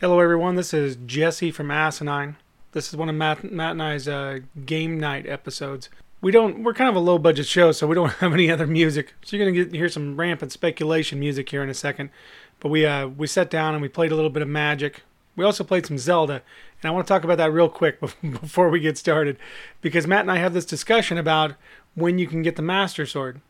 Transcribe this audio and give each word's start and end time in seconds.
Hello, 0.00 0.18
everyone. 0.18 0.54
This 0.54 0.72
is 0.72 0.96
Jesse 1.04 1.50
from 1.50 1.70
Asinine. 1.70 2.36
This 2.72 2.88
is 2.88 2.96
one 2.96 3.10
of 3.10 3.14
Matt, 3.14 3.52
Matt 3.52 3.72
and 3.72 3.82
I's 3.82 4.08
uh, 4.08 4.38
game 4.64 4.98
night 4.98 5.28
episodes. 5.28 5.90
We 6.22 6.32
don't. 6.32 6.62
We're 6.62 6.72
kind 6.72 6.88
of 6.88 6.96
a 6.96 7.00
low 7.00 7.18
budget 7.18 7.44
show, 7.44 7.70
so 7.72 7.86
we 7.86 7.94
don't 7.94 8.10
have 8.20 8.32
any 8.32 8.50
other 8.50 8.66
music. 8.66 9.12
So 9.22 9.36
you're 9.36 9.44
gonna 9.44 9.62
get 9.62 9.74
hear 9.74 9.90
some 9.90 10.16
rampant 10.16 10.52
speculation 10.52 11.20
music 11.20 11.50
here 11.50 11.62
in 11.62 11.68
a 11.68 11.74
second. 11.74 12.08
But 12.60 12.70
we 12.70 12.86
uh, 12.86 13.08
we 13.08 13.26
sat 13.26 13.50
down 13.50 13.74
and 13.74 13.82
we 13.82 13.88
played 13.88 14.10
a 14.10 14.14
little 14.14 14.30
bit 14.30 14.40
of 14.40 14.48
Magic. 14.48 15.02
We 15.36 15.44
also 15.44 15.64
played 15.64 15.84
some 15.84 15.98
Zelda, 15.98 16.40
and 16.82 16.88
I 16.88 16.92
want 16.92 17.06
to 17.06 17.12
talk 17.12 17.22
about 17.22 17.36
that 17.36 17.52
real 17.52 17.68
quick 17.68 18.00
before 18.22 18.70
we 18.70 18.80
get 18.80 18.96
started, 18.96 19.36
because 19.82 20.06
Matt 20.06 20.22
and 20.22 20.32
I 20.32 20.38
have 20.38 20.54
this 20.54 20.64
discussion 20.64 21.18
about 21.18 21.56
when 21.94 22.18
you 22.18 22.26
can 22.26 22.40
get 22.40 22.56
the 22.56 22.62
Master 22.62 23.04
Sword. 23.04 23.42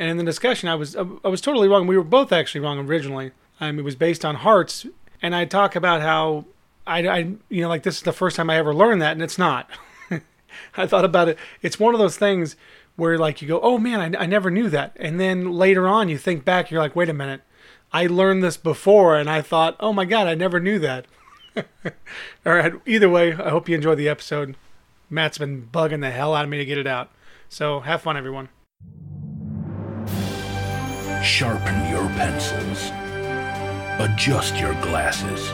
And 0.00 0.10
in 0.10 0.16
the 0.16 0.24
discussion, 0.24 0.68
I 0.68 0.74
was 0.74 0.96
I 0.96 1.28
was 1.28 1.40
totally 1.40 1.68
wrong. 1.68 1.86
We 1.86 1.96
were 1.96 2.02
both 2.02 2.32
actually 2.32 2.62
wrong 2.62 2.80
originally. 2.80 3.30
Um, 3.60 3.78
it 3.78 3.82
was 3.82 3.94
based 3.94 4.24
on 4.24 4.34
hearts, 4.34 4.84
and 5.24 5.34
I 5.34 5.46
talk 5.46 5.74
about 5.74 6.02
how 6.02 6.44
I, 6.86 7.08
I 7.08 7.18
you 7.48 7.62
know 7.62 7.68
like 7.70 7.82
this 7.82 7.96
is 7.96 8.02
the 8.02 8.12
first 8.12 8.36
time 8.36 8.50
I 8.50 8.58
ever 8.58 8.74
learned 8.74 9.00
that, 9.00 9.12
and 9.12 9.22
it's 9.22 9.38
not. 9.38 9.70
I 10.76 10.86
thought 10.86 11.06
about 11.06 11.28
it. 11.28 11.38
It's 11.62 11.80
one 11.80 11.94
of 11.94 11.98
those 11.98 12.18
things 12.18 12.56
where 12.96 13.16
like 13.16 13.40
you 13.40 13.48
go, 13.48 13.58
oh 13.62 13.78
man, 13.78 14.14
I, 14.14 14.24
I 14.24 14.26
never 14.26 14.50
knew 14.50 14.68
that, 14.68 14.94
and 15.00 15.18
then 15.18 15.50
later 15.50 15.88
on 15.88 16.10
you 16.10 16.18
think 16.18 16.44
back, 16.44 16.70
you're 16.70 16.82
like, 16.82 16.94
wait 16.94 17.08
a 17.08 17.14
minute, 17.14 17.40
I 17.90 18.06
learned 18.06 18.44
this 18.44 18.58
before, 18.58 19.16
and 19.16 19.30
I 19.30 19.40
thought, 19.40 19.76
oh 19.80 19.94
my 19.94 20.04
god, 20.04 20.26
I 20.26 20.34
never 20.34 20.60
knew 20.60 20.78
that. 20.80 21.06
All 21.56 22.52
right. 22.52 22.74
Either 22.84 23.08
way, 23.08 23.32
I 23.32 23.48
hope 23.48 23.66
you 23.66 23.76
enjoyed 23.76 23.98
the 23.98 24.10
episode. 24.10 24.56
Matt's 25.08 25.38
been 25.38 25.70
bugging 25.72 26.02
the 26.02 26.10
hell 26.10 26.34
out 26.34 26.44
of 26.44 26.50
me 26.50 26.58
to 26.58 26.64
get 26.66 26.76
it 26.76 26.86
out. 26.86 27.10
So 27.48 27.80
have 27.80 28.02
fun, 28.02 28.18
everyone. 28.18 28.50
Sharpen 31.22 31.88
your 31.88 32.06
pencils. 32.10 32.90
Adjust 33.98 34.56
your 34.56 34.74
glasses. 34.82 35.48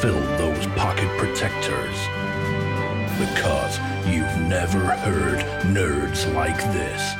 Fill 0.00 0.20
those 0.36 0.66
pocket 0.76 1.08
protectors. 1.18 1.96
Because 3.18 3.78
you've 4.06 4.48
never 4.48 4.78
heard 4.78 5.40
nerds 5.64 6.32
like 6.34 6.58
this. 6.74 7.14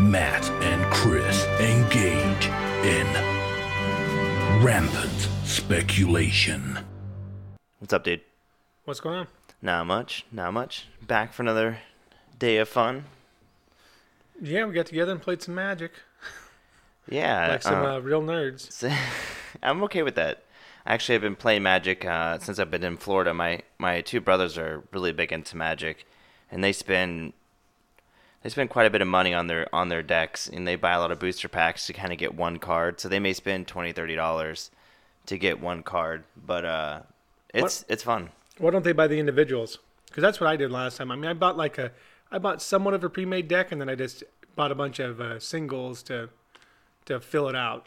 Matt 0.00 0.48
and 0.62 0.84
Chris 0.92 1.44
engage 1.58 2.46
in 2.84 3.06
rampant 4.64 5.28
speculation. 5.44 6.78
What's 7.80 7.92
up, 7.92 8.04
dude? 8.04 8.20
What's 8.84 9.00
going 9.00 9.16
on? 9.16 9.26
Not 9.60 9.86
much, 9.86 10.24
not 10.30 10.52
much. 10.52 10.86
Back 11.04 11.32
for 11.32 11.42
another 11.42 11.78
day 12.38 12.58
of 12.58 12.68
fun. 12.68 13.04
Yeah, 14.40 14.66
we 14.66 14.74
got 14.74 14.86
together 14.86 15.10
and 15.10 15.20
played 15.20 15.42
some 15.42 15.56
Magic, 15.56 15.90
Yeah, 17.08 17.48
like 17.48 17.62
some 17.62 17.84
uh, 17.84 17.96
uh, 17.96 17.98
real 18.00 18.22
nerds. 18.22 18.90
I'm 19.62 19.82
okay 19.84 20.02
with 20.02 20.14
that. 20.16 20.44
Actually, 20.86 21.16
I've 21.16 21.22
been 21.22 21.36
playing 21.36 21.62
Magic 21.62 22.04
uh, 22.04 22.38
since 22.38 22.58
I've 22.58 22.70
been 22.70 22.84
in 22.84 22.96
Florida. 22.96 23.34
My 23.34 23.62
my 23.78 24.00
two 24.00 24.20
brothers 24.20 24.56
are 24.56 24.84
really 24.92 25.12
big 25.12 25.32
into 25.32 25.56
Magic, 25.56 26.06
and 26.50 26.62
they 26.62 26.72
spend 26.72 27.32
they 28.42 28.50
spend 28.50 28.70
quite 28.70 28.86
a 28.86 28.90
bit 28.90 29.02
of 29.02 29.08
money 29.08 29.34
on 29.34 29.46
their 29.46 29.72
on 29.74 29.88
their 29.88 30.02
decks, 30.02 30.48
and 30.48 30.66
they 30.66 30.76
buy 30.76 30.92
a 30.92 31.00
lot 31.00 31.10
of 31.10 31.18
booster 31.18 31.48
packs 31.48 31.86
to 31.86 31.92
kind 31.92 32.12
of 32.12 32.18
get 32.18 32.34
one 32.34 32.58
card. 32.58 33.00
So 33.00 33.08
they 33.08 33.18
may 33.18 33.32
spend 33.32 33.66
twenty, 33.66 33.92
thirty 33.92 34.14
dollars 34.14 34.70
to 35.26 35.36
get 35.38 35.60
one 35.60 35.82
card, 35.82 36.24
but 36.36 36.64
uh, 36.64 37.00
it's 37.52 37.84
it's 37.88 38.02
fun. 38.02 38.30
Why 38.58 38.70
don't 38.70 38.84
they 38.84 38.92
buy 38.92 39.06
the 39.06 39.18
individuals? 39.18 39.78
Because 40.06 40.22
that's 40.22 40.40
what 40.40 40.48
I 40.48 40.56
did 40.56 40.70
last 40.70 40.96
time. 40.96 41.10
I 41.10 41.16
mean, 41.16 41.30
I 41.30 41.34
bought 41.34 41.56
like 41.56 41.78
a, 41.78 41.92
I 42.30 42.38
bought 42.38 42.62
somewhat 42.62 42.94
of 42.94 43.04
a 43.04 43.10
pre-made 43.10 43.46
deck, 43.46 43.72
and 43.72 43.80
then 43.80 43.88
I 43.88 43.94
just 43.94 44.24
bought 44.56 44.72
a 44.72 44.74
bunch 44.74 44.98
of 44.98 45.20
uh, 45.20 45.38
singles 45.38 46.02
to, 46.04 46.30
to 47.08 47.20
fill 47.20 47.48
it 47.48 47.56
out. 47.56 47.86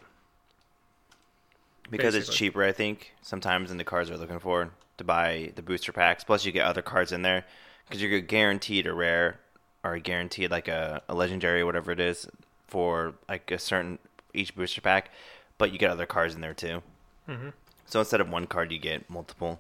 because 1.90 2.16
it's 2.16 2.34
cheaper, 2.34 2.64
I 2.64 2.72
think 2.72 3.14
sometimes 3.22 3.70
than 3.70 3.78
the 3.78 3.84
cards 3.84 4.10
are 4.10 4.18
looking 4.18 4.40
for 4.40 4.72
to 4.98 5.04
buy 5.04 5.52
the 5.56 5.62
booster 5.62 5.92
packs. 5.92 6.24
Plus, 6.24 6.46
you 6.46 6.52
get 6.52 6.66
other 6.66 6.82
cards 6.82 7.12
in 7.12 7.22
there 7.22 7.46
because 7.86 8.02
you're 8.02 8.20
guaranteed 8.20 8.88
a 8.88 8.94
rare 8.94 9.40
or 9.84 9.94
a 9.94 10.00
guaranteed 10.00 10.52
like 10.52 10.68
a, 10.68 11.02
a 11.08 11.14
legendary, 11.14 11.64
whatever 11.64 11.92
it 11.92 12.00
is, 12.00 12.28
for 12.68 13.14
like 13.28 13.52
a 13.52 13.60
certain 13.60 14.00
each 14.34 14.56
booster 14.56 14.82
pack. 14.82 15.12
But 15.58 15.72
you 15.72 15.78
get 15.78 15.92
other 15.92 16.06
cards 16.06 16.34
in 16.34 16.42
there 16.42 16.54
too. 16.54 16.82
Mm-hmm. 17.30 17.50
So 17.86 18.00
instead 18.00 18.22
of 18.22 18.30
one 18.30 18.48
card, 18.48 18.72
you 18.72 18.80
get 18.80 19.10
multiple. 19.10 19.60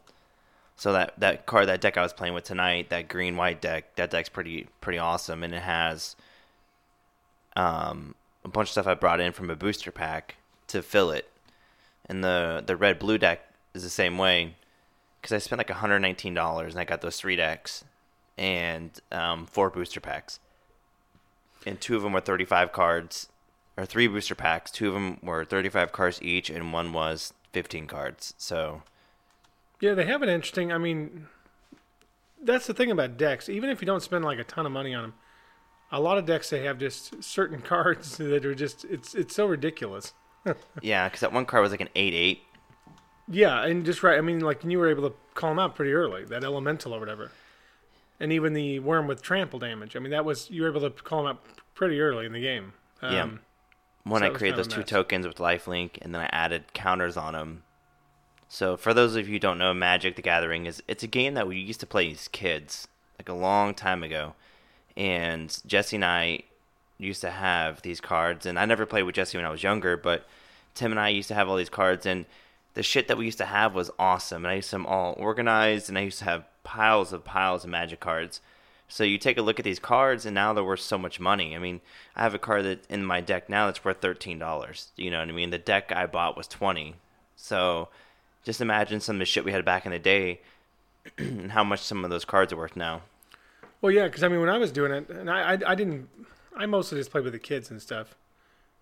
So 0.75 0.93
that 0.93 1.19
that 1.19 1.45
card, 1.45 1.67
that 1.67 1.81
deck 1.81 1.97
I 1.97 2.01
was 2.01 2.13
playing 2.13 2.33
with 2.33 2.45
tonight, 2.45 2.89
that 2.89 3.07
green 3.07 3.35
white 3.35 3.61
deck, 3.61 3.95
that 3.95 4.09
deck's 4.09 4.29
pretty 4.29 4.67
pretty 4.79 4.97
awesome, 4.97 5.43
and 5.43 5.53
it 5.53 5.61
has 5.61 6.15
um, 7.55 8.15
a 8.43 8.47
bunch 8.47 8.67
of 8.67 8.71
stuff 8.71 8.87
I 8.87 8.93
brought 8.93 9.19
in 9.19 9.33
from 9.33 9.49
a 9.49 9.55
booster 9.55 9.91
pack 9.91 10.35
to 10.67 10.81
fill 10.81 11.11
it 11.11 11.31
and 12.05 12.23
the 12.23 12.63
the 12.65 12.75
red 12.75 12.99
blue 12.99 13.17
deck 13.17 13.41
is 13.73 13.83
the 13.83 13.89
same 13.89 14.17
way 14.17 14.55
because 15.21 15.33
I 15.33 15.37
spent 15.37 15.59
like 15.59 15.67
$119 15.67 16.69
and 16.69 16.79
I 16.79 16.83
got 16.83 17.01
those 17.01 17.17
three 17.17 17.35
decks 17.35 17.83
and 18.37 18.99
um, 19.11 19.45
four 19.45 19.69
booster 19.69 19.99
packs, 19.99 20.39
and 21.65 21.79
two 21.79 21.95
of 21.95 22.01
them 22.01 22.11
were 22.13 22.21
35 22.21 22.71
cards, 22.71 23.29
or 23.77 23.85
three 23.85 24.07
booster 24.07 24.35
packs. 24.35 24.71
Two 24.71 24.87
of 24.87 24.93
them 24.93 25.19
were 25.21 25.45
35 25.45 25.91
cards 25.91 26.19
each, 26.21 26.49
and 26.49 26.73
one 26.73 26.91
was 26.91 27.33
15 27.53 27.87
cards. 27.87 28.33
So 28.37 28.81
Yeah, 29.79 29.93
they 29.93 30.05
have 30.05 30.23
it 30.23 30.29
interesting. 30.29 30.71
I 30.71 30.79
mean, 30.79 31.27
that's 32.41 32.67
the 32.67 32.73
thing 32.73 32.89
about 32.89 33.15
decks. 33.15 33.47
Even 33.47 33.69
if 33.69 33.81
you 33.81 33.85
don't 33.85 34.01
spend 34.01 34.25
like 34.25 34.39
a 34.39 34.43
ton 34.43 34.65
of 34.65 34.71
money 34.71 34.93
on 34.93 35.03
them, 35.03 35.13
a 35.91 35.99
lot 35.99 36.17
of 36.17 36.25
decks 36.25 36.49
they 36.49 36.63
have 36.63 36.77
just 36.77 37.23
certain 37.23 37.61
cards 37.73 38.17
that 38.17 38.45
are 38.45 38.55
just 38.55 38.85
it's 38.85 39.13
it's 39.15 39.35
so 39.35 39.45
ridiculous. 39.45 40.13
yeah, 40.81 41.07
because 41.07 41.19
that 41.21 41.31
one 41.33 41.45
card 41.45 41.61
was 41.61 41.71
like 41.71 41.81
an 41.81 41.89
8-8. 41.95 42.39
Yeah, 43.29 43.63
and 43.63 43.85
just 43.85 44.03
right. 44.03 44.17
I 44.17 44.21
mean, 44.21 44.39
like 44.39 44.63
you 44.63 44.79
were 44.79 44.89
able 44.89 45.09
to 45.09 45.15
call 45.35 45.51
them 45.51 45.59
out 45.59 45.75
pretty 45.75 45.93
early. 45.93 46.25
That 46.25 46.43
elemental 46.43 46.93
or 46.93 46.99
whatever, 46.99 47.31
and 48.19 48.31
even 48.33 48.53
the 48.53 48.79
worm 48.79 49.07
with 49.07 49.21
trample 49.21 49.59
damage. 49.59 49.95
I 49.95 49.99
mean, 49.99 50.11
that 50.11 50.25
was 50.25 50.49
you 50.49 50.63
were 50.63 50.69
able 50.69 50.81
to 50.81 50.89
call 50.89 51.23
them 51.23 51.31
out 51.37 51.43
pretty 51.75 52.01
early 52.01 52.25
in 52.25 52.33
the 52.33 52.41
game. 52.41 52.73
Um, 53.01 53.13
Yeah. 53.13 53.29
When 54.03 54.21
So 54.21 54.25
I 54.25 54.29
created 54.31 54.57
those 54.57 54.67
two 54.67 54.79
mess. 54.79 54.89
tokens 54.89 55.27
with 55.27 55.37
lifelink, 55.37 55.99
and 56.01 56.13
then 56.13 56.21
I 56.21 56.29
added 56.31 56.73
counters 56.73 57.15
on 57.17 57.33
them. 57.33 57.63
So 58.49 58.75
for 58.75 58.93
those 58.93 59.15
of 59.15 59.27
you 59.27 59.33
who 59.35 59.39
don't 59.39 59.59
know, 59.59 59.73
Magic: 59.73 60.15
The 60.15 60.21
Gathering 60.23 60.65
is 60.65 60.81
it's 60.87 61.03
a 61.03 61.07
game 61.07 61.35
that 61.35 61.47
we 61.47 61.57
used 61.57 61.79
to 61.81 61.87
play 61.87 62.11
as 62.11 62.27
kids, 62.27 62.87
like 63.19 63.29
a 63.29 63.33
long 63.33 63.73
time 63.75 64.01
ago. 64.03 64.33
And 64.97 65.57
Jesse 65.65 65.95
and 65.95 66.05
I 66.05 66.41
used 66.97 67.21
to 67.21 67.31
have 67.31 67.81
these 67.81 68.01
cards, 68.01 68.45
and 68.45 68.59
I 68.59 68.65
never 68.65 68.85
played 68.85 69.03
with 69.03 69.15
Jesse 69.15 69.37
when 69.37 69.45
I 69.45 69.49
was 69.51 69.63
younger, 69.63 69.97
but 69.97 70.25
Tim 70.75 70.91
and 70.91 70.99
I 70.99 71.09
used 71.09 71.27
to 71.29 71.35
have 71.35 71.49
all 71.49 71.55
these 71.55 71.69
cards, 71.69 72.05
and 72.05 72.25
the 72.73 72.83
shit 72.83 73.07
that 73.07 73.17
we 73.17 73.25
used 73.25 73.37
to 73.39 73.45
have 73.45 73.73
was 73.73 73.91
awesome. 73.99 74.45
And 74.45 74.51
I 74.51 74.55
used 74.55 74.69
to 74.69 74.77
have 74.77 74.83
them 74.83 74.91
all 74.91 75.15
organized, 75.17 75.89
and 75.89 75.97
I 75.97 76.01
used 76.01 76.19
to 76.19 76.25
have 76.25 76.45
piles 76.63 77.11
of 77.11 77.23
piles 77.23 77.63
of 77.63 77.69
Magic 77.69 77.99
cards. 77.99 78.39
So 78.87 79.03
you 79.03 79.17
take 79.17 79.37
a 79.37 79.41
look 79.41 79.59
at 79.59 79.65
these 79.65 79.79
cards, 79.79 80.25
and 80.25 80.35
now 80.35 80.53
they're 80.53 80.63
worth 80.63 80.81
so 80.81 80.97
much 80.97 81.19
money. 81.19 81.55
I 81.55 81.59
mean, 81.59 81.81
I 82.15 82.23
have 82.23 82.33
a 82.33 82.39
card 82.39 82.65
that 82.65 82.85
in 82.89 83.05
my 83.05 83.21
deck 83.21 83.49
now 83.49 83.65
that's 83.65 83.85
worth 83.85 84.01
thirteen 84.01 84.37
dollars. 84.37 84.91
You 84.97 85.11
know 85.11 85.19
what 85.19 85.29
I 85.29 85.31
mean? 85.31 85.49
The 85.49 85.57
deck 85.57 85.91
I 85.93 86.05
bought 86.07 86.35
was 86.35 86.47
twenty. 86.47 86.95
So 87.37 87.87
just 88.43 88.59
imagine 88.59 88.99
some 88.99 89.15
of 89.15 89.19
the 89.19 89.25
shit 89.25 89.45
we 89.45 89.53
had 89.53 89.63
back 89.63 89.85
in 89.85 89.93
the 89.93 89.99
day, 89.99 90.41
and 91.17 91.53
how 91.53 91.63
much 91.63 91.79
some 91.79 92.03
of 92.03 92.09
those 92.09 92.25
cards 92.25 92.51
are 92.51 92.57
worth 92.57 92.75
now. 92.75 93.01
Well, 93.81 93.91
yeah, 93.91 94.05
because 94.05 94.23
I 94.23 94.27
mean, 94.27 94.39
when 94.39 94.49
I 94.49 94.57
was 94.57 94.71
doing 94.71 94.91
it, 94.91 95.09
and 95.09 95.29
I, 95.29 95.53
I, 95.53 95.57
I 95.67 95.75
didn't, 95.75 96.07
I 96.55 96.65
mostly 96.65 96.97
just 96.99 97.11
played 97.11 97.23
with 97.23 97.33
the 97.33 97.39
kids 97.39 97.71
and 97.71 97.81
stuff, 97.81 98.15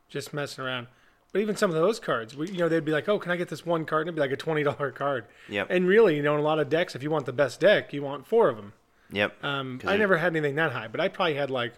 just 0.09 0.33
messing 0.33 0.63
around. 0.63 0.87
But 1.31 1.41
even 1.41 1.55
some 1.55 1.69
of 1.69 1.75
those 1.75 1.99
cards, 1.99 2.35
we, 2.35 2.47
you 2.49 2.57
know, 2.57 2.67
they'd 2.69 2.83
be 2.83 2.91
like, 2.91 3.07
"Oh, 3.07 3.19
can 3.19 3.31
I 3.31 3.35
get 3.37 3.49
this 3.49 3.65
one 3.65 3.85
card?" 3.85 4.01
And 4.01 4.07
it'd 4.09 4.15
be 4.15 4.21
like 4.21 4.31
a 4.31 4.35
twenty 4.37 4.63
dollar 4.63 4.91
card. 4.91 5.25
Yep. 5.47 5.67
And 5.69 5.87
really, 5.87 6.15
you 6.17 6.23
know, 6.23 6.33
in 6.33 6.39
a 6.39 6.43
lot 6.43 6.59
of 6.59 6.69
decks, 6.69 6.95
if 6.95 7.03
you 7.03 7.11
want 7.11 7.25
the 7.27 7.33
best 7.33 7.59
deck, 7.59 7.93
you 7.93 8.01
want 8.01 8.25
four 8.27 8.49
of 8.49 8.55
them. 8.55 8.73
Yep. 9.11 9.43
Um, 9.43 9.79
I 9.85 9.95
never 9.97 10.17
had 10.17 10.35
anything 10.35 10.55
that 10.55 10.71
high, 10.71 10.87
but 10.87 10.99
I 10.99 11.07
probably 11.07 11.35
had 11.35 11.49
like, 11.49 11.73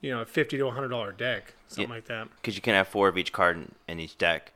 you 0.00 0.10
know, 0.10 0.22
a 0.22 0.26
fifty 0.26 0.56
to 0.58 0.66
a 0.66 0.70
hundred 0.70 0.88
dollar 0.88 1.12
deck, 1.12 1.54
something 1.68 1.88
Yeah. 1.88 1.94
like 1.94 2.06
that. 2.06 2.28
because 2.36 2.56
you 2.56 2.62
can 2.62 2.74
have 2.74 2.88
four 2.88 3.06
of 3.08 3.16
each 3.18 3.32
card 3.32 3.56
in, 3.58 3.72
in 3.86 4.00
each 4.00 4.16
deck. 4.18 4.52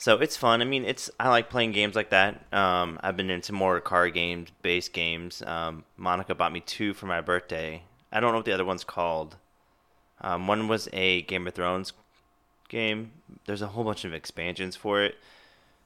So 0.00 0.16
it's 0.16 0.34
fun. 0.34 0.62
I 0.62 0.64
mean, 0.64 0.86
it's 0.86 1.10
I 1.20 1.28
like 1.28 1.50
playing 1.50 1.72
games 1.72 1.94
like 1.94 2.08
that. 2.08 2.42
Um, 2.54 2.98
I've 3.02 3.18
been 3.18 3.28
into 3.28 3.52
more 3.52 3.82
card 3.82 4.14
games, 4.14 4.48
base 4.62 4.88
games. 4.88 5.42
Um, 5.42 5.84
Monica 5.98 6.34
bought 6.34 6.54
me 6.54 6.60
two 6.60 6.94
for 6.94 7.04
my 7.04 7.20
birthday. 7.20 7.82
I 8.10 8.18
don't 8.18 8.32
know 8.32 8.38
what 8.38 8.46
the 8.46 8.54
other 8.54 8.64
one's 8.64 8.82
called. 8.82 9.36
Um, 10.22 10.46
one 10.46 10.68
was 10.68 10.88
a 10.94 11.20
Game 11.22 11.46
of 11.46 11.52
Thrones 11.52 11.92
game. 12.70 13.12
There's 13.44 13.60
a 13.60 13.66
whole 13.66 13.84
bunch 13.84 14.06
of 14.06 14.14
expansions 14.14 14.74
for 14.74 15.02
it. 15.02 15.16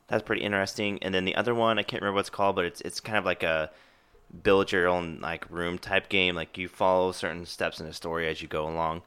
That's 0.06 0.22
pretty 0.22 0.42
interesting. 0.42 1.02
And 1.02 1.12
then 1.12 1.24
the 1.24 1.34
other 1.34 1.52
one, 1.52 1.80
I 1.80 1.82
can't 1.82 2.00
remember 2.00 2.14
what 2.14 2.20
it's 2.20 2.30
called, 2.30 2.54
but 2.54 2.66
it's 2.66 2.80
it's 2.82 3.00
kind 3.00 3.18
of 3.18 3.24
like 3.24 3.42
a 3.42 3.72
build 4.44 4.70
your 4.70 4.86
own 4.86 5.18
like 5.22 5.50
room 5.50 5.76
type 5.76 6.08
game. 6.08 6.36
Like 6.36 6.56
you 6.56 6.68
follow 6.68 7.10
certain 7.10 7.46
steps 7.46 7.80
in 7.80 7.86
the 7.86 7.92
story 7.92 8.28
as 8.28 8.40
you 8.40 8.46
go 8.46 8.68
along. 8.68 9.02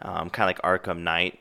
Um, 0.00 0.30
kind 0.30 0.48
of 0.48 0.56
like 0.64 0.82
Arkham 0.82 1.00
Knight, 1.00 1.40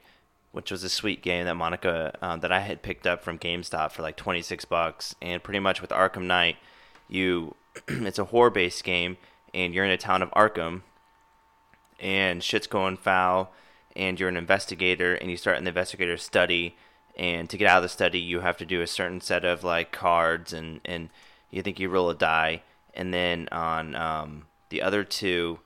which 0.51 0.71
was 0.71 0.83
a 0.83 0.89
sweet 0.89 1.21
game 1.21 1.45
that 1.45 1.55
Monica 1.55 2.17
um, 2.21 2.41
that 2.41 2.51
I 2.51 2.59
had 2.59 2.81
picked 2.81 3.07
up 3.07 3.23
from 3.23 3.39
GameStop 3.39 3.91
for 3.91 4.01
like 4.01 4.17
26 4.17 4.65
bucks. 4.65 5.15
And 5.21 5.41
pretty 5.41 5.59
much 5.59 5.81
with 5.81 5.91
Arkham 5.91 6.23
Knight, 6.23 6.57
you 7.07 7.55
it's 7.87 8.19
a 8.19 8.25
horror 8.25 8.49
based 8.49 8.83
game, 8.83 9.17
and 9.53 9.73
you're 9.73 9.85
in 9.85 9.91
a 9.91 9.97
town 9.97 10.21
of 10.21 10.31
Arkham, 10.31 10.81
and 11.99 12.43
shit's 12.43 12.67
going 12.67 12.97
foul, 12.97 13.53
and 13.95 14.19
you're 14.19 14.29
an 14.29 14.37
investigator, 14.37 15.15
and 15.15 15.29
you 15.29 15.37
start 15.37 15.57
an 15.57 15.67
investigator 15.67 16.17
study, 16.17 16.75
and 17.17 17.49
to 17.49 17.57
get 17.57 17.67
out 17.67 17.77
of 17.77 17.83
the 17.83 17.89
study, 17.89 18.19
you 18.19 18.39
have 18.39 18.57
to 18.57 18.65
do 18.65 18.81
a 18.81 18.87
certain 18.87 19.21
set 19.21 19.45
of 19.45 19.63
like 19.63 19.91
cards, 19.91 20.53
and 20.53 20.81
and 20.85 21.09
you 21.49 21.61
think 21.61 21.79
you 21.79 21.89
roll 21.89 22.09
a 22.09 22.15
die, 22.15 22.63
and 22.93 23.13
then 23.13 23.47
on 23.51 23.95
um, 23.95 24.45
the 24.69 24.81
other 24.81 25.03
two. 25.03 25.59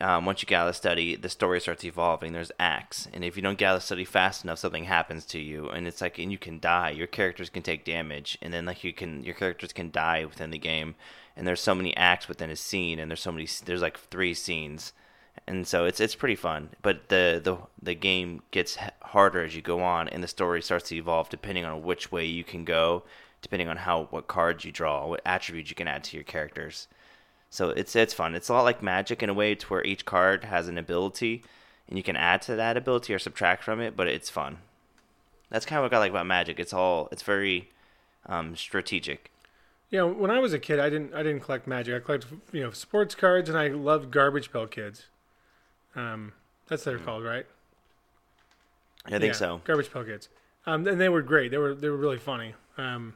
Um, 0.00 0.24
once 0.24 0.40
you 0.40 0.46
get 0.46 0.56
out 0.56 0.68
of 0.68 0.72
the 0.72 0.78
study, 0.78 1.14
the 1.14 1.28
story 1.28 1.60
starts 1.60 1.84
evolving. 1.84 2.32
There's 2.32 2.52
acts, 2.58 3.06
and 3.12 3.22
if 3.22 3.36
you 3.36 3.42
don't 3.42 3.58
get 3.58 3.66
out 3.66 3.74
of 3.76 3.82
the 3.82 3.86
study 3.86 4.06
fast 4.06 4.44
enough, 4.44 4.58
something 4.58 4.84
happens 4.84 5.26
to 5.26 5.38
you, 5.38 5.68
and 5.68 5.86
it's 5.86 6.00
like, 6.00 6.18
and 6.18 6.32
you 6.32 6.38
can 6.38 6.58
die. 6.58 6.90
Your 6.90 7.06
characters 7.06 7.50
can 7.50 7.62
take 7.62 7.84
damage, 7.84 8.38
and 8.40 8.52
then 8.52 8.64
like 8.64 8.82
you 8.82 8.94
can, 8.94 9.22
your 9.24 9.34
characters 9.34 9.74
can 9.74 9.90
die 9.90 10.24
within 10.24 10.50
the 10.50 10.58
game. 10.58 10.94
And 11.36 11.46
there's 11.46 11.60
so 11.60 11.74
many 11.74 11.94
acts 11.96 12.28
within 12.28 12.50
a 12.50 12.56
scene, 12.56 12.98
and 12.98 13.10
there's 13.10 13.20
so 13.20 13.32
many, 13.32 13.46
there's 13.64 13.82
like 13.82 13.98
three 13.98 14.32
scenes, 14.32 14.94
and 15.46 15.66
so 15.66 15.84
it's 15.84 16.00
it's 16.00 16.14
pretty 16.14 16.34
fun. 16.34 16.70
But 16.80 17.08
the 17.08 17.40
the 17.42 17.58
the 17.82 17.94
game 17.94 18.42
gets 18.52 18.78
harder 19.02 19.44
as 19.44 19.54
you 19.54 19.62
go 19.62 19.82
on, 19.82 20.08
and 20.08 20.22
the 20.22 20.28
story 20.28 20.62
starts 20.62 20.88
to 20.88 20.96
evolve 20.96 21.28
depending 21.28 21.64
on 21.64 21.82
which 21.82 22.10
way 22.10 22.24
you 22.24 22.44
can 22.44 22.64
go, 22.64 23.04
depending 23.42 23.68
on 23.68 23.76
how 23.76 24.08
what 24.10 24.28
cards 24.28 24.64
you 24.64 24.72
draw, 24.72 25.06
what 25.06 25.20
attributes 25.26 25.70
you 25.70 25.76
can 25.76 25.88
add 25.88 26.04
to 26.04 26.16
your 26.16 26.24
characters. 26.24 26.88
So 27.50 27.70
it's 27.70 27.96
it's 27.96 28.14
fun. 28.14 28.34
It's 28.34 28.48
a 28.48 28.52
lot 28.52 28.62
like 28.62 28.82
Magic 28.82 29.22
in 29.22 29.28
a 29.28 29.34
way, 29.34 29.54
to 29.56 29.66
where 29.66 29.84
each 29.84 30.04
card 30.04 30.44
has 30.44 30.68
an 30.68 30.78
ability, 30.78 31.42
and 31.88 31.98
you 31.98 32.02
can 32.02 32.16
add 32.16 32.42
to 32.42 32.54
that 32.56 32.76
ability 32.76 33.12
or 33.12 33.18
subtract 33.18 33.64
from 33.64 33.80
it. 33.80 33.96
But 33.96 34.06
it's 34.06 34.30
fun. 34.30 34.58
That's 35.50 35.66
kind 35.66 35.78
of 35.78 35.90
what 35.90 35.96
I 35.96 35.98
like 35.98 36.10
about 36.10 36.26
Magic. 36.26 36.60
It's 36.60 36.72
all 36.72 37.08
it's 37.10 37.22
very 37.22 37.68
um, 38.26 38.54
strategic. 38.54 39.32
Yeah, 39.90 40.04
when 40.04 40.30
I 40.30 40.38
was 40.38 40.52
a 40.52 40.60
kid, 40.60 40.78
I 40.78 40.88
didn't 40.88 41.12
I 41.12 41.24
didn't 41.24 41.40
collect 41.40 41.66
Magic. 41.66 41.94
I 41.94 41.98
collected 41.98 42.40
you 42.52 42.62
know 42.62 42.70
sports 42.70 43.16
cards, 43.16 43.48
and 43.48 43.58
I 43.58 43.66
loved 43.68 44.12
Garbage 44.12 44.52
Pail 44.52 44.68
Kids. 44.68 45.06
Um, 45.96 46.32
that's 46.68 46.86
what 46.86 46.92
they're 46.92 47.04
called, 47.04 47.24
right? 47.24 47.46
I 49.06 49.10
think 49.10 49.24
Yeah, 49.24 49.32
so. 49.32 49.60
Garbage 49.64 49.92
Pail 49.92 50.04
Kids. 50.04 50.28
Um, 50.66 50.86
and 50.86 51.00
they 51.00 51.08
were 51.08 51.22
great. 51.22 51.50
They 51.50 51.58
were 51.58 51.74
they 51.74 51.88
were 51.88 51.96
really 51.96 52.18
funny. 52.18 52.54
Um, 52.78 53.14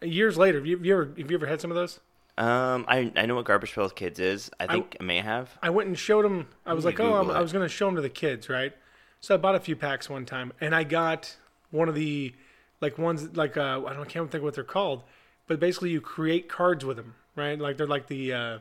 years 0.00 0.38
later, 0.38 0.58
have 0.58 0.66
you, 0.66 0.78
have 0.78 0.86
you 0.86 0.94
ever 0.94 1.12
have 1.18 1.30
you 1.30 1.36
ever 1.36 1.46
had 1.46 1.60
some 1.60 1.70
of 1.70 1.74
those? 1.74 2.00
Um, 2.36 2.84
I 2.88 3.12
I 3.16 3.26
know 3.26 3.36
what 3.36 3.44
Garbage 3.44 3.72
Pail 3.74 3.88
Kids 3.90 4.18
is. 4.18 4.50
I 4.58 4.66
think 4.66 4.96
I, 5.00 5.04
may 5.04 5.20
have. 5.20 5.56
I 5.62 5.70
went 5.70 5.88
and 5.88 5.98
showed 5.98 6.24
them. 6.24 6.48
I 6.66 6.74
was 6.74 6.84
like, 6.84 6.96
can 6.96 7.06
oh, 7.06 7.14
I'm, 7.14 7.30
I 7.30 7.40
was 7.40 7.52
going 7.52 7.64
to 7.64 7.68
show 7.68 7.86
them 7.86 7.94
to 7.96 8.02
the 8.02 8.08
kids, 8.08 8.48
right? 8.48 8.72
So 9.20 9.34
I 9.34 9.36
bought 9.38 9.54
a 9.54 9.60
few 9.60 9.76
packs 9.76 10.10
one 10.10 10.26
time, 10.26 10.52
and 10.60 10.74
I 10.74 10.82
got 10.84 11.36
one 11.70 11.88
of 11.88 11.94
the 11.94 12.34
like 12.80 12.98
ones 12.98 13.36
like 13.36 13.56
uh, 13.56 13.82
I 13.86 13.92
don't 13.92 14.00
I 14.02 14.04
can't 14.04 14.30
think 14.30 14.42
what 14.42 14.54
they're 14.54 14.64
called, 14.64 15.04
but 15.46 15.60
basically 15.60 15.90
you 15.90 16.00
create 16.00 16.48
cards 16.48 16.84
with 16.84 16.96
them, 16.96 17.14
right? 17.36 17.58
Like 17.58 17.76
they're 17.76 17.86
like 17.86 18.08
the 18.08 18.32
uh, 18.32 18.58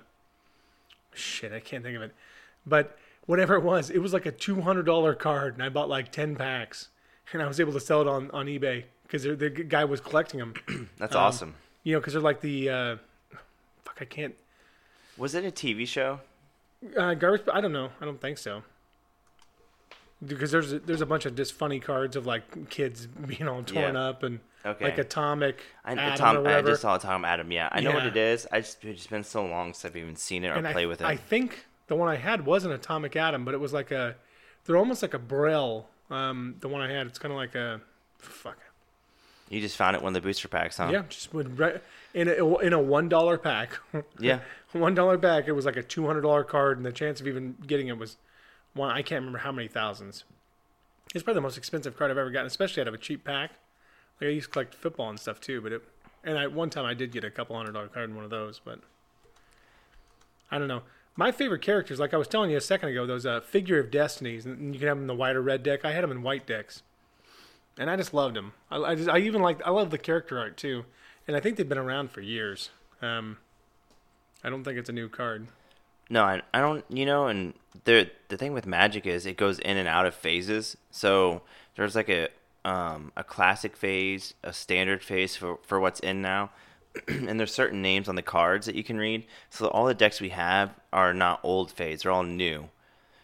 shit. 1.14 1.52
I 1.52 1.60
can't 1.60 1.84
think 1.84 1.96
of 1.96 2.02
it, 2.04 2.14
but 2.66 2.98
whatever 3.26 3.56
it 3.56 3.64
was, 3.64 3.90
it 3.90 4.00
was 4.00 4.14
like 4.14 4.26
a 4.26 4.32
two 4.32 4.62
hundred 4.62 4.86
dollar 4.86 5.16
card, 5.16 5.56
and 5.56 5.64
I 5.64 5.70
bought 5.70 5.90
like 5.90 6.12
ten 6.12 6.36
packs, 6.36 6.90
and 7.34 7.42
I 7.42 7.48
was 7.48 7.60
able 7.60 7.74
to 7.74 7.80
sell 7.80 8.02
it 8.02 8.08
on 8.08 8.30
on 8.32 8.46
eBay 8.46 8.84
because 9.04 9.24
the 9.24 9.50
guy 9.50 9.86
was 9.86 10.00
collecting 10.00 10.40
them. 10.40 10.54
That's 10.98 11.16
Um, 11.16 11.22
awesome. 11.24 11.56
You 11.84 11.94
know, 11.94 12.00
because 12.00 12.14
they're 12.14 12.22
like 12.22 12.42
the 12.42 12.70
uh, 12.70 12.96
fuck. 13.94 14.02
I 14.02 14.06
can't. 14.06 14.36
Was 15.18 15.36
it 15.36 15.46
a 15.46 15.52
TV 15.52 15.88
show? 15.88 16.20
Uh, 16.98 17.14
garbage. 17.14 17.44
I 17.54 17.62
don't 17.62 17.72
know. 17.74 17.90
I 18.02 18.06
don't 18.06 18.20
think 18.20 18.38
so. 18.38 18.64
Because 20.26 20.52
there's 20.52 20.72
a, 20.72 20.80
there's 20.80 21.02
a 21.02 21.06
bunch 21.06 21.26
of 21.26 21.36
just 21.36 21.54
funny 21.54 21.80
cards 21.80 22.16
of 22.16 22.26
like 22.26 22.70
kids 22.70 23.06
being 23.08 23.48
all 23.48 23.62
torn 23.64 23.96
Yeah. 23.96 24.04
up 24.10 24.24
and 24.24 24.40
Okay. 24.66 24.86
like 24.86 24.98
atomic 24.98 25.60
I, 25.84 25.92
Atom 25.94 26.18
Tom, 26.18 26.36
or 26.38 26.40
I 26.40 26.42
whatever. 26.44 26.68
just 26.70 26.82
saw 26.84 26.98
Tom 26.98 27.26
Adam. 27.26 27.52
Yeah, 27.52 27.68
I 27.72 27.82
know 27.82 27.92
what 27.92 28.04
Yeah. 28.04 28.10
it 28.12 28.18
is. 28.18 28.48
I 28.50 28.62
just 28.62 28.84
it's 28.86 29.08
been 29.08 29.26
so 29.26 29.46
long 29.46 29.74
since 29.74 29.84
I've 29.92 29.98
even 29.98 30.16
seen 30.16 30.46
it 30.46 30.48
or 30.50 30.54
and 30.54 30.66
play 30.68 30.84
I, 30.84 30.86
with 30.86 31.02
it. 31.02 31.06
I 31.06 31.18
think 31.18 31.66
the 31.88 31.96
one 31.98 32.08
I 32.08 32.16
had 32.16 32.46
was 32.46 32.64
an 32.64 32.72
atomic 32.72 33.18
atom, 33.18 33.44
but 33.44 33.54
it 33.54 33.60
was 33.60 33.74
like 33.74 33.92
a 33.92 34.16
they're 34.66 34.78
almost 34.78 35.02
like 35.02 35.14
a 35.14 35.20
braille. 35.20 35.90
Um, 36.10 36.56
the 36.62 36.70
one 36.70 36.80
I 36.82 36.90
had, 36.90 37.08
it's 37.08 37.20
kind 37.20 37.34
of 37.34 37.38
like 37.38 37.56
a 37.56 37.82
fuck. 38.20 38.58
you 39.50 39.60
just 39.60 39.76
found 39.76 39.98
it 39.98 40.02
one 40.02 40.16
of 40.16 40.22
the 40.22 40.26
booster 40.26 40.48
packs, 40.48 40.78
huh? 40.78 40.90
Yeah, 40.94 41.04
just 41.10 41.34
would 41.34 41.60
re- 41.60 41.80
in 42.14 42.28
a 42.28 42.58
in 42.60 42.74
a 42.74 42.80
one 42.80 43.10
dollar 43.10 43.38
pack. 43.38 43.80
Yeah. 44.20 44.40
one 44.72 44.96
dollar 44.96 45.18
pack. 45.18 45.48
It 45.48 45.54
was 45.54 45.66
like 45.66 45.78
a 45.78 45.84
two 45.84 46.06
hundred 46.06 46.22
dollar 46.22 46.44
card, 46.44 46.78
and 46.78 46.86
the 46.86 46.92
chance 46.92 47.20
of 47.22 47.28
even 47.28 47.56
getting 47.66 47.88
it 47.88 47.98
was 47.98 48.18
one. 48.74 48.90
I 48.92 49.02
can't 49.02 49.20
remember 49.22 49.40
how 49.40 49.52
many 49.52 49.68
thousands. 49.68 50.24
It's 51.14 51.24
probably 51.24 51.38
the 51.40 51.42
most 51.42 51.58
expensive 51.58 51.98
card 51.98 52.10
I've 52.12 52.18
ever 52.18 52.32
gotten, 52.32 52.48
especially 52.48 52.82
out 52.82 52.88
of 52.88 52.94
a 52.94 52.98
cheap 52.98 53.24
pack. 53.24 53.52
Like 54.20 54.28
I 54.30 54.32
used 54.32 54.48
to 54.48 54.52
collect 54.52 54.74
football 54.76 55.10
and 55.10 55.20
stuff 55.20 55.40
too, 55.40 55.62
but 55.62 55.72
it. 55.72 55.82
And 56.24 56.38
I 56.38 56.48
one 56.48 56.70
time 56.70 56.86
I 56.86 56.94
did 56.94 57.12
get 57.12 57.24
a 57.24 57.32
couple 57.32 57.56
hundred 57.56 57.74
dollar 57.74 57.88
card 57.88 58.10
in 58.10 58.16
one 58.16 58.24
of 58.24 58.32
those, 58.32 58.60
but 58.64 58.80
I 60.52 60.58
don't 60.58 60.68
know. 60.68 60.84
My 61.16 61.32
favorite 61.32 61.62
characters, 61.62 62.00
like 62.00 62.14
I 62.14 62.18
was 62.18 62.28
telling 62.28 62.50
you 62.50 62.58
a 62.58 62.62
second 62.62 62.90
ago, 62.90 63.06
those 63.06 63.26
uh, 63.26 63.42
figure 63.42 63.80
of 63.80 63.92
destinies, 63.92 64.46
and 64.46 64.74
you 64.74 64.80
can 64.80 64.88
have 64.88 64.98
them 64.98 65.04
in 65.04 65.08
the 65.08 65.16
white 65.16 65.36
or 65.36 65.42
red 65.42 65.62
deck. 65.62 65.86
I 65.86 65.92
had 65.92 66.04
them 66.04 66.12
in 66.12 66.24
white 66.24 66.48
decks, 66.48 66.82
and 67.78 67.90
I 67.90 67.96
just 67.96 68.14
loved 68.14 68.36
them. 68.36 68.54
I, 68.72 68.78
I 68.78 68.96
just 68.96 69.10
I 69.10 69.20
even 69.20 69.42
like 69.42 69.62
I 69.66 69.70
love 69.70 69.92
the 69.92 69.98
character 70.00 70.40
art 70.40 70.58
too, 70.58 70.86
and 71.28 71.36
I 71.38 71.40
think 71.40 71.58
they've 71.58 71.68
been 71.70 71.78
around 71.78 72.12
for 72.12 72.22
years. 72.22 72.70
Um, 73.02 73.38
I 74.44 74.50
don't 74.50 74.64
think 74.64 74.78
it's 74.78 74.90
a 74.90 74.94
new 74.94 75.10
card. 75.10 75.48
No, 76.10 76.24
I, 76.24 76.42
I 76.54 76.60
don't. 76.60 76.84
You 76.90 77.06
know, 77.06 77.28
and 77.28 77.54
the 77.86 78.10
the 78.30 78.38
thing 78.38 78.54
with 78.54 78.66
Magic 78.66 79.06
is 79.06 79.26
it 79.26 79.38
goes 79.38 79.60
in 79.60 79.78
and 79.78 79.88
out 79.88 80.06
of 80.06 80.14
phases. 80.14 80.78
So 80.92 81.42
there's 81.76 81.96
like 81.96 82.10
a 82.10 82.28
um 82.66 83.12
a 83.16 83.24
classic 83.24 83.76
phase, 83.76 84.34
a 84.44 84.54
standard 84.54 85.04
phase 85.04 85.36
for 85.36 85.58
for 85.64 85.80
what's 85.80 86.00
in 86.02 86.22
now, 86.22 86.52
and 87.08 87.40
there's 87.40 87.54
certain 87.54 87.82
names 87.82 88.08
on 88.10 88.16
the 88.16 88.22
cards 88.22 88.66
that 88.66 88.76
you 88.76 88.84
can 88.84 88.98
read. 88.98 89.26
So 89.50 89.68
all 89.68 89.86
the 89.86 89.94
decks 89.94 90.20
we 90.22 90.30
have 90.30 90.72
are 90.92 91.14
not 91.14 91.40
old 91.44 91.72
phase; 91.72 92.04
they're 92.04 92.12
all 92.12 92.24
new. 92.24 92.70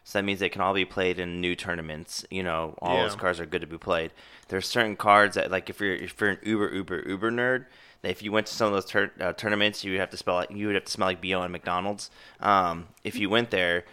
So 0.06 0.18
that 0.18 0.24
means 0.24 0.40
they 0.40 0.50
can 0.50 0.62
all 0.62 0.74
be 0.74 0.86
played 0.86 1.20
in 1.20 1.40
new 1.40 1.56
tournaments. 1.56 2.26
You 2.32 2.42
know, 2.42 2.74
all 2.82 2.96
Yeah. 2.96 3.04
those 3.04 3.16
cards 3.16 3.40
are 3.40 3.46
good 3.46 3.62
to 3.62 3.68
be 3.68 3.78
played. 3.78 4.12
There's 4.48 4.66
certain 4.68 4.96
cards 4.96 5.36
that, 5.36 5.52
like, 5.52 5.70
if 5.70 5.80
you're 5.80 5.94
if 5.94 6.20
you're 6.20 6.32
an 6.32 6.40
uber 6.42 6.74
uber 6.74 7.04
uber 7.08 7.30
nerd, 7.32 7.66
if 8.04 8.24
you 8.24 8.32
went 8.32 8.48
to 8.48 8.54
some 8.54 8.68
of 8.68 8.74
those 8.74 8.86
tur- 8.86 9.12
uh, 9.20 9.34
tournaments, 9.34 9.84
you 9.84 9.92
would 9.92 10.00
have 10.00 10.10
to 10.12 10.18
spell 10.18 10.46
you 10.50 10.68
would 10.68 10.76
have 10.76 10.86
to 10.86 10.92
smell 10.92 11.08
like 11.08 11.22
bo 11.22 11.42
and 11.42 11.52
McDonald's. 11.52 12.10
Um, 12.40 12.88
if 13.04 13.18
you 13.18 13.30
went 13.30 13.52
there, 13.52 13.86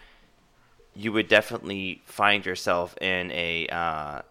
you 0.95 1.11
would 1.11 1.27
definitely 1.27 2.01
find 2.05 2.45
yourself 2.45 2.97
in 3.01 3.31
a 3.31 3.67
uh, 3.67 4.21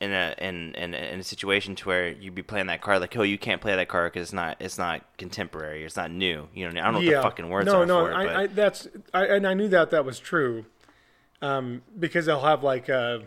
in 0.00 0.12
a 0.12 0.34
in, 0.38 0.74
in 0.74 0.94
in 0.94 1.20
a 1.20 1.22
situation 1.22 1.76
to 1.76 1.88
where 1.88 2.08
you'd 2.08 2.34
be 2.34 2.42
playing 2.42 2.66
that 2.66 2.80
card 2.80 3.00
like, 3.00 3.16
oh, 3.16 3.22
you 3.22 3.38
can't 3.38 3.60
play 3.60 3.76
that 3.76 3.88
card 3.88 4.12
because 4.12 4.26
it's 4.26 4.32
not 4.32 4.56
it's 4.58 4.76
not 4.76 5.02
contemporary, 5.16 5.84
it's 5.84 5.96
not 5.96 6.10
new. 6.10 6.48
You 6.52 6.68
know, 6.68 6.80
I 6.80 6.84
don't 6.84 6.94
know 6.94 6.98
what 6.98 7.16
the 7.16 7.22
fucking 7.22 7.48
words 7.48 7.66
no, 7.66 7.82
are 7.82 7.86
no, 7.86 8.04
for 8.04 8.10
it, 8.10 8.14
I, 8.14 8.24
but 8.24 8.36
I, 8.36 8.46
that's 8.48 8.88
I, 9.14 9.26
and 9.26 9.46
I 9.46 9.54
knew 9.54 9.68
that 9.68 9.90
that 9.90 10.04
was 10.04 10.18
true, 10.18 10.64
um, 11.40 11.82
because 11.98 12.26
they'll 12.26 12.40
have 12.40 12.64
like 12.64 12.90
uh, 12.90 13.20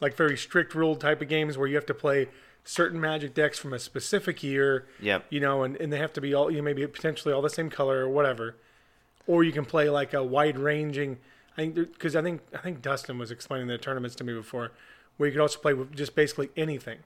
like 0.00 0.16
very 0.16 0.36
strict 0.36 0.74
rule 0.74 0.96
type 0.96 1.20
of 1.20 1.28
games 1.28 1.56
where 1.56 1.68
you 1.68 1.74
have 1.76 1.86
to 1.86 1.94
play 1.94 2.28
certain 2.64 3.00
Magic 3.00 3.34
decks 3.34 3.58
from 3.58 3.72
a 3.72 3.78
specific 3.78 4.42
year. 4.42 4.86
Yep. 5.00 5.26
You 5.30 5.40
know, 5.40 5.62
and, 5.62 5.76
and 5.76 5.92
they 5.92 5.98
have 5.98 6.12
to 6.14 6.20
be 6.20 6.34
all 6.34 6.50
you 6.50 6.58
know, 6.58 6.62
maybe 6.62 6.86
potentially 6.86 7.32
all 7.34 7.42
the 7.42 7.50
same 7.50 7.70
color 7.70 8.00
or 8.00 8.08
whatever, 8.08 8.56
or 9.26 9.44
you 9.44 9.52
can 9.52 9.64
play 9.64 9.88
like 9.88 10.14
a 10.14 10.22
wide 10.22 10.58
ranging. 10.58 11.18
I 11.56 11.62
think 11.62 11.74
because 11.74 12.16
I 12.16 12.22
think 12.22 12.42
I 12.54 12.58
think 12.58 12.82
Dustin 12.82 13.18
was 13.18 13.30
explaining 13.30 13.68
the 13.68 13.78
tournaments 13.78 14.16
to 14.16 14.24
me 14.24 14.32
before, 14.32 14.72
where 15.16 15.28
you 15.28 15.32
could 15.32 15.42
also 15.42 15.58
play 15.58 15.74
with 15.74 15.94
just 15.94 16.14
basically 16.14 16.50
anything, 16.56 16.98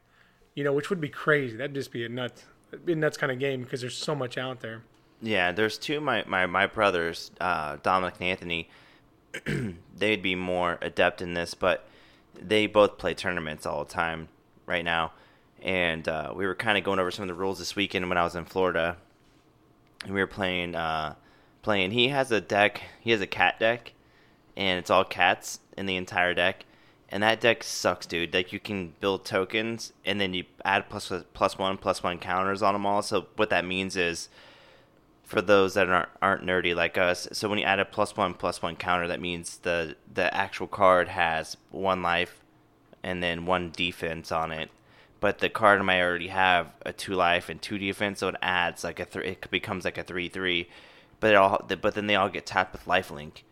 you 0.54 0.64
know, 0.64 0.72
which 0.72 0.90
would 0.90 1.00
be 1.00 1.08
crazy. 1.08 1.56
That'd 1.56 1.74
just 1.74 1.92
be 1.92 2.04
a 2.04 2.08
nuts, 2.08 2.44
be 2.84 2.92
a 2.92 2.96
nuts 2.96 3.16
kind 3.16 3.32
of 3.32 3.38
game 3.38 3.62
because 3.62 3.80
there's 3.80 3.96
so 3.96 4.14
much 4.14 4.38
out 4.38 4.60
there. 4.60 4.82
Yeah, 5.22 5.52
there's 5.52 5.78
two 5.78 6.00
my 6.00 6.24
my 6.26 6.46
my 6.46 6.66
brothers, 6.66 7.30
uh, 7.40 7.78
Dominic 7.82 8.14
and 8.20 8.28
Anthony. 8.28 8.68
they'd 9.96 10.22
be 10.22 10.34
more 10.34 10.78
adept 10.80 11.22
in 11.22 11.34
this, 11.34 11.54
but 11.54 11.88
they 12.40 12.66
both 12.66 12.98
play 12.98 13.14
tournaments 13.14 13.66
all 13.66 13.84
the 13.84 13.92
time 13.92 14.28
right 14.66 14.84
now. 14.84 15.12
And 15.62 16.06
uh, 16.08 16.32
we 16.36 16.46
were 16.46 16.54
kind 16.54 16.76
of 16.76 16.84
going 16.84 16.98
over 16.98 17.10
some 17.10 17.22
of 17.22 17.28
the 17.28 17.34
rules 17.34 17.58
this 17.58 17.74
weekend 17.74 18.08
when 18.08 18.18
I 18.18 18.24
was 18.24 18.36
in 18.36 18.44
Florida. 18.44 18.96
And 20.04 20.12
we 20.12 20.20
were 20.20 20.26
playing 20.26 20.74
uh, 20.74 21.14
playing. 21.62 21.90
He 21.92 22.08
has 22.08 22.30
a 22.30 22.40
deck. 22.40 22.82
He 23.00 23.10
has 23.10 23.20
a 23.20 23.26
cat 23.26 23.58
deck, 23.58 23.94
and 24.56 24.78
it's 24.78 24.90
all 24.90 25.04
cats 25.04 25.60
in 25.76 25.86
the 25.86 25.96
entire 25.96 26.34
deck. 26.34 26.66
And 27.08 27.22
that 27.22 27.40
deck 27.40 27.62
sucks, 27.62 28.06
dude. 28.06 28.34
Like 28.34 28.52
you 28.52 28.60
can 28.60 28.94
build 29.00 29.24
tokens, 29.24 29.92
and 30.04 30.20
then 30.20 30.34
you 30.34 30.44
add 30.64 30.88
plus 30.90 31.10
plus 31.32 31.58
one 31.58 31.78
plus 31.78 32.02
one 32.02 32.18
counters 32.18 32.62
on 32.62 32.74
them 32.74 32.86
all. 32.86 33.02
So 33.02 33.26
what 33.36 33.50
that 33.50 33.64
means 33.64 33.96
is 33.96 34.28
for 35.24 35.40
those 35.40 35.74
that 35.74 35.88
aren't, 35.88 36.08
aren't 36.20 36.44
nerdy 36.44 36.74
like 36.74 36.98
us. 36.98 37.26
So 37.32 37.48
when 37.48 37.58
you 37.58 37.64
add 37.64 37.80
a 37.80 37.84
plus 37.84 38.16
one 38.16 38.34
plus 38.34 38.62
one 38.62 38.76
counter, 38.76 39.08
that 39.08 39.20
means 39.20 39.58
the 39.58 39.96
the 40.12 40.32
actual 40.34 40.66
card 40.66 41.08
has 41.08 41.56
one 41.70 42.02
life 42.02 42.40
and 43.02 43.22
then 43.22 43.46
one 43.46 43.70
defense 43.74 44.30
on 44.30 44.52
it. 44.52 44.70
But 45.20 45.38
the 45.38 45.48
card 45.48 45.82
might 45.82 46.02
already 46.02 46.28
have 46.28 46.68
a 46.84 46.92
two 46.92 47.14
life 47.14 47.48
and 47.48 47.60
two 47.60 47.78
defense, 47.78 48.20
so 48.20 48.28
it 48.28 48.36
adds 48.42 48.84
like 48.84 49.00
a 49.00 49.04
three. 49.04 49.28
It 49.28 49.50
becomes 49.50 49.84
like 49.84 49.98
a 49.98 50.02
three 50.02 50.28
three. 50.28 50.68
But 51.20 51.30
it 51.30 51.36
all 51.36 51.64
but 51.80 51.94
then 51.94 52.06
they 52.06 52.16
all 52.16 52.28
get 52.28 52.44
tapped 52.44 52.72
with 52.72 52.86
life 52.86 53.10
link. 53.10 53.44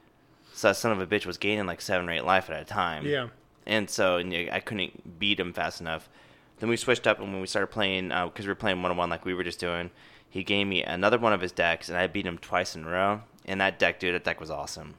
So 0.53 0.69
that 0.69 0.77
son 0.77 0.93
of 0.93 1.01
a 1.01 1.07
bitch 1.07 1.25
was 1.25 1.39
gaining 1.39 1.67
like 1.67 1.81
seven 1.81 2.09
or 2.09 2.13
eight 2.13 2.25
life 2.25 2.51
at 2.51 2.61
a 2.61 2.65
time. 2.65 3.07
Yeah. 3.07 3.29
And 3.67 3.89
so 3.89 4.19
and 4.19 4.35
I 4.35 4.61
couldn't 4.61 5.19
beat 5.19 5.41
him 5.41 5.53
fast 5.53 5.81
enough. 5.81 6.11
Then 6.59 6.69
we 6.69 6.77
switched 6.77 7.07
up, 7.09 7.19
and 7.19 7.33
when 7.33 7.41
we 7.41 7.47
started 7.49 7.69
playing, 7.69 8.13
uh, 8.13 8.27
because 8.27 8.47
we 8.47 8.51
were 8.51 8.57
playing 8.57 8.83
one 8.83 8.91
on 8.93 8.97
one 8.97 9.11
like 9.11 9.25
we 9.25 9.35
were 9.35 9.43
just 9.43 9.59
doing, 9.59 9.91
he 10.33 10.43
gave 10.43 10.67
me 10.67 10.83
another 10.83 11.19
one 11.19 11.33
of 11.33 11.41
his 11.41 11.53
decks, 11.53 11.89
and 11.89 11.97
I 11.97 12.09
beat 12.09 12.27
him 12.27 12.39
twice 12.39 12.75
in 12.75 12.85
a 12.85 12.91
row. 12.91 13.21
And 13.45 13.61
that 13.61 13.79
deck, 13.79 14.01
dude, 14.01 14.15
that 14.15 14.25
deck 14.25 14.41
was 14.41 14.51
awesome. 14.51 14.95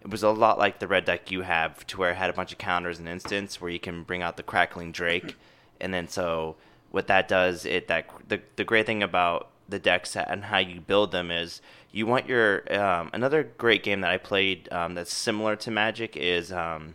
It 0.00 0.10
was 0.10 0.22
a 0.22 0.30
lot 0.30 0.58
like 0.58 0.78
the 0.78 0.88
red 0.88 1.04
deck 1.04 1.30
you 1.30 1.42
have, 1.42 1.86
to 1.88 1.98
where 1.98 2.10
it 2.10 2.16
had 2.16 2.30
a 2.30 2.32
bunch 2.32 2.50
of 2.50 2.58
counters 2.58 2.98
and 2.98 3.06
instants 3.06 3.60
where 3.60 3.70
you 3.70 3.78
can 3.78 4.02
bring 4.02 4.22
out 4.22 4.36
the 4.36 4.42
crackling 4.42 4.90
Drake 4.90 5.36
and 5.80 5.92
then 5.94 6.06
so 6.06 6.56
what 6.90 7.06
that 7.06 7.26
does 7.26 7.64
it 7.64 7.88
that 7.88 8.06
the 8.28 8.40
the 8.56 8.64
great 8.64 8.86
thing 8.86 9.02
about 9.02 9.48
the 9.68 9.78
decks 9.78 10.16
and 10.16 10.44
how 10.44 10.58
you 10.58 10.80
build 10.80 11.12
them 11.12 11.30
is 11.30 11.62
you 11.92 12.06
want 12.06 12.26
your 12.26 12.72
um, 12.74 13.08
another 13.12 13.44
great 13.56 13.82
game 13.82 14.00
that 14.00 14.10
I 14.10 14.18
played 14.18 14.68
um, 14.72 14.94
that's 14.94 15.12
similar 15.12 15.56
to 15.56 15.70
Magic 15.70 16.16
is 16.16 16.52
um, 16.52 16.94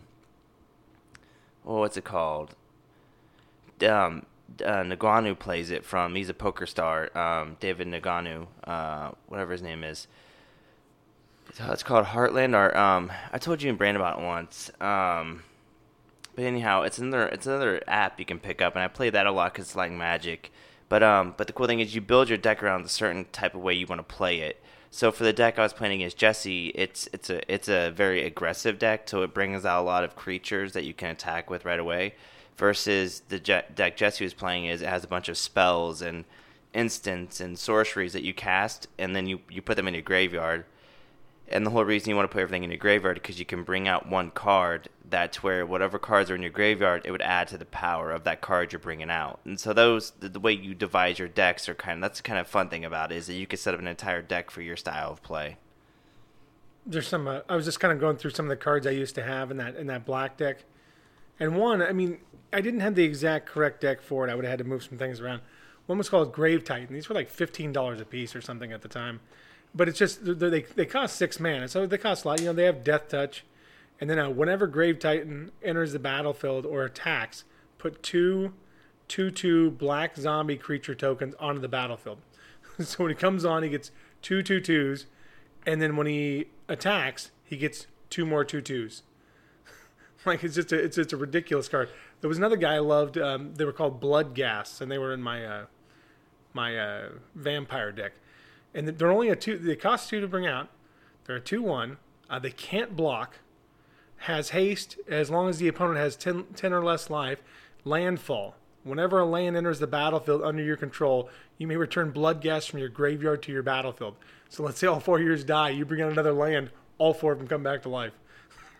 oh 1.66 1.80
what's 1.80 1.96
it 1.96 2.04
called? 2.04 2.54
Um, 3.86 4.24
uh, 4.64 4.82
Negreanu 4.82 5.38
plays 5.38 5.70
it 5.70 5.84
from. 5.84 6.14
He's 6.14 6.28
a 6.28 6.34
poker 6.34 6.66
star. 6.66 7.16
Um, 7.16 7.56
David 7.60 7.88
Negreanu, 7.88 8.46
uh, 8.64 9.10
whatever 9.26 9.52
his 9.52 9.62
name 9.62 9.84
is. 9.84 10.06
It's 11.58 11.82
called 11.82 12.06
Heartland. 12.06 12.54
Or 12.54 12.76
um, 12.76 13.12
I 13.32 13.38
told 13.38 13.62
you 13.62 13.68
and 13.68 13.78
Brand 13.78 13.96
about 13.96 14.18
it 14.18 14.24
once. 14.24 14.70
Um, 14.80 15.42
but 16.34 16.44
anyhow, 16.44 16.82
it's 16.82 16.98
another 16.98 17.26
it's 17.28 17.46
another 17.46 17.82
app 17.88 18.18
you 18.18 18.26
can 18.26 18.38
pick 18.38 18.60
up, 18.60 18.74
and 18.74 18.82
I 18.82 18.88
play 18.88 19.10
that 19.10 19.26
a 19.26 19.32
lot 19.32 19.52
because 19.52 19.66
it's 19.66 19.76
like 19.76 19.90
Magic. 19.90 20.52
But 20.88 21.02
um, 21.02 21.34
but 21.36 21.46
the 21.46 21.52
cool 21.52 21.66
thing 21.66 21.80
is 21.80 21.94
you 21.94 22.00
build 22.00 22.28
your 22.28 22.38
deck 22.38 22.62
around 22.62 22.84
a 22.84 22.88
certain 22.88 23.26
type 23.32 23.54
of 23.54 23.62
way 23.62 23.74
you 23.74 23.86
want 23.86 24.06
to 24.06 24.14
play 24.14 24.40
it. 24.40 24.62
So 24.90 25.10
for 25.10 25.24
the 25.24 25.32
deck 25.32 25.58
I 25.58 25.62
was 25.62 25.72
playing 25.72 25.94
against 26.00 26.16
Jesse, 26.16 26.68
it's 26.68 27.08
it's 27.12 27.30
a 27.30 27.52
it's 27.52 27.68
a 27.68 27.90
very 27.90 28.24
aggressive 28.24 28.78
deck, 28.78 29.08
so 29.08 29.22
it 29.22 29.34
brings 29.34 29.64
out 29.64 29.82
a 29.82 29.84
lot 29.84 30.04
of 30.04 30.14
creatures 30.14 30.72
that 30.74 30.84
you 30.84 30.94
can 30.94 31.10
attack 31.10 31.50
with 31.50 31.64
right 31.64 31.80
away. 31.80 32.14
Versus 32.56 33.22
the 33.28 33.38
je- 33.38 33.64
deck 33.74 33.96
Jesse 33.96 34.24
was 34.24 34.34
playing 34.34 34.64
is 34.64 34.80
it 34.80 34.88
has 34.88 35.04
a 35.04 35.08
bunch 35.08 35.28
of 35.28 35.36
spells 35.36 36.00
and 36.00 36.24
instants 36.72 37.40
and 37.40 37.58
sorceries 37.58 38.12
that 38.14 38.22
you 38.22 38.32
cast, 38.32 38.88
and 38.98 39.14
then 39.14 39.26
you 39.26 39.40
you 39.50 39.60
put 39.62 39.76
them 39.76 39.88
in 39.88 39.94
your 39.94 40.02
graveyard. 40.02 40.64
And 41.48 41.64
the 41.64 41.70
whole 41.70 41.84
reason 41.84 42.10
you 42.10 42.16
want 42.16 42.28
to 42.28 42.34
put 42.34 42.42
everything 42.42 42.64
in 42.64 42.70
your 42.70 42.78
graveyard 42.78 43.14
because 43.14 43.38
you 43.38 43.44
can 43.44 43.62
bring 43.62 43.86
out 43.86 44.08
one 44.08 44.30
card 44.32 44.88
that's 45.08 45.42
where 45.42 45.64
whatever 45.64 45.98
cards 45.98 46.30
are 46.30 46.34
in 46.34 46.42
your 46.42 46.50
graveyard, 46.50 47.02
it 47.04 47.10
would 47.10 47.22
add 47.22 47.48
to 47.48 47.58
the 47.58 47.64
power 47.64 48.10
of 48.10 48.24
that 48.24 48.40
card 48.40 48.72
you're 48.72 48.80
bringing 48.80 49.10
out. 49.10 49.40
And 49.44 49.58
so 49.58 49.72
those 49.72 50.12
the, 50.18 50.28
the 50.28 50.40
way 50.40 50.52
you 50.52 50.74
devise 50.74 51.18
your 51.18 51.28
decks 51.28 51.68
are 51.68 51.74
kind 51.74 51.98
of 51.98 52.02
that's 52.02 52.18
the 52.18 52.22
kind 52.22 52.38
of 52.38 52.46
fun 52.46 52.68
thing 52.68 52.84
about 52.84 53.12
it 53.12 53.16
is 53.16 53.26
that 53.26 53.34
you 53.34 53.46
can 53.46 53.58
set 53.58 53.74
up 53.74 53.80
an 53.80 53.86
entire 53.86 54.22
deck 54.22 54.50
for 54.50 54.62
your 54.62 54.76
style 54.76 55.12
of 55.12 55.22
play. 55.22 55.56
There's 56.84 57.08
some. 57.08 57.26
Uh, 57.26 57.40
I 57.48 57.56
was 57.56 57.64
just 57.64 57.80
kind 57.80 57.92
of 57.92 57.98
going 57.98 58.16
through 58.16 58.30
some 58.30 58.46
of 58.46 58.50
the 58.50 58.56
cards 58.56 58.86
I 58.86 58.90
used 58.90 59.14
to 59.16 59.22
have 59.22 59.50
in 59.50 59.56
that 59.56 59.76
in 59.76 59.86
that 59.88 60.04
black 60.04 60.36
deck, 60.36 60.64
and 61.38 61.56
one. 61.56 61.82
I 61.82 61.92
mean, 61.92 62.18
I 62.52 62.60
didn't 62.60 62.80
have 62.80 62.94
the 62.94 63.04
exact 63.04 63.46
correct 63.46 63.80
deck 63.80 64.00
for 64.00 64.26
it. 64.26 64.30
I 64.30 64.34
would 64.34 64.44
have 64.44 64.52
had 64.52 64.58
to 64.58 64.64
move 64.64 64.82
some 64.82 64.98
things 64.98 65.20
around. 65.20 65.42
One 65.86 65.98
was 65.98 66.08
called 66.08 66.32
Grave 66.32 66.64
Titan. 66.64 66.94
These 66.94 67.08
were 67.08 67.14
like 67.14 67.28
fifteen 67.28 67.72
dollars 67.72 68.00
a 68.00 68.04
piece 68.04 68.34
or 68.34 68.40
something 68.40 68.72
at 68.72 68.82
the 68.82 68.88
time, 68.88 69.20
but 69.74 69.88
it's 69.88 69.98
just 69.98 70.20
they 70.22 70.62
they 70.62 70.86
cost 70.86 71.16
six 71.16 71.38
mana, 71.38 71.68
so 71.68 71.86
they 71.86 71.98
cost 71.98 72.24
a 72.24 72.28
lot. 72.28 72.40
You 72.40 72.46
know, 72.46 72.52
they 72.52 72.64
have 72.64 72.82
Death 72.82 73.08
Touch, 73.08 73.44
and 74.00 74.10
then 74.10 74.18
uh, 74.18 74.30
whenever 74.30 74.66
Grave 74.66 74.98
Titan 74.98 75.52
enters 75.62 75.92
the 75.92 75.98
battlefield 75.98 76.66
or 76.66 76.84
attacks, 76.84 77.44
put 77.78 78.02
two 78.02 78.52
two 79.08 79.30
two 79.30 79.70
black 79.70 80.16
zombie 80.16 80.56
creature 80.56 80.94
tokens 80.94 81.34
onto 81.38 81.60
the 81.60 81.68
battlefield. 81.68 82.18
so 82.80 83.04
when 83.04 83.10
he 83.10 83.16
comes 83.16 83.44
on, 83.44 83.62
he 83.62 83.68
gets 83.68 83.90
two 84.22 84.42
two 84.42 84.60
twos, 84.60 85.06
and 85.64 85.80
then 85.80 85.96
when 85.96 86.06
he 86.06 86.46
attacks, 86.68 87.30
he 87.44 87.56
gets 87.56 87.86
two 88.10 88.26
more 88.26 88.44
two 88.44 88.60
twos. 88.60 89.02
like 90.32 90.42
it's 90.42 90.56
just 90.56 90.72
a 90.72 90.76
it's 90.76 90.98
it's 90.98 91.12
a 91.12 91.16
ridiculous 91.16 91.68
card. 91.68 91.88
There 92.20 92.28
was 92.28 92.38
another 92.38 92.56
guy 92.56 92.74
I 92.74 92.80
loved. 92.80 93.16
Um, 93.16 93.54
they 93.54 93.64
were 93.64 93.72
called 93.72 94.00
Bloodghast, 94.00 94.80
and 94.80 94.90
they 94.90 94.98
were 94.98 95.12
in 95.12 95.22
my 95.22 95.44
uh, 95.44 95.66
my 96.52 96.76
uh, 96.76 97.08
vampire 97.34 97.92
deck. 97.92 98.12
And 98.74 98.88
they're 98.88 99.12
only 99.12 99.28
a 99.28 99.36
two. 99.36 99.56
They 99.56 99.76
cost 99.76 100.10
two 100.10 100.20
to 100.20 100.26
bring 100.26 100.46
out. 100.46 100.68
They're 101.24 101.36
a 101.36 101.40
two 101.40 101.62
one. 101.62 101.98
Uh, 102.28 102.40
they 102.40 102.50
can't 102.50 102.96
block. 102.96 103.38
Has 104.20 104.50
haste 104.50 104.96
as 105.08 105.30
long 105.30 105.48
as 105.48 105.58
the 105.58 105.68
opponent 105.68 105.98
has 105.98 106.16
10, 106.16 106.46
10 106.56 106.72
or 106.72 106.82
less 106.82 107.10
life. 107.10 107.42
Landfall. 107.84 108.56
Whenever 108.82 109.20
a 109.20 109.26
land 109.26 109.56
enters 109.56 109.78
the 109.78 109.86
battlefield 109.86 110.42
under 110.42 110.62
your 110.62 110.76
control, 110.76 111.28
you 111.58 111.66
may 111.66 111.76
return 111.76 112.12
Bloodghast 112.12 112.70
from 112.70 112.78
your 112.78 112.88
graveyard 112.88 113.42
to 113.42 113.52
your 113.52 113.62
battlefield. 113.62 114.16
So 114.48 114.62
let's 114.62 114.78
say 114.78 114.86
all 114.86 115.00
four 115.00 115.18
of 115.18 115.24
yours 115.24 115.44
die. 115.44 115.70
You 115.70 115.84
bring 115.84 116.00
out 116.00 116.10
another 116.10 116.32
land. 116.32 116.70
All 116.98 117.12
four 117.12 117.32
of 117.32 117.38
them 117.38 117.46
come 117.46 117.62
back 117.62 117.82
to 117.82 117.90
life. 117.90 118.14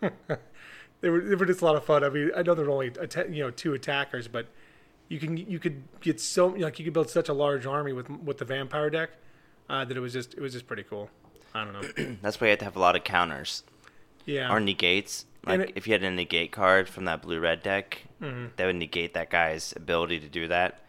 they 1.00 1.09
were 1.11 1.21
they 1.21 1.35
were 1.35 1.47
just 1.47 1.61
a 1.62 1.65
lot 1.65 1.76
of 1.76 1.85
fun. 1.85 2.03
I 2.05 2.09
mean, 2.09 2.31
I 2.37 2.43
know 2.43 2.55
there 2.55 2.67
are 2.67 2.71
only 2.71 2.93
you 3.31 3.43
know 3.45 3.50
two 3.50 3.75
attackers, 3.75 4.29
but 4.29 4.47
you 5.09 5.19
can 5.19 5.37
you 5.37 5.59
could 5.59 5.83
get 6.00 6.21
so 6.21 6.47
like 6.49 6.79
you 6.79 6.85
could 6.85 6.95
build 6.95 7.11
such 7.11 7.29
a 7.29 7.33
large 7.35 7.67
army 7.67 7.93
with 7.93 8.09
with 8.11 8.38
the 8.38 8.45
vampire 8.45 8.91
deck 8.91 9.11
uh, 9.69 9.85
that 9.85 9.97
it 9.97 10.00
was 10.00 10.12
just 10.12 10.35
it 10.35 10.41
was 10.41 10.53
just 10.53 10.67
pretty 10.67 10.83
cool. 10.83 11.11
I 11.55 11.65
don't 11.65 11.73
know. 11.99 12.17
That's 12.23 12.41
why 12.41 12.49
you 12.49 12.50
had 12.50 12.59
to 12.61 12.65
have 12.67 12.76
a 12.76 12.81
lot 12.81 12.97
of 12.97 13.05
counters 13.05 13.62
Yeah. 14.26 14.53
or 14.53 14.61
negates. 14.61 15.26
Like 15.47 15.61
it- 15.61 15.73
if 15.76 15.87
you 15.87 15.93
had 15.93 16.03
a 16.03 16.11
negate 16.11 16.50
card 16.53 16.88
from 16.88 17.05
that 17.05 17.23
blue 17.23 17.41
red 17.41 17.62
deck, 17.62 18.03
Mm-hmm. 18.21 18.47
that 18.57 18.65
would 18.67 18.76
negate 18.76 19.12
that 19.15 19.29
guy's 19.31 19.75
ability 19.76 20.19
to 20.21 20.29
do 20.29 20.49
that. 20.49 20.81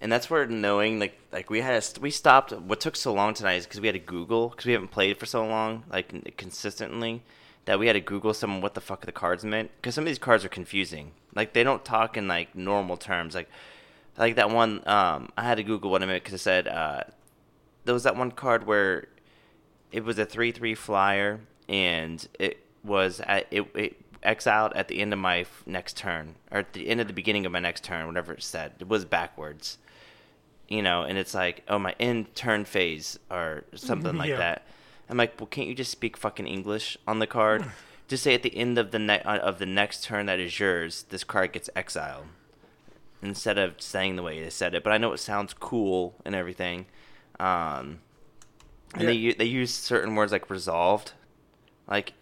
And 0.00 0.10
that's 0.10 0.30
where 0.30 0.46
knowing 0.46 0.98
like 0.98 1.18
like 1.32 1.50
we 1.50 1.60
had 1.60 1.74
a, 1.82 2.00
we 2.00 2.10
stopped. 2.10 2.52
What 2.52 2.80
took 2.80 2.96
so 2.96 3.12
long 3.12 3.34
tonight 3.34 3.54
is 3.56 3.66
because 3.66 3.80
we 3.80 3.86
had 3.88 3.94
to 3.94 3.98
Google 4.00 4.48
because 4.48 4.64
we 4.66 4.72
haven't 4.72 4.92
played 4.92 5.18
for 5.18 5.26
so 5.26 5.44
long 5.46 5.84
like 5.90 6.36
consistently 6.36 7.22
that 7.64 7.78
we 7.78 7.86
had 7.86 7.92
to 7.94 8.00
Google 8.00 8.34
some 8.34 8.60
what 8.60 8.74
the 8.74 8.80
fuck 8.80 9.06
the 9.06 9.12
cards 9.12 9.44
meant 9.44 9.70
because 9.76 9.94
some 9.94 10.02
of 10.02 10.08
these 10.08 10.18
cards 10.18 10.44
are 10.44 10.48
confusing. 10.48 11.12
Like 11.34 11.52
they 11.52 11.62
don't 11.64 11.84
talk 11.84 12.16
in 12.16 12.28
like 12.28 12.54
normal 12.54 12.96
terms. 12.96 13.34
Like 13.34 13.48
like 14.16 14.36
that 14.36 14.50
one 14.50 14.82
um, 14.86 15.28
I 15.36 15.44
had 15.44 15.56
to 15.56 15.62
Google 15.62 15.90
what 15.90 16.02
it 16.02 16.06
meant 16.06 16.22
because 16.22 16.34
it 16.34 16.42
said 16.42 16.68
uh, 16.68 17.02
there 17.84 17.94
was 17.94 18.02
that 18.02 18.16
one 18.16 18.30
card 18.32 18.66
where 18.66 19.08
it 19.90 20.04
was 20.04 20.18
a 20.18 20.26
three 20.26 20.52
three 20.52 20.74
flyer 20.74 21.40
and 21.68 22.26
it 22.38 22.58
was 22.82 23.20
at 23.20 23.46
it, 23.50 23.64
it 23.74 23.96
exiled 24.22 24.72
at 24.74 24.88
the 24.88 25.00
end 25.00 25.12
of 25.12 25.18
my 25.18 25.40
f- 25.40 25.62
next 25.66 25.96
turn 25.96 26.34
or 26.50 26.58
at 26.58 26.72
the 26.74 26.88
end 26.88 27.00
of 27.00 27.06
the 27.08 27.12
beginning 27.12 27.44
of 27.44 27.50
my 27.52 27.58
next 27.58 27.82
turn 27.82 28.06
whatever 28.06 28.32
it 28.32 28.42
said 28.42 28.72
it 28.78 28.88
was 28.88 29.04
backwards 29.04 29.78
you 30.68 30.80
know 30.80 31.02
and 31.02 31.18
it's 31.18 31.34
like 31.34 31.62
oh 31.68 31.78
my 31.78 31.92
end 31.98 32.32
turn 32.36 32.64
phase 32.64 33.18
or 33.30 33.64
something 33.74 34.16
like 34.16 34.28
Yeah. 34.30 34.36
that 34.36 34.66
i'm 35.08 35.16
like 35.16 35.38
well 35.38 35.46
can't 35.46 35.68
you 35.68 35.74
just 35.74 35.90
speak 35.90 36.16
fucking 36.16 36.46
english 36.46 36.96
on 37.06 37.18
the 37.18 37.26
card 37.26 37.64
just 38.08 38.22
say 38.22 38.34
at 38.34 38.42
the 38.42 38.56
end 38.56 38.78
of 38.78 38.90
the 38.90 38.98
ne- 38.98 39.20
uh, 39.22 39.38
of 39.38 39.58
the 39.58 39.66
next 39.66 40.04
turn 40.04 40.26
that 40.26 40.38
is 40.40 40.58
yours 40.58 41.04
this 41.10 41.24
card 41.24 41.52
gets 41.52 41.68
exiled 41.76 42.26
instead 43.22 43.56
of 43.58 43.80
saying 43.80 44.16
the 44.16 44.22
way 44.22 44.42
they 44.42 44.50
said 44.50 44.74
it 44.74 44.82
but 44.82 44.92
i 44.92 44.98
know 44.98 45.12
it 45.12 45.18
sounds 45.18 45.54
cool 45.54 46.14
and 46.24 46.34
everything 46.34 46.86
um 47.40 48.00
and 48.94 49.08
they 49.08 49.12
Yeah. 49.14 49.28
u- 49.30 49.34
they 49.34 49.44
use 49.46 49.72
certain 49.72 50.14
words 50.16 50.32
like 50.32 50.50
resolved, 50.50 51.12
like 51.88 52.12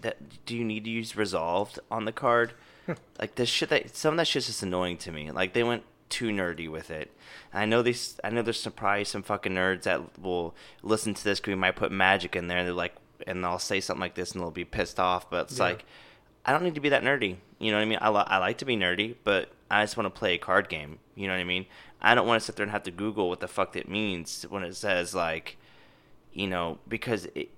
that. 0.00 0.46
Do 0.46 0.56
you 0.56 0.64
need 0.64 0.84
to 0.84 0.90
use 0.90 1.14
resolved 1.14 1.78
on 1.90 2.06
the 2.06 2.12
card? 2.12 2.54
like 3.20 3.34
this 3.34 3.50
shit 3.50 3.68
that 3.68 3.94
some 3.94 4.14
of 4.14 4.16
that 4.16 4.26
shit's 4.26 4.46
just 4.46 4.62
annoying 4.62 4.96
to 4.96 5.12
me. 5.12 5.30
Like 5.30 5.52
they 5.52 5.62
went 5.62 5.82
too 6.08 6.28
nerdy 6.30 6.70
with 6.70 6.90
it. 6.90 7.10
And 7.52 7.62
I 7.62 7.64
know 7.66 7.82
these. 7.82 8.18
I 8.22 8.30
know 8.30 8.42
there's 8.42 8.60
some 8.60 8.72
probably 8.72 9.04
some 9.04 9.22
fucking 9.22 9.52
nerds 9.52 9.82
that 9.84 10.18
will 10.20 10.54
listen 10.82 11.14
to 11.14 11.24
this 11.24 11.40
because 11.40 11.52
we 11.52 11.56
might 11.56 11.76
put 11.76 11.90
magic 11.92 12.36
in 12.36 12.46
there. 12.48 12.58
And 12.58 12.66
they're 12.66 12.74
like, 12.74 12.94
and 13.26 13.44
I'll 13.44 13.58
say 13.58 13.80
something 13.80 14.00
like 14.00 14.14
this 14.14 14.32
and 14.32 14.40
they'll 14.40 14.50
be 14.50 14.64
pissed 14.64 15.00
off. 15.00 15.30
But 15.30 15.46
it's 15.46 15.58
Yeah. 15.58 15.64
like, 15.64 15.84
I 16.44 16.52
don't 16.52 16.62
need 16.64 16.74
to 16.74 16.80
be 16.80 16.90
that 16.90 17.02
nerdy. 17.02 17.36
You 17.58 17.70
know 17.70 17.78
what 17.78 17.82
I 17.82 17.86
mean? 17.86 17.98
I, 18.02 18.10
li- 18.10 18.24
I 18.26 18.38
like 18.38 18.58
to 18.58 18.64
be 18.64 18.76
nerdy, 18.76 19.14
but 19.24 19.50
I 19.70 19.82
just 19.82 19.96
want 19.96 20.12
to 20.12 20.18
play 20.18 20.34
a 20.34 20.38
card 20.38 20.68
game. 20.68 20.98
You 21.14 21.26
know 21.26 21.32
what 21.34 21.40
I 21.40 21.44
mean? 21.44 21.66
I 22.02 22.14
don't 22.14 22.26
want 22.26 22.40
to 22.40 22.44
sit 22.44 22.56
there 22.56 22.64
and 22.64 22.72
have 22.72 22.82
to 22.82 22.90
Google 22.90 23.28
what 23.30 23.40
the 23.40 23.48
fuck 23.48 23.74
it 23.76 23.88
means 23.88 24.44
when 24.50 24.62
it 24.62 24.76
says 24.76 25.14
like, 25.14 25.56
you 26.34 26.46
know, 26.46 26.78
because 26.86 27.26
it, 27.34 27.48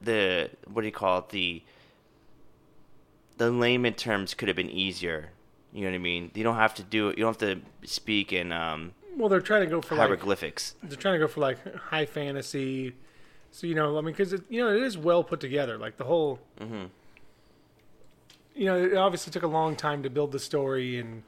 the 0.00 0.50
what 0.72 0.82
do 0.82 0.86
you 0.86 0.92
call 0.92 1.18
it? 1.18 1.30
The 1.30 1.62
the 3.38 3.50
layman 3.50 3.94
terms 3.94 4.34
could 4.34 4.48
have 4.48 4.56
been 4.56 4.70
easier. 4.70 5.30
You 5.76 5.82
know 5.82 5.88
what 5.90 5.94
I 5.96 5.98
mean? 5.98 6.30
You 6.34 6.42
don't 6.42 6.56
have 6.56 6.74
to 6.76 6.82
do 6.82 7.08
it. 7.08 7.18
You 7.18 7.24
don't 7.24 7.38
have 7.40 7.60
to 7.60 7.60
speak 7.86 8.32
in 8.32 8.50
um, 8.50 8.92
well, 9.16 9.28
they're 9.28 9.40
trying 9.42 9.60
to 9.60 9.66
go 9.66 9.80
for 9.82 9.94
like 9.94 10.06
hieroglyphics. 10.06 10.74
they're 10.82 10.96
trying 10.96 11.14
to 11.14 11.18
go 11.18 11.28
for 11.28 11.40
like 11.40 11.58
high 11.76 12.06
fantasy. 12.06 12.94
So 13.50 13.66
you 13.66 13.74
know, 13.74 13.98
I 13.98 14.00
mean, 14.00 14.14
because 14.14 14.32
you 14.48 14.60
know, 14.62 14.74
it 14.74 14.82
is 14.82 14.96
well 14.96 15.22
put 15.22 15.38
together. 15.40 15.76
Like 15.76 15.98
the 15.98 16.04
whole, 16.04 16.38
Mhm. 16.60 16.88
you 18.54 18.64
know, 18.66 18.76
it 18.82 18.94
obviously 18.96 19.30
took 19.32 19.42
a 19.42 19.46
long 19.48 19.76
time 19.76 20.02
to 20.02 20.10
build 20.10 20.32
the 20.32 20.38
story 20.38 20.98
and 20.98 21.22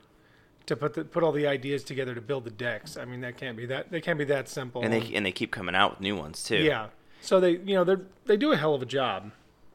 to 0.67 0.77
put 0.77 0.95
the, 0.95 1.05
put 1.05 1.23
all 1.23 1.33
the 1.33 1.47
ideas 1.47 1.83
together 1.85 2.15
to 2.15 2.21
build 2.21 2.45
the 2.45 2.51
decks. 2.51 2.97
I 2.97 3.05
mean, 3.05 3.21
that 3.21 3.37
can't 3.37 3.57
be 3.57 3.67
that 3.67 3.91
they 3.91 4.01
can't 4.01 4.19
be 4.19 4.25
that 4.27 4.49
simple. 4.49 4.83
and 4.83 4.93
they 4.93 5.15
and 5.15 5.25
they 5.27 5.33
keep 5.33 5.51
coming 5.51 5.75
out 5.75 5.93
with 5.93 6.01
new 6.01 6.17
ones 6.17 6.43
too. 6.43 6.59
yeah. 6.59 6.89
So 7.21 7.41
they, 7.41 7.53
you 7.53 7.75
know, 7.75 7.85
they 7.85 7.97
they 8.27 8.37
do 8.37 8.53
a 8.53 8.57
hell 8.57 8.75
of 8.75 8.83
a 8.83 8.87
job. 8.87 9.33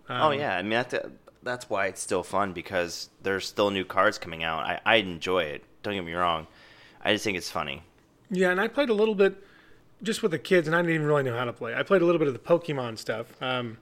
Oh 0.10 0.32
Um, 0.32 0.40
yeah, 0.40 0.58
I 0.58 0.62
mean 0.62 0.72
that's 0.72 0.96
that's 1.44 1.70
why 1.70 1.88
it's 1.88 2.02
still 2.02 2.24
fun 2.24 2.54
because 2.54 3.10
there's 3.22 3.48
still 3.48 3.70
new 3.70 3.86
cards 3.86 4.18
coming 4.18 4.44
out. 4.44 4.64
I 4.66 4.80
I 4.86 4.96
enjoy 4.98 5.44
it. 5.44 5.64
Don't 5.84 5.94
get 5.94 6.06
me 6.06 6.14
wrong. 6.14 6.48
I 7.02 7.14
just 7.14 7.24
think 7.24 7.38
it's 7.38 7.52
funny. 7.52 7.84
Yeah, 8.30 8.50
and 8.50 8.60
I 8.60 8.68
played 8.68 8.90
a 8.90 8.94
little 8.94 9.16
bit 9.16 9.36
just 10.02 10.22
with 10.22 10.32
the 10.32 10.40
kids, 10.40 10.68
and 10.68 10.76
I 10.76 10.82
didn't 10.82 10.96
even 10.96 11.08
really 11.08 11.24
know 11.24 11.38
how 11.38 11.46
to 11.46 11.54
play. 11.54 11.76
I 11.76 11.84
played 11.84 12.02
a 12.02 12.06
little 12.06 12.20
bit 12.20 12.28
of 12.28 12.34
the 12.34 12.40
Pokemon 12.40 12.98
stuff. 12.98 13.42
Um, 13.42 13.78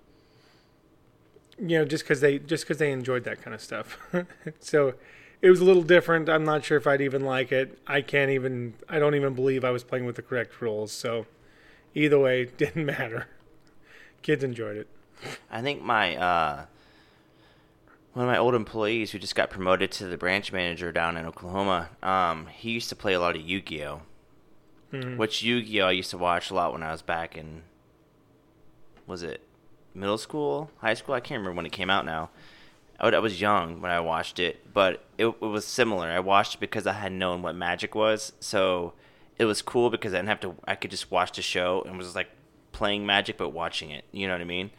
you 1.60 1.78
know, 1.78 1.86
just 1.86 2.04
because 2.04 2.22
they 2.22 2.40
just 2.40 2.64
because 2.64 2.78
they 2.78 2.92
enjoyed 2.92 3.24
that 3.26 3.42
kind 3.42 3.54
of 3.54 3.62
stuff. 3.62 3.98
so 4.60 4.96
it 5.42 5.50
was 5.50 5.60
a 5.60 5.64
little 5.64 5.84
different. 5.84 6.30
I'm 6.30 6.44
not 6.44 6.64
sure 6.64 6.78
if 6.78 6.88
I'd 6.88 7.02
even 7.02 7.24
like 7.24 7.52
it. 7.52 7.78
I 7.88 8.02
can't 8.02 8.32
even. 8.32 8.74
I 8.90 9.00
don't 9.00 9.16
even 9.16 9.34
believe 9.34 9.64
I 9.64 9.72
was 9.72 9.84
playing 9.84 10.06
with 10.06 10.16
the 10.16 10.22
correct 10.22 10.62
rules. 10.62 10.92
So 10.92 11.28
either 11.94 12.20
way, 12.20 12.46
didn't 12.58 12.86
matter. 12.86 13.28
Kids 14.22 14.44
enjoyed 14.44 14.78
it. 14.78 14.88
I 15.52 15.62
think 15.62 15.84
my 15.84 16.16
uh 16.16 16.66
one 18.14 18.26
of 18.26 18.32
my 18.32 18.38
old 18.38 18.56
employees 18.56 19.12
who 19.12 19.20
just 19.20 19.36
got 19.36 19.50
promoted 19.50 19.92
to 19.94 20.08
the 20.08 20.18
branch 20.18 20.52
manager 20.52 20.92
down 20.92 21.18
in 21.18 21.26
Oklahoma. 21.26 21.90
Um, 22.04 22.48
he 22.48 22.72
used 22.72 22.90
to 22.90 22.96
play 22.96 23.14
a 23.14 23.20
lot 23.20 23.36
of 23.36 23.42
Yu-Gi-Oh, 23.42 24.02
which 25.18 25.42
Yu-Gi-Oh 25.44 25.88
I 25.88 25.92
used 25.92 26.10
to 26.12 26.18
watch 26.18 26.52
a 26.52 26.54
lot 26.54 26.74
when 26.74 26.84
I 26.84 26.92
was 26.92 27.02
back 27.02 27.38
in. 27.38 27.62
Was 29.08 29.24
it 29.24 29.42
middle 29.94 30.18
school, 30.18 30.70
high 30.80 30.94
school? 30.94 31.16
I 31.16 31.20
can't 31.20 31.40
remember 31.40 31.56
when 31.58 31.66
it 31.66 31.72
came 31.72 31.90
out 31.90 32.06
now. 32.06 32.30
I, 33.00 33.06
would- 33.06 33.14
I 33.14 33.20
was 33.20 33.42
young 33.42 33.82
when 33.82 33.92
I 33.92 34.00
watched 34.00 34.40
it, 34.40 34.74
but 34.74 35.04
it, 35.18 35.26
it 35.28 35.42
was 35.42 35.66
similar. 35.66 36.08
I 36.08 36.20
watched 36.20 36.56
it 36.56 36.60
because 36.60 36.86
I 36.86 36.94
had 36.94 37.12
known 37.12 37.42
what 37.42 37.56
Magic 37.56 37.96
was, 37.96 38.34
so 38.40 38.94
it 39.38 39.46
was 39.46 39.62
cool 39.62 39.90
because 39.90 40.14
I 40.14 40.18
didn't 40.18 40.30
have 40.30 40.40
to. 40.42 40.56
I 40.68 40.76
could 40.76 40.92
just 40.92 41.10
watch 41.10 41.32
the 41.36 41.42
show 41.42 41.82
and 41.88 41.98
was 41.98 42.14
like 42.16 42.30
playing 42.74 43.06
Magic 43.06 43.38
but 43.38 43.50
watching 43.50 43.90
it. 43.90 44.06
You 44.12 44.28
know 44.28 44.34
what 44.34 44.42
I 44.42 44.46
mean? 44.46 44.72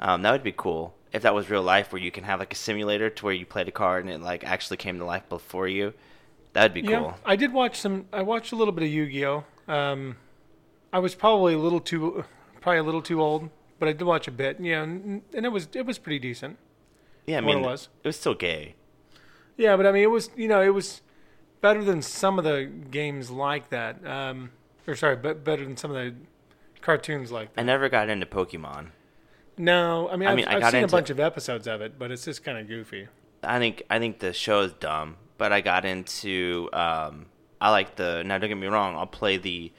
Um, 0.00 0.22
that 0.22 0.32
would 0.32 0.42
be 0.42 0.52
cool 0.52 0.94
if 1.12 1.22
that 1.22 1.34
was 1.34 1.50
real 1.50 1.62
life, 1.62 1.92
where 1.92 2.00
you 2.02 2.10
can 2.10 2.24
have 2.24 2.38
like 2.40 2.52
a 2.52 2.56
simulator 2.56 3.10
to 3.10 3.24
where 3.24 3.34
you 3.34 3.44
played 3.46 3.68
a 3.68 3.72
card 3.72 4.04
and 4.04 4.12
it 4.12 4.20
like 4.20 4.44
actually 4.44 4.76
came 4.76 4.98
to 4.98 5.04
life 5.04 5.28
before 5.28 5.68
you. 5.68 5.92
That'd 6.52 6.74
be 6.74 6.80
Yeah, 6.80 6.98
cool. 6.98 7.14
I 7.24 7.36
did 7.36 7.52
watch 7.52 7.76
some. 7.78 8.06
I 8.12 8.22
watched 8.22 8.52
a 8.52 8.56
little 8.56 8.72
bit 8.72 8.84
of 8.84 8.90
Yu-Gi-Oh. 8.90 9.44
Um, 9.68 10.16
I 10.92 10.98
was 10.98 11.14
probably 11.14 11.54
a 11.54 11.58
little 11.58 11.80
too, 11.80 12.24
probably 12.60 12.78
a 12.78 12.82
little 12.82 13.02
too 13.02 13.22
old, 13.22 13.50
but 13.78 13.88
I 13.88 13.92
did 13.92 14.02
watch 14.04 14.26
a 14.26 14.32
bit. 14.32 14.58
Yeah, 14.60 14.82
and, 14.82 15.22
and 15.32 15.46
it 15.46 15.50
was 15.50 15.68
it 15.74 15.86
was 15.86 15.98
pretty 15.98 16.18
decent. 16.18 16.58
Yeah, 17.26 17.38
I 17.38 17.40
what 17.42 17.56
it 17.56 17.60
was. 17.60 17.88
it 18.02 18.08
was 18.08 18.16
still 18.16 18.34
gay. 18.34 18.74
Yeah, 19.56 19.76
but 19.76 19.86
I 19.86 19.92
mean, 19.92 20.02
it 20.02 20.10
was 20.10 20.30
you 20.36 20.48
know 20.48 20.60
it 20.62 20.74
was 20.74 21.02
better 21.60 21.84
than 21.84 22.02
some 22.02 22.38
of 22.38 22.44
the 22.44 22.64
games 22.90 23.30
like 23.30 23.70
that. 23.70 24.04
Um, 24.04 24.50
or 24.88 24.96
sorry, 24.96 25.16
but 25.16 25.44
better 25.44 25.64
than 25.64 25.76
some 25.76 25.90
of 25.92 25.96
the 25.96 26.14
cartoons 26.80 27.30
like 27.30 27.54
that. 27.54 27.60
I 27.60 27.64
never 27.64 27.88
got 27.88 28.08
into 28.08 28.26
Pokemon. 28.26 28.88
No, 29.60 30.08
I 30.08 30.16
mean, 30.16 30.28
I 30.28 30.32
I've, 30.32 30.36
mean, 30.36 30.48
I 30.48 30.56
I've 30.56 30.70
seen 30.70 30.82
into- 30.82 30.94
a 30.94 30.98
bunch 30.98 31.10
of 31.10 31.20
episodes 31.20 31.66
of 31.66 31.80
it, 31.80 31.98
but 31.98 32.10
it's 32.10 32.24
just 32.24 32.42
kind 32.44 32.58
of 32.58 32.66
goofy. 32.66 33.08
I 33.42 33.58
think 33.58 33.82
I 33.90 33.98
think 33.98 34.18
the 34.18 34.32
show 34.32 34.60
is 34.60 34.72
dumb, 34.74 35.16
but 35.38 35.52
I 35.52 35.60
got 35.60 35.84
into. 35.84 36.68
Um, 36.72 37.26
I 37.60 37.70
like 37.70 37.96
the. 37.96 38.22
Now, 38.24 38.38
don't 38.38 38.48
get 38.48 38.56
me 38.58 38.66
wrong. 38.66 38.96
I'll 38.96 39.06
play 39.06 39.36
the 39.36 39.72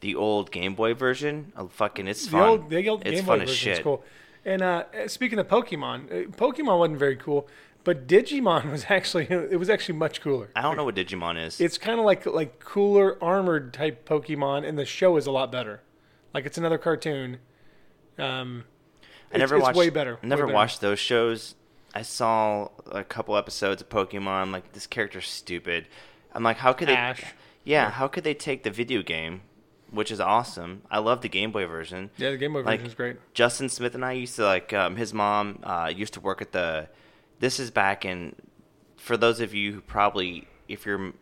the 0.00 0.14
old 0.14 0.50
Game 0.50 0.74
Boy 0.74 0.94
version. 0.94 1.52
Oh, 1.56 1.68
fucking, 1.68 2.06
it's 2.08 2.24
The 2.26 2.30
fun. 2.32 2.48
old, 2.48 2.70
the 2.70 2.88
old 2.88 3.02
it's 3.06 3.16
Game 3.16 3.24
fun 3.24 3.38
Boy 3.38 3.44
as 3.44 3.50
shit. 3.54 3.82
cool. 3.82 4.04
And 4.44 4.62
uh, 4.62 4.84
speaking 5.08 5.38
of 5.40 5.48
Pokemon, 5.48 6.06
uh, 6.06 6.30
Pokemon 6.30 6.78
wasn't 6.78 6.98
very 6.98 7.16
cool, 7.16 7.48
but 7.82 8.06
Digimon 8.06 8.70
was 8.70 8.86
actually 8.88 9.26
it 9.28 9.58
was 9.58 9.68
actually 9.70 9.98
much 9.98 10.20
cooler. 10.20 10.50
I 10.54 10.62
don't 10.62 10.76
know 10.76 10.84
what 10.84 10.94
Digimon 10.94 11.44
is. 11.44 11.60
It's 11.60 11.78
kind 11.78 11.98
of 11.98 12.04
like 12.06 12.26
like 12.26 12.60
cooler 12.60 13.18
armored 13.22 13.72
type 13.72 14.08
Pokemon, 14.08 14.64
and 14.68 14.78
the 14.78 14.84
show 14.84 15.16
is 15.16 15.26
a 15.26 15.32
lot 15.32 15.50
better. 15.50 15.82
Like 16.34 16.46
it's 16.46 16.58
another 16.58 16.78
cartoon. 16.78 17.38
Um, 18.18 18.64
I 19.32 19.38
never 19.38 19.56
it's, 19.56 19.62
watched. 19.62 19.76
It's 19.76 19.78
way 19.78 19.90
better. 19.90 20.18
I 20.22 20.26
never 20.26 20.42
way 20.42 20.48
better. 20.48 20.54
watched 20.54 20.80
those 20.80 20.98
shows. 20.98 21.54
I 21.94 22.02
saw 22.02 22.68
a 22.90 23.02
couple 23.04 23.36
episodes 23.36 23.80
of 23.82 23.88
Pokemon. 23.88 24.52
Like, 24.52 24.72
this 24.72 24.86
character's 24.86 25.28
stupid. 25.28 25.88
I'm 26.32 26.42
like, 26.42 26.58
how 26.58 26.72
could 26.72 26.88
they? 26.88 26.96
Ash. 26.96 27.22
Yeah, 27.64 27.90
how 27.90 28.06
could 28.06 28.22
they 28.22 28.34
take 28.34 28.62
the 28.62 28.70
video 28.70 29.02
game, 29.02 29.40
which 29.90 30.10
is 30.12 30.20
awesome? 30.20 30.82
I 30.90 30.98
love 30.98 31.22
the 31.22 31.28
Game 31.28 31.50
Boy 31.52 31.66
version. 31.66 32.10
Yeah, 32.16 32.30
the 32.30 32.36
Game 32.36 32.52
Boy 32.52 32.60
Like, 32.60 32.80
version 32.80 32.86
is 32.86 32.94
great. 32.94 33.16
Justin 33.34 33.68
Smith 33.68 33.94
and 33.94 34.04
I 34.04 34.12
used 34.12 34.36
to 34.36 34.44
like 34.44 34.72
um, 34.72 34.96
his 34.96 35.12
mom 35.12 35.60
uh, 35.62 35.92
used 35.94 36.14
to 36.14 36.20
work 36.20 36.40
at 36.42 36.52
the. 36.52 36.88
This 37.40 37.58
is 37.58 37.70
back 37.70 38.04
in. 38.04 38.36
For 38.96 39.16
those 39.16 39.40
of 39.40 39.54
you 39.54 39.72
who 39.72 39.80
probably, 39.80 40.46
if 40.68 40.86
you're 40.86 41.12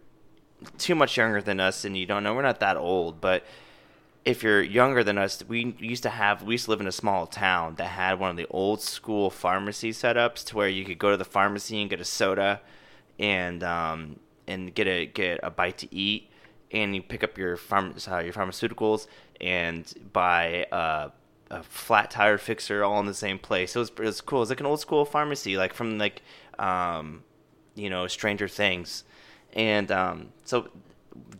too 0.78 0.94
much 0.94 1.16
younger 1.16 1.40
than 1.40 1.60
us 1.60 1.84
and 1.84 1.96
you 1.96 2.06
don't 2.06 2.22
know, 2.22 2.34
we're 2.34 2.42
not 2.42 2.60
that 2.60 2.76
old, 2.76 3.20
but 3.20 3.44
if 4.24 4.42
you're 4.42 4.62
younger 4.62 5.04
than 5.04 5.18
us, 5.18 5.42
we 5.46 5.76
used 5.78 6.02
to 6.04 6.10
have 6.10 6.42
we 6.42 6.54
used 6.54 6.64
to 6.66 6.70
live 6.70 6.80
in 6.80 6.86
a 6.86 6.92
small 6.92 7.26
town 7.26 7.74
that 7.76 7.88
had 7.88 8.18
one 8.18 8.30
of 8.30 8.36
the 8.36 8.46
old 8.50 8.80
school 8.80 9.30
pharmacy 9.30 9.90
setups 9.90 10.44
to 10.46 10.56
where 10.56 10.68
you 10.68 10.84
could 10.84 10.98
go 10.98 11.10
to 11.10 11.16
the 11.16 11.24
pharmacy 11.24 11.80
and 11.80 11.90
get 11.90 12.00
a 12.00 12.04
soda 12.04 12.60
and 13.18 13.62
um, 13.62 14.18
and 14.46 14.74
get 14.74 14.86
a 14.86 15.06
get 15.06 15.40
a 15.42 15.50
bite 15.50 15.78
to 15.78 15.94
eat 15.94 16.30
and 16.72 16.94
you 16.94 17.02
pick 17.02 17.22
up 17.22 17.38
your 17.38 17.56
pharm- 17.56 18.10
uh, 18.10 18.18
your 18.18 18.32
pharmaceuticals 18.32 19.06
and 19.40 19.92
buy 20.12 20.66
a 20.72 21.10
flat 21.62 22.10
tire 22.10 22.38
fixer 22.38 22.82
all 22.82 23.00
in 23.00 23.06
the 23.06 23.14
same 23.14 23.38
place. 23.38 23.76
It 23.76 23.78
was 23.78 23.88
it 23.90 23.98
was 24.00 24.20
cool. 24.20 24.38
It 24.38 24.40
was 24.40 24.50
like 24.50 24.60
an 24.60 24.66
old 24.66 24.80
school 24.80 25.04
pharmacy, 25.04 25.56
like 25.56 25.74
from 25.74 25.98
like 25.98 26.22
um, 26.58 27.22
you 27.74 27.90
know 27.90 28.06
Stranger 28.06 28.48
Things, 28.48 29.04
and 29.52 29.90
um, 29.90 30.28
so 30.44 30.68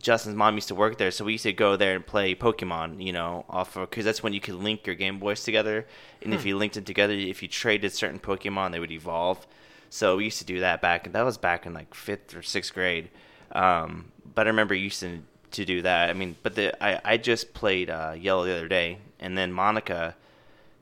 Justin's 0.01 0.35
mom 0.35 0.55
used 0.55 0.67
to 0.69 0.75
work 0.75 0.97
there, 0.97 1.11
so 1.11 1.25
we 1.25 1.33
used 1.33 1.43
to 1.43 1.53
go 1.53 1.75
there 1.75 1.95
and 1.95 2.05
play 2.05 2.35
Pokemon, 2.35 3.03
you 3.03 3.11
know, 3.11 3.45
off 3.49 3.75
of 3.75 3.89
because 3.89 4.05
that's 4.05 4.23
when 4.23 4.33
you 4.33 4.39
could 4.39 4.55
link 4.55 4.85
your 4.85 4.95
Game 4.95 5.19
Boys 5.19 5.43
together, 5.43 5.85
and 6.21 6.33
if 6.33 6.45
you 6.45 6.57
linked 6.57 6.75
them 6.75 6.83
together, 6.83 7.13
if 7.13 7.41
you 7.41 7.47
traded 7.47 7.91
certain 7.91 8.19
Pokemon, 8.19 8.71
they 8.71 8.79
would 8.79 8.91
evolve. 8.91 9.45
So 9.89 10.17
we 10.17 10.25
used 10.25 10.39
to 10.39 10.45
do 10.45 10.59
that 10.59 10.81
back, 10.81 11.05
and 11.05 11.15
that 11.15 11.23
was 11.23 11.37
back 11.37 11.65
in 11.65 11.73
like 11.73 11.93
fifth 11.93 12.35
or 12.35 12.41
sixth 12.41 12.73
grade. 12.73 13.09
Um, 13.51 14.11
but 14.33 14.47
I 14.47 14.49
remember 14.49 14.75
used 14.75 14.99
to 15.01 15.21
to 15.51 15.65
do 15.65 15.81
that. 15.81 16.09
I 16.09 16.13
mean, 16.13 16.35
but 16.43 16.55
the 16.55 16.83
I 16.83 17.01
I 17.03 17.17
just 17.17 17.53
played 17.53 17.89
uh, 17.89 18.15
Yellow 18.17 18.45
the 18.45 18.55
other 18.55 18.67
day, 18.67 18.99
and 19.19 19.37
then 19.37 19.51
Monica 19.51 20.15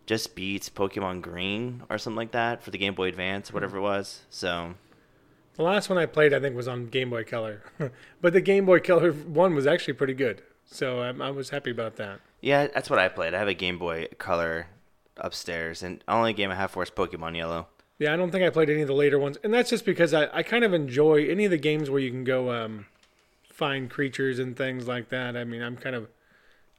just 0.06 0.36
beats 0.36 0.70
Pokemon 0.70 1.22
Green 1.22 1.84
or 1.90 1.98
something 1.98 2.18
like 2.18 2.32
that 2.32 2.62
for 2.62 2.72
the 2.72 2.78
Game 2.78 2.94
Boy 2.94 3.08
Advance, 3.08 3.54
whatever 3.54 3.78
it 3.78 3.82
was. 3.82 4.22
So 4.30 4.74
The 5.56 5.64
last 5.64 5.90
one 5.90 5.98
I 5.98 6.06
played, 6.06 6.34
I 6.34 6.40
think, 6.40 6.56
was 6.56 6.68
on 6.68 6.88
Game 6.88 7.10
Boy 7.12 7.24
Color, 7.24 7.62
but 8.22 8.34
the 8.34 8.42
Game 8.42 8.66
Boy 8.66 8.80
Color 8.80 9.12
one 9.12 9.54
was 9.54 9.68
actually 9.68 9.94
pretty 9.94 10.16
good. 10.16 10.42
So 10.66 11.02
I, 11.02 11.10
I 11.10 11.30
was 11.30 11.52
happy 11.52 11.70
about 11.72 11.98
that. 11.98 12.20
Yeah, 12.42 12.68
that's 12.68 12.90
what 12.90 13.00
I 13.00 13.08
played. 13.08 13.34
I 13.34 13.40
have 13.40 13.48
a 13.48 13.54
Game 13.54 13.78
Boy 13.78 14.08
Color 14.18 14.68
upstairs, 15.18 15.84
and 15.84 16.04
only 16.08 16.34
game 16.34 16.52
I 16.52 16.56
have 16.56 16.72
for 16.72 16.84
is 16.84 16.90
Pokemon 16.90 17.38
Yellow. 17.38 17.68
Yeah, 18.00 18.14
I 18.14 18.18
don't 18.18 18.32
think 18.32 18.44
I 18.44 18.50
played 18.50 18.70
any 18.70 18.82
of 18.82 18.88
the 18.88 18.94
later 18.94 19.20
ones, 19.20 19.38
and 19.44 19.54
that's 19.54 19.70
just 19.70 19.86
because 19.86 20.14
I, 20.14 20.28
I 20.34 20.44
kind 20.44 20.64
of 20.64 20.74
enjoy 20.74 21.26
any 21.28 21.46
of 21.46 21.52
the 21.52 21.58
games 21.58 21.90
where 21.90 22.00
you 22.00 22.10
can 22.10 22.24
go 22.24 22.52
um, 22.52 22.88
find 23.50 23.90
creatures 23.90 24.40
and 24.40 24.58
things 24.58 24.88
like 24.88 25.10
that. 25.10 25.38
I 25.38 25.44
mean, 25.44 25.62
I'm 25.62 25.78
kind 25.78 25.96
of, 25.96 26.10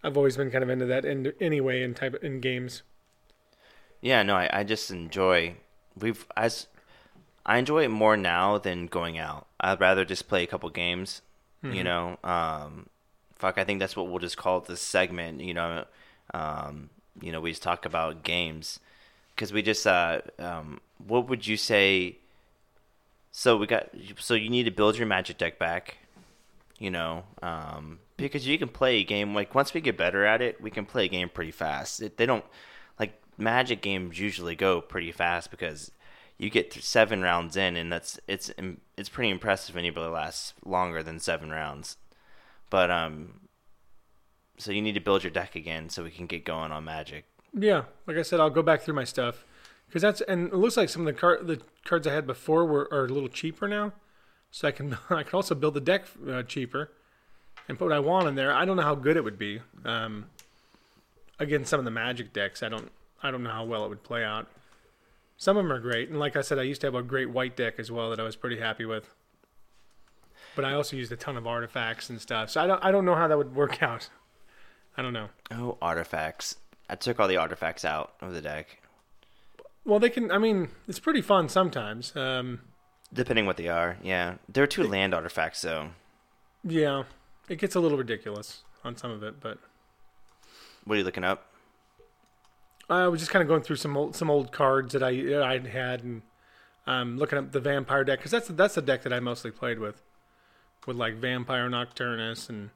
I've 0.02 0.16
always 0.16 0.36
been 0.36 0.50
kind 0.50 0.64
of 0.64 0.70
into 0.70 0.86
that 0.86 1.04
in, 1.04 1.32
anyway 1.40 1.82
in 1.82 1.94
type 1.94 2.16
in 2.22 2.40
games. 2.40 2.82
Yeah, 4.00 4.22
no, 4.22 4.34
I, 4.34 4.50
I 4.52 4.64
just 4.64 4.90
enjoy. 4.90 5.54
We've 5.96 6.26
as 6.36 6.66
I 7.46 7.58
enjoy 7.58 7.84
it 7.84 7.88
more 7.88 8.16
now 8.16 8.58
than 8.58 8.86
going 8.86 9.18
out. 9.18 9.46
I'd 9.60 9.80
rather 9.80 10.04
just 10.04 10.28
play 10.28 10.42
a 10.42 10.46
couple 10.46 10.70
games. 10.70 11.22
You 11.72 11.84
know, 11.84 12.18
um, 12.24 12.86
fuck. 13.36 13.58
I 13.58 13.64
think 13.64 13.80
that's 13.80 13.96
what 13.96 14.08
we'll 14.08 14.18
just 14.18 14.36
call 14.36 14.60
this 14.60 14.80
segment. 14.80 15.40
You 15.40 15.54
know, 15.54 15.84
um, 16.32 16.90
you 17.20 17.32
know, 17.32 17.40
we 17.40 17.50
just 17.50 17.62
talk 17.62 17.86
about 17.86 18.22
games 18.22 18.80
because 19.34 19.52
we 19.52 19.62
just. 19.62 19.86
Uh, 19.86 20.20
um, 20.38 20.80
what 21.06 21.28
would 21.28 21.46
you 21.46 21.56
say? 21.56 22.16
So 23.32 23.56
we 23.56 23.66
got. 23.66 23.90
So 24.18 24.34
you 24.34 24.50
need 24.50 24.64
to 24.64 24.70
build 24.70 24.96
your 24.98 25.06
magic 25.06 25.38
deck 25.38 25.58
back. 25.58 25.96
You 26.78 26.90
know, 26.90 27.24
um, 27.42 28.00
because 28.16 28.46
you 28.46 28.58
can 28.58 28.68
play 28.68 28.96
a 28.96 29.04
game 29.04 29.34
like 29.34 29.54
once 29.54 29.72
we 29.72 29.80
get 29.80 29.96
better 29.96 30.24
at 30.24 30.42
it, 30.42 30.60
we 30.60 30.70
can 30.70 30.84
play 30.84 31.06
a 31.06 31.08
game 31.08 31.28
pretty 31.28 31.52
fast. 31.52 32.02
It, 32.02 32.16
they 32.16 32.26
don't 32.26 32.44
like 32.98 33.20
magic 33.38 33.80
games 33.80 34.18
usually 34.18 34.54
go 34.54 34.80
pretty 34.80 35.12
fast 35.12 35.50
because 35.50 35.90
you 36.38 36.50
get 36.50 36.72
seven 36.72 37.22
rounds 37.22 37.56
in, 37.56 37.76
and 37.76 37.92
that's 37.92 38.18
it's 38.26 38.50
it's 38.96 39.08
pretty 39.08 39.30
impressive 39.30 39.74
when 39.74 39.84
anybody 39.84 40.10
lasts 40.10 40.54
longer 40.64 41.02
than 41.02 41.20
seven 41.20 41.50
rounds. 41.50 41.96
But 42.70 42.90
um, 42.90 43.40
so 44.58 44.72
you 44.72 44.82
need 44.82 44.94
to 44.94 45.00
build 45.00 45.22
your 45.22 45.30
deck 45.30 45.54
again 45.54 45.88
so 45.88 46.02
we 46.02 46.10
can 46.10 46.26
get 46.26 46.44
going 46.44 46.72
on 46.72 46.84
magic. 46.84 47.26
Yeah, 47.52 47.84
like 48.06 48.16
I 48.16 48.22
said, 48.22 48.40
I'll 48.40 48.50
go 48.50 48.62
back 48.62 48.82
through 48.82 48.94
my 48.94 49.04
stuff 49.04 49.44
because 49.86 50.02
that's 50.02 50.20
and 50.22 50.48
it 50.48 50.56
looks 50.56 50.76
like 50.76 50.88
some 50.88 51.02
of 51.02 51.06
the 51.06 51.12
card 51.12 51.46
the 51.46 51.60
cards 51.84 52.06
I 52.06 52.12
had 52.12 52.26
before 52.26 52.64
were 52.64 52.88
are 52.90 53.04
a 53.04 53.08
little 53.08 53.28
cheaper 53.28 53.68
now, 53.68 53.92
so 54.50 54.66
I 54.66 54.72
can 54.72 54.98
I 55.10 55.22
can 55.22 55.36
also 55.36 55.54
build 55.54 55.74
the 55.74 55.80
deck 55.80 56.06
uh, 56.28 56.42
cheaper 56.42 56.90
and 57.68 57.78
put 57.78 57.86
what 57.86 57.94
I 57.94 58.00
want 58.00 58.26
in 58.26 58.34
there. 58.34 58.52
I 58.52 58.64
don't 58.64 58.76
know 58.76 58.82
how 58.82 58.96
good 58.96 59.16
it 59.16 59.24
would 59.24 59.38
be. 59.38 59.60
Um, 59.84 60.26
again, 61.38 61.64
some 61.64 61.78
of 61.78 61.84
the 61.84 61.90
Magic 61.90 62.32
decks, 62.32 62.62
I 62.62 62.68
don't 62.68 62.90
I 63.22 63.30
don't 63.30 63.44
know 63.44 63.50
how 63.50 63.64
well 63.64 63.84
it 63.84 63.88
would 63.88 64.02
play 64.02 64.24
out. 64.24 64.48
Some 65.36 65.56
of 65.56 65.64
them 65.64 65.72
are 65.72 65.80
great, 65.80 66.08
and 66.08 66.18
like 66.18 66.36
I 66.36 66.40
said, 66.42 66.58
I 66.58 66.62
used 66.62 66.80
to 66.82 66.86
have 66.86 66.94
a 66.94 67.02
great 67.02 67.30
white 67.30 67.56
deck 67.56 67.74
as 67.78 67.90
well 67.90 68.10
that 68.10 68.20
I 68.20 68.22
was 68.22 68.36
pretty 68.36 68.58
happy 68.60 68.84
with. 68.84 69.12
But 70.56 70.64
I 70.64 70.72
also 70.74 70.96
used 70.96 71.10
a 71.10 71.16
ton 71.16 71.36
of 71.36 71.46
artifacts 71.46 72.08
and 72.08 72.20
stuff, 72.20 72.50
so 72.50 72.60
I 72.62 72.66
don't 72.66 72.84
I 72.84 72.92
don't 72.92 73.04
know 73.04 73.16
how 73.16 73.26
that 73.28 73.36
would 73.36 73.54
work 73.54 73.82
out. 73.82 74.08
I 74.96 75.02
don't 75.02 75.12
know. 75.12 75.28
Oh, 75.50 75.76
artifacts! 75.82 76.56
I 76.88 76.94
took 76.94 77.18
all 77.18 77.26
the 77.28 77.36
artifacts 77.36 77.84
out 77.84 78.12
of 78.20 78.32
the 78.32 78.40
deck, 78.40 78.78
Well, 79.84 79.98
they 79.98 80.10
can. 80.10 80.30
I 80.30 80.38
mean, 80.38 80.68
it's 80.86 81.00
pretty 81.00 81.20
fun 81.22 81.48
sometimes. 81.48 82.14
Um, 82.14 82.60
depending 83.12 83.46
what 83.46 83.56
they 83.56 83.68
are. 83.68 83.96
Yeah, 84.02 84.36
there 84.48 84.62
are 84.62 84.68
two 84.68 84.84
land 84.84 85.12
artifacts 85.14 85.62
though. 85.62 85.90
yeah, 86.62 87.02
it 87.48 87.56
gets 87.58 87.74
a 87.74 87.80
little 87.80 87.98
ridiculous 87.98 88.62
on 88.84 88.96
some 88.96 89.10
of 89.10 89.22
it, 89.24 89.40
but 89.40 89.58
What 90.84 90.94
are 90.94 90.98
you 90.98 91.04
looking 91.04 91.24
up? 91.24 91.46
I 92.88 93.08
was 93.08 93.20
just 93.20 93.30
kind 93.30 93.42
of 93.42 93.48
going 93.48 93.62
through 93.62 93.76
some 93.76 93.96
old 93.96 94.14
some 94.14 94.30
old 94.30 94.52
cards 94.52 94.92
that 94.92 95.02
I 95.02 95.14
that 95.22 95.42
I 95.42 95.58
had 95.58 96.04
and 96.04 96.22
um, 96.86 97.16
looking 97.16 97.38
up 97.38 97.52
the 97.52 97.60
vampire 97.60 98.04
deck 98.04 98.18
because 98.18 98.30
that's 98.30 98.48
that's 98.48 98.74
the 98.74 98.82
deck 98.82 99.02
that 99.02 99.12
I 99.12 99.20
mostly 99.20 99.50
played 99.50 99.78
with, 99.78 100.02
with 100.86 100.96
like 100.96 101.14
Vampire 101.14 101.68
Nocturnus 101.68 102.48
and 102.48 102.70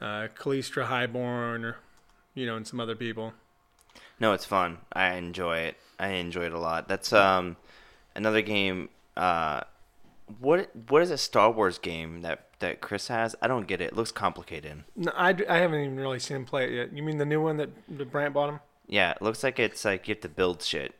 uh, 0.00 0.28
Kalastria 0.36 0.86
Highborn, 0.86 1.64
or 1.64 1.76
you 2.34 2.46
know, 2.46 2.56
and 2.56 2.66
some 2.66 2.80
other 2.80 2.96
people. 2.96 3.32
No, 4.18 4.32
it's 4.32 4.44
fun. 4.44 4.78
I 4.92 5.14
enjoy 5.14 5.58
it. 5.58 5.76
I 5.98 6.08
enjoy 6.08 6.44
it 6.46 6.52
a 6.52 6.58
lot. 6.58 6.88
That's 6.88 7.12
um, 7.12 7.56
another 8.14 8.42
game. 8.42 8.88
Uh, 9.16 9.60
what 10.38 10.70
what 10.88 11.02
is 11.02 11.10
a 11.10 11.18
Star 11.18 11.50
Wars 11.50 11.78
game 11.78 12.22
that 12.22 12.46
that 12.58 12.80
Chris 12.80 13.08
has? 13.08 13.36
I 13.40 13.48
don't 13.48 13.66
get 13.66 13.80
it. 13.80 13.92
It 13.92 13.96
looks 13.96 14.12
complicated. 14.12 14.84
No, 14.96 15.12
I, 15.14 15.36
I 15.48 15.58
haven't 15.58 15.80
even 15.80 16.00
really 16.00 16.18
seen 16.18 16.38
him 16.38 16.44
play 16.44 16.64
it 16.64 16.72
yet. 16.72 16.96
You 16.96 17.02
mean 17.02 17.18
the 17.18 17.24
new 17.24 17.42
one 17.42 17.56
that, 17.58 17.70
that 17.96 18.10
Brant 18.10 18.34
bought 18.34 18.50
him? 18.50 18.60
Yeah, 18.90 19.12
it 19.12 19.22
looks 19.22 19.42
like 19.42 19.58
it's 19.58 19.84
like 19.84 20.06
you 20.08 20.14
have 20.14 20.20
to 20.22 20.28
build 20.28 20.62
shit. 20.62 20.94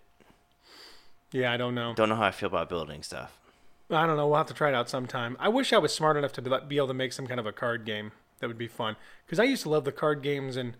Yeah, 1.33 1.53
I 1.53 1.57
don't 1.57 1.75
know. 1.75 1.93
Don't 1.95 2.09
know 2.09 2.17
how 2.17 2.25
I 2.25 2.31
feel 2.31 2.47
about 2.49 2.69
building 2.69 3.03
stuff. 3.03 3.37
I 3.91 4.07
don't 4.07 4.17
know. 4.17 4.27
We'll 4.29 4.37
have 4.39 4.47
to 4.47 4.55
try 4.55 4.69
it 4.69 4.75
out 4.75 4.89
sometime. 4.89 5.37
I 5.41 5.49
wish 5.49 5.73
I 5.73 5.79
was 5.79 5.93
smart 5.93 6.17
enough 6.17 6.33
to 6.35 6.61
be 6.61 6.77
able 6.77 6.87
to 6.89 6.95
make 6.95 7.13
some 7.13 7.27
kind 7.27 7.41
of 7.41 7.47
a 7.47 7.53
card 7.53 7.85
game 7.85 8.13
that 8.39 8.47
would 8.47 8.59
be 8.59 8.69
fun. 8.69 8.97
Because 9.27 9.39
I 9.41 9.45
used 9.45 9.65
to 9.65 9.69
love 9.69 9.85
the 9.85 9.93
card 9.93 10.23
games, 10.23 10.57
and 10.57 10.75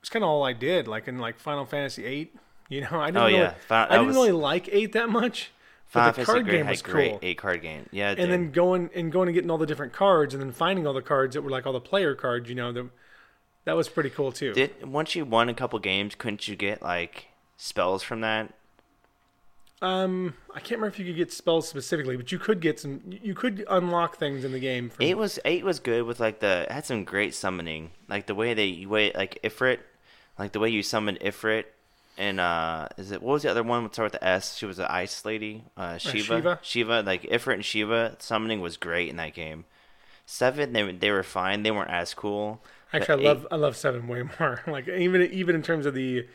it's 0.00 0.10
kind 0.10 0.22
of 0.22 0.28
all 0.28 0.42
I 0.44 0.52
did. 0.52 0.86
Like 0.86 1.08
in 1.08 1.18
like 1.18 1.38
Final 1.38 1.64
Fantasy 1.64 2.02
VIII, 2.02 2.32
you 2.68 2.80
know, 2.82 2.88
I 3.00 3.06
didn't 3.06 3.16
Oh, 3.22 3.26
really, 3.26 3.38
yeah. 3.38 3.54
Fi- 3.66 3.86
I 3.86 3.88
didn't 3.92 4.06
was- 4.08 4.16
really 4.16 4.32
like 4.32 4.68
eight 4.70 4.92
that 4.92 5.08
much. 5.08 5.50
Final 5.86 6.10
But 6.10 6.16
the 6.16 6.24
Fantasy 6.26 6.32
card 6.44 6.50
game 6.50 6.66
was 6.66 6.82
great 6.82 7.10
cool. 7.12 7.18
eight 7.22 7.38
card 7.38 7.62
game. 7.62 7.88
Yeah, 7.92 8.08
And 8.10 8.16
did. 8.18 8.30
then 8.30 8.50
going 8.52 8.90
and 8.94 9.10
going 9.12 9.28
and 9.28 9.34
getting 9.34 9.50
all 9.50 9.58
the 9.58 9.66
different 9.66 9.92
cards, 9.94 10.34
and 10.34 10.42
then 10.42 10.52
finding 10.52 10.86
all 10.86 10.92
the 10.94 11.02
cards 11.02 11.34
that 11.34 11.42
were 11.42 11.50
like 11.50 11.66
all 11.66 11.72
the 11.72 11.80
player 11.80 12.14
cards. 12.14 12.48
You 12.48 12.54
know, 12.56 12.72
that 12.72 12.86
that 13.64 13.76
was 13.76 13.88
pretty 13.88 14.10
cool 14.10 14.32
too. 14.32 14.52
did 14.52 14.84
once 14.84 15.14
you 15.14 15.24
won 15.24 15.48
a 15.48 15.54
couple 15.54 15.78
games, 15.78 16.14
couldn't 16.14 16.48
you 16.48 16.56
get 16.56 16.82
like 16.82 17.28
spells 17.56 18.02
from 18.02 18.20
that? 18.20 18.52
Um, 19.82 20.34
I 20.50 20.60
can't 20.60 20.80
remember 20.80 20.86
if 20.88 20.98
you 20.98 21.04
could 21.04 21.16
get 21.16 21.30
spells 21.32 21.68
specifically, 21.68 22.16
but 22.16 22.32
you 22.32 22.38
could 22.38 22.60
get 22.60 22.80
some. 22.80 23.02
You 23.06 23.34
could 23.34 23.66
unlock 23.68 24.16
things 24.16 24.44
in 24.44 24.52
the 24.52 24.58
game. 24.58 24.88
From, 24.88 25.04
Eight 25.04 25.16
was 25.16 25.38
eight 25.44 25.64
was 25.64 25.78
good 25.78 26.04
with 26.04 26.20
like 26.20 26.40
the 26.40 26.66
had 26.70 26.86
some 26.86 27.04
great 27.04 27.34
summoning, 27.34 27.90
like 28.08 28.26
the 28.26 28.34
way 28.34 28.54
they 28.54 28.86
way 28.86 29.12
like 29.14 29.38
Ifrit, 29.42 29.80
like 30.38 30.52
the 30.52 30.60
way 30.60 30.70
you 30.70 30.82
summoned 30.82 31.20
Ifrit, 31.20 31.64
and 32.16 32.40
uh, 32.40 32.88
is 32.96 33.10
it 33.10 33.22
what 33.22 33.34
was 33.34 33.42
the 33.42 33.50
other 33.50 33.62
one? 33.62 33.82
Would 33.82 33.92
start 33.92 34.12
with 34.12 34.20
the 34.20 34.26
S. 34.26 34.56
She 34.56 34.64
was 34.64 34.78
an 34.78 34.86
ice 34.86 35.24
lady, 35.24 35.64
uh, 35.76 35.98
Shiva. 35.98 36.36
Shiva? 36.36 36.58
Shiva, 36.62 37.02
like 37.04 37.22
Ifrit 37.24 37.54
and 37.54 37.64
Shiva 37.64 38.16
summoning 38.20 38.62
was 38.62 38.78
great 38.78 39.10
in 39.10 39.16
that 39.16 39.34
game. 39.34 39.66
Seven, 40.24 40.72
they 40.72 40.92
they 40.92 41.10
were 41.10 41.22
fine. 41.22 41.62
They 41.62 41.70
weren't 41.70 41.90
as 41.90 42.14
cool. 42.14 42.62
Actually, 42.94 43.26
I 43.26 43.28
love 43.32 43.46
I 43.50 43.56
love 43.56 43.76
seven 43.76 44.08
way 44.08 44.22
more. 44.38 44.62
Like 44.66 44.88
even 44.88 45.22
even 45.22 45.54
in 45.54 45.62
terms 45.62 45.86
of 45.86 45.94
the, 45.94 46.26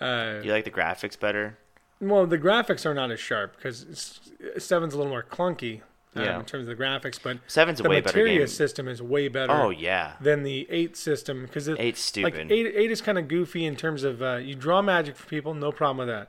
uh, 0.00 0.40
You 0.42 0.52
like 0.52 0.64
the 0.64 0.70
graphics 0.70 1.18
better? 1.18 1.58
well, 2.00 2.26
the 2.26 2.38
graphics 2.38 2.84
are 2.86 2.94
not 2.94 3.10
as 3.10 3.20
sharp 3.20 3.56
because 3.56 4.20
seven's 4.58 4.94
a 4.94 4.96
little 4.98 5.10
more 5.10 5.22
clunky. 5.22 5.82
Um, 6.16 6.22
Yeah. 6.22 6.38
in 6.38 6.44
terms 6.44 6.68
of 6.68 6.76
the 6.78 6.80
graphics, 6.80 7.18
but 7.20 7.38
Seven's 7.48 7.80
a 7.80 7.82
the 7.82 7.88
way 7.88 8.00
better 8.00 8.18
materia 8.18 8.46
system 8.46 8.86
is 8.86 9.02
way 9.02 9.26
better. 9.26 9.52
Oh 9.52 9.70
yeah, 9.70 10.12
than 10.20 10.44
the 10.44 10.64
eight 10.70 10.96
system 10.96 11.42
because 11.42 11.68
Eight's 11.68 12.16
Like 12.18 12.36
eight, 12.36 12.72
eight 12.76 12.90
is 12.92 13.00
kind 13.00 13.18
of 13.18 13.26
goofy 13.26 13.64
in 13.66 13.74
terms 13.74 14.04
of 14.04 14.22
uh, 14.22 14.36
you 14.36 14.54
draw 14.54 14.80
magic 14.80 15.16
for 15.16 15.26
people, 15.26 15.54
no 15.54 15.72
problem 15.72 16.06
with 16.06 16.14
that. 16.14 16.28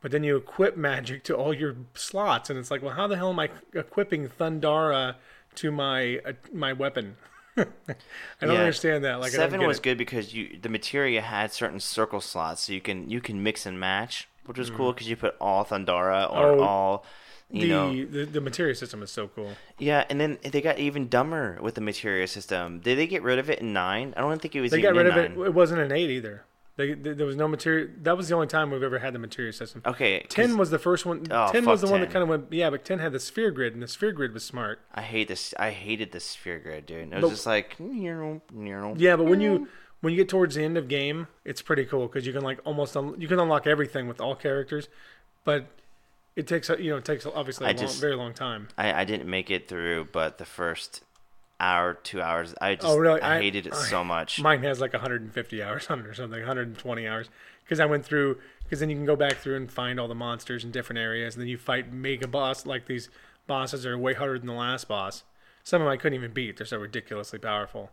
But 0.00 0.12
then 0.12 0.22
you 0.22 0.36
equip 0.36 0.76
magic 0.92 1.24
to 1.24 1.34
all 1.34 1.52
your 1.52 1.74
slots, 1.94 2.50
and 2.50 2.56
it's 2.58 2.70
like, 2.70 2.82
well, 2.82 2.94
how 2.94 3.08
the 3.08 3.16
hell 3.16 3.30
am 3.30 3.40
I 3.40 3.50
equipping 3.74 4.28
Thundara 4.28 5.16
to 5.56 5.72
my 5.72 6.18
uh, 6.24 6.32
my 6.52 6.72
weapon? 6.72 7.16
I 7.58 7.64
don't 8.40 8.52
Yeah. 8.54 8.60
understand 8.60 9.04
that. 9.04 9.20
Like 9.20 9.30
seven 9.32 9.66
was 9.66 9.78
it. 9.78 9.82
good 9.82 9.98
because 9.98 10.34
you 10.34 10.58
the 10.60 10.68
materia 10.68 11.20
had 11.22 11.52
certain 11.52 11.80
circle 11.80 12.20
slots, 12.20 12.62
so 12.64 12.72
you 12.72 12.80
can 12.80 13.08
you 13.08 13.20
can 13.20 13.42
mix 13.42 13.66
and 13.66 13.78
match, 13.80 14.28
which 14.44 14.58
was 14.58 14.70
cool 14.70 14.92
because 14.92 15.08
you 15.08 15.16
put 15.16 15.34
all 15.40 15.64
Thundara 15.64 16.30
or 16.30 16.56
Mm. 16.56 16.60
Oh, 16.60 16.62
all. 16.62 17.04
You 17.48 17.60
the, 17.62 17.68
know, 17.68 18.04
the 18.06 18.24
the 18.24 18.40
materia 18.40 18.74
system 18.74 19.02
is 19.04 19.10
so 19.10 19.28
cool. 19.28 19.52
yeah, 19.78 20.04
and 20.10 20.20
then 20.20 20.36
they 20.42 20.60
got 20.60 20.78
even 20.80 21.08
dumber 21.08 21.58
with 21.62 21.76
the 21.76 21.80
materia 21.80 22.26
system. 22.26 22.80
Did 22.80 22.98
they 22.98 23.06
get 23.06 23.22
rid 23.22 23.38
of 23.38 23.48
it 23.48 23.60
in 23.60 23.72
nine? 23.72 24.14
I 24.16 24.20
don't 24.20 24.42
think 24.42 24.56
it 24.56 24.60
was. 24.60 24.72
They 24.72 24.80
got 24.82 24.94
rid 24.96 25.06
in 25.06 25.12
of 25.12 25.16
it. 25.18 25.36
nine. 25.36 25.46
It 25.46 25.54
wasn't 25.54 25.80
an 25.80 25.92
eight 25.92 26.10
either. 26.10 26.44
They, 26.76 26.92
they, 26.92 27.14
there 27.14 27.26
was 27.26 27.36
no 27.36 27.48
materia. 27.48 27.88
That 28.02 28.16
was 28.18 28.28
the 28.28 28.34
only 28.34 28.48
time 28.48 28.70
we've 28.70 28.82
ever 28.82 28.98
had 28.98 29.14
the 29.14 29.18
materia 29.18 29.52
system. 29.52 29.80
Okay, 29.86 30.20
Ten 30.28 30.58
was 30.58 30.70
the 30.70 30.78
first 30.78 31.06
one. 31.06 31.26
Oh, 31.30 31.50
ten 31.50 31.64
was 31.64 31.80
the 31.80 31.86
fuck 31.86 31.92
one 31.92 32.00
that 32.02 32.10
kind 32.10 32.22
of 32.22 32.28
went. 32.28 32.52
Yeah, 32.52 32.68
but 32.68 32.84
ten 32.84 32.98
had 32.98 33.12
the 33.12 33.20
sphere 33.20 33.50
grid, 33.50 33.72
and 33.72 33.82
the 33.82 33.88
sphere 33.88 34.12
grid 34.12 34.34
was 34.34 34.44
smart. 34.44 34.80
I 34.94 35.00
hate 35.02 35.28
this. 35.28 35.54
I 35.58 35.70
hated 35.70 36.12
the 36.12 36.20
sphere 36.20 36.58
grid, 36.58 36.84
dude. 36.86 37.12
It 37.12 37.14
was 37.14 37.22
But- 37.22 37.30
just 37.30 37.46
like, 37.46 37.76
you 37.78 38.14
know, 38.14 38.42
you 38.54 38.74
know. 38.74 38.94
Yeah, 38.96 39.16
but 39.16 39.24
when 39.24 39.40
you 39.40 39.60
mm. 39.60 39.66
when 40.02 40.12
you 40.12 40.18
get 40.18 40.28
towards 40.28 40.54
the 40.54 40.64
end 40.64 40.76
of 40.76 40.86
game, 40.86 41.28
it's 41.46 41.62
pretty 41.62 41.86
cool 41.86 42.08
because 42.08 42.26
you 42.26 42.32
can 42.34 42.42
like 42.42 42.60
almost 42.66 42.94
un- 42.94 43.14
you 43.18 43.26
can 43.26 43.40
unlock 43.40 43.66
everything 43.66 44.06
with 44.06 44.20
all 44.20 44.34
characters, 44.34 44.88
but 45.44 45.66
it 46.36 46.46
takes 46.46 46.68
a- 46.68 46.82
you 46.82 46.90
know 46.90 46.98
it 46.98 47.06
takes 47.06 47.24
obviously 47.24 47.64
a 47.64 47.70
I 47.70 47.72
long, 47.72 47.80
just- 47.80 48.00
very 48.02 48.16
long 48.16 48.34
time. 48.34 48.68
I, 48.76 48.92
I 49.00 49.04
didn't 49.04 49.30
make 49.30 49.50
it 49.50 49.66
through, 49.66 50.08
but 50.12 50.36
the 50.36 50.44
first 50.44 51.02
hour, 51.58 51.94
two 51.94 52.20
hours, 52.20 52.54
I 52.60 52.74
just 52.74 52.86
Oh, 52.86 52.96
really? 52.98 53.20
I, 53.20 53.36
I- 53.36 53.40
hated 53.40 53.66
it 53.66 53.74
so 53.74 54.04
much. 54.04 54.40
Mine 54.40 54.62
has 54.62 54.80
like 54.80 54.92
150 54.92 55.62
hours 55.62 55.86
on 55.88 56.00
it 56.00 56.06
or 56.06 56.14
something, 56.14 56.38
120 56.40 57.06
hours 57.08 57.28
because 57.64 57.80
I 57.80 57.86
went 57.86 58.04
through 58.04 58.38
because 58.62 58.80
then 58.80 58.90
you 58.90 58.96
can 58.96 59.06
go 59.06 59.16
back 59.16 59.34
through 59.34 59.56
and 59.56 59.70
find 59.70 59.98
all 60.00 60.08
the 60.08 60.14
monsters 60.14 60.64
in 60.64 60.70
different 60.70 60.98
areas, 60.98 61.34
and 61.34 61.42
then 61.42 61.48
you 61.48 61.56
fight 61.58 61.92
mega 61.92 62.26
boss 62.28 62.66
like 62.66 62.86
these 62.86 63.08
bosses 63.46 63.86
are 63.86 63.96
way 63.96 64.14
harder 64.14 64.38
than 64.38 64.46
the 64.48 64.52
last 64.52 64.88
boss. 64.88 65.22
Some 65.62 65.80
of 65.82 65.86
them 65.86 65.92
I 65.92 65.96
couldn't 65.96 66.18
even 66.18 66.32
beat; 66.32 66.56
they're 66.56 66.66
so 66.66 66.78
ridiculously 66.78 67.38
powerful, 67.38 67.90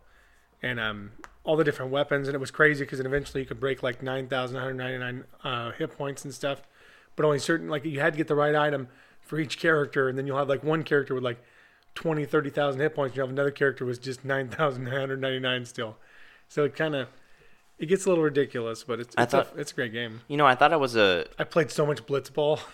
and 0.62 0.78
um 0.80 1.12
all 1.44 1.56
the 1.56 1.64
different 1.64 1.90
weapons, 1.92 2.26
and 2.28 2.34
it 2.34 2.38
was 2.38 2.50
crazy 2.50 2.84
because 2.84 2.98
then 2.98 3.06
eventually 3.06 3.40
you 3.42 3.46
could 3.46 3.60
break 3.60 3.82
like 3.82 4.02
9,199 4.02 5.24
uh, 5.44 5.72
hit 5.72 5.90
points 5.96 6.24
and 6.24 6.32
stuff, 6.34 6.62
but 7.16 7.24
only 7.24 7.38
certain 7.38 7.68
like 7.68 7.84
you 7.84 8.00
had 8.00 8.12
to 8.14 8.16
get 8.16 8.28
the 8.28 8.34
right 8.34 8.54
item 8.54 8.88
for 9.20 9.38
each 9.38 9.58
character, 9.58 10.08
and 10.08 10.16
then 10.18 10.26
you'll 10.26 10.38
have 10.38 10.48
like 10.48 10.62
one 10.64 10.82
character 10.82 11.14
with 11.14 11.24
like 11.24 11.42
20, 11.94 12.24
30,000 12.24 12.80
hit 12.80 12.94
points. 12.94 13.16
You 13.16 13.22
have 13.22 13.30
another 13.30 13.50
character 13.50 13.84
with 13.84 14.02
just 14.02 14.24
9,999 14.24 15.64
still. 15.64 15.96
So 16.48 16.64
it 16.64 16.74
kind 16.76 16.94
of 16.94 17.08
it 17.78 17.86
gets 17.86 18.06
a 18.06 18.08
little 18.08 18.24
ridiculous, 18.24 18.84
but 18.84 19.00
it's 19.00 19.14
it's, 19.18 19.34
a, 19.34 19.46
it's 19.56 19.72
a 19.72 19.74
great 19.74 19.92
game. 19.92 20.20
You 20.28 20.36
know, 20.36 20.46
I 20.46 20.54
thought 20.54 20.72
it 20.72 20.80
was 20.80 20.96
a. 20.96 21.26
I 21.38 21.44
played 21.44 21.70
so 21.70 21.86
much 21.86 22.04
Blitzball. 22.06 22.60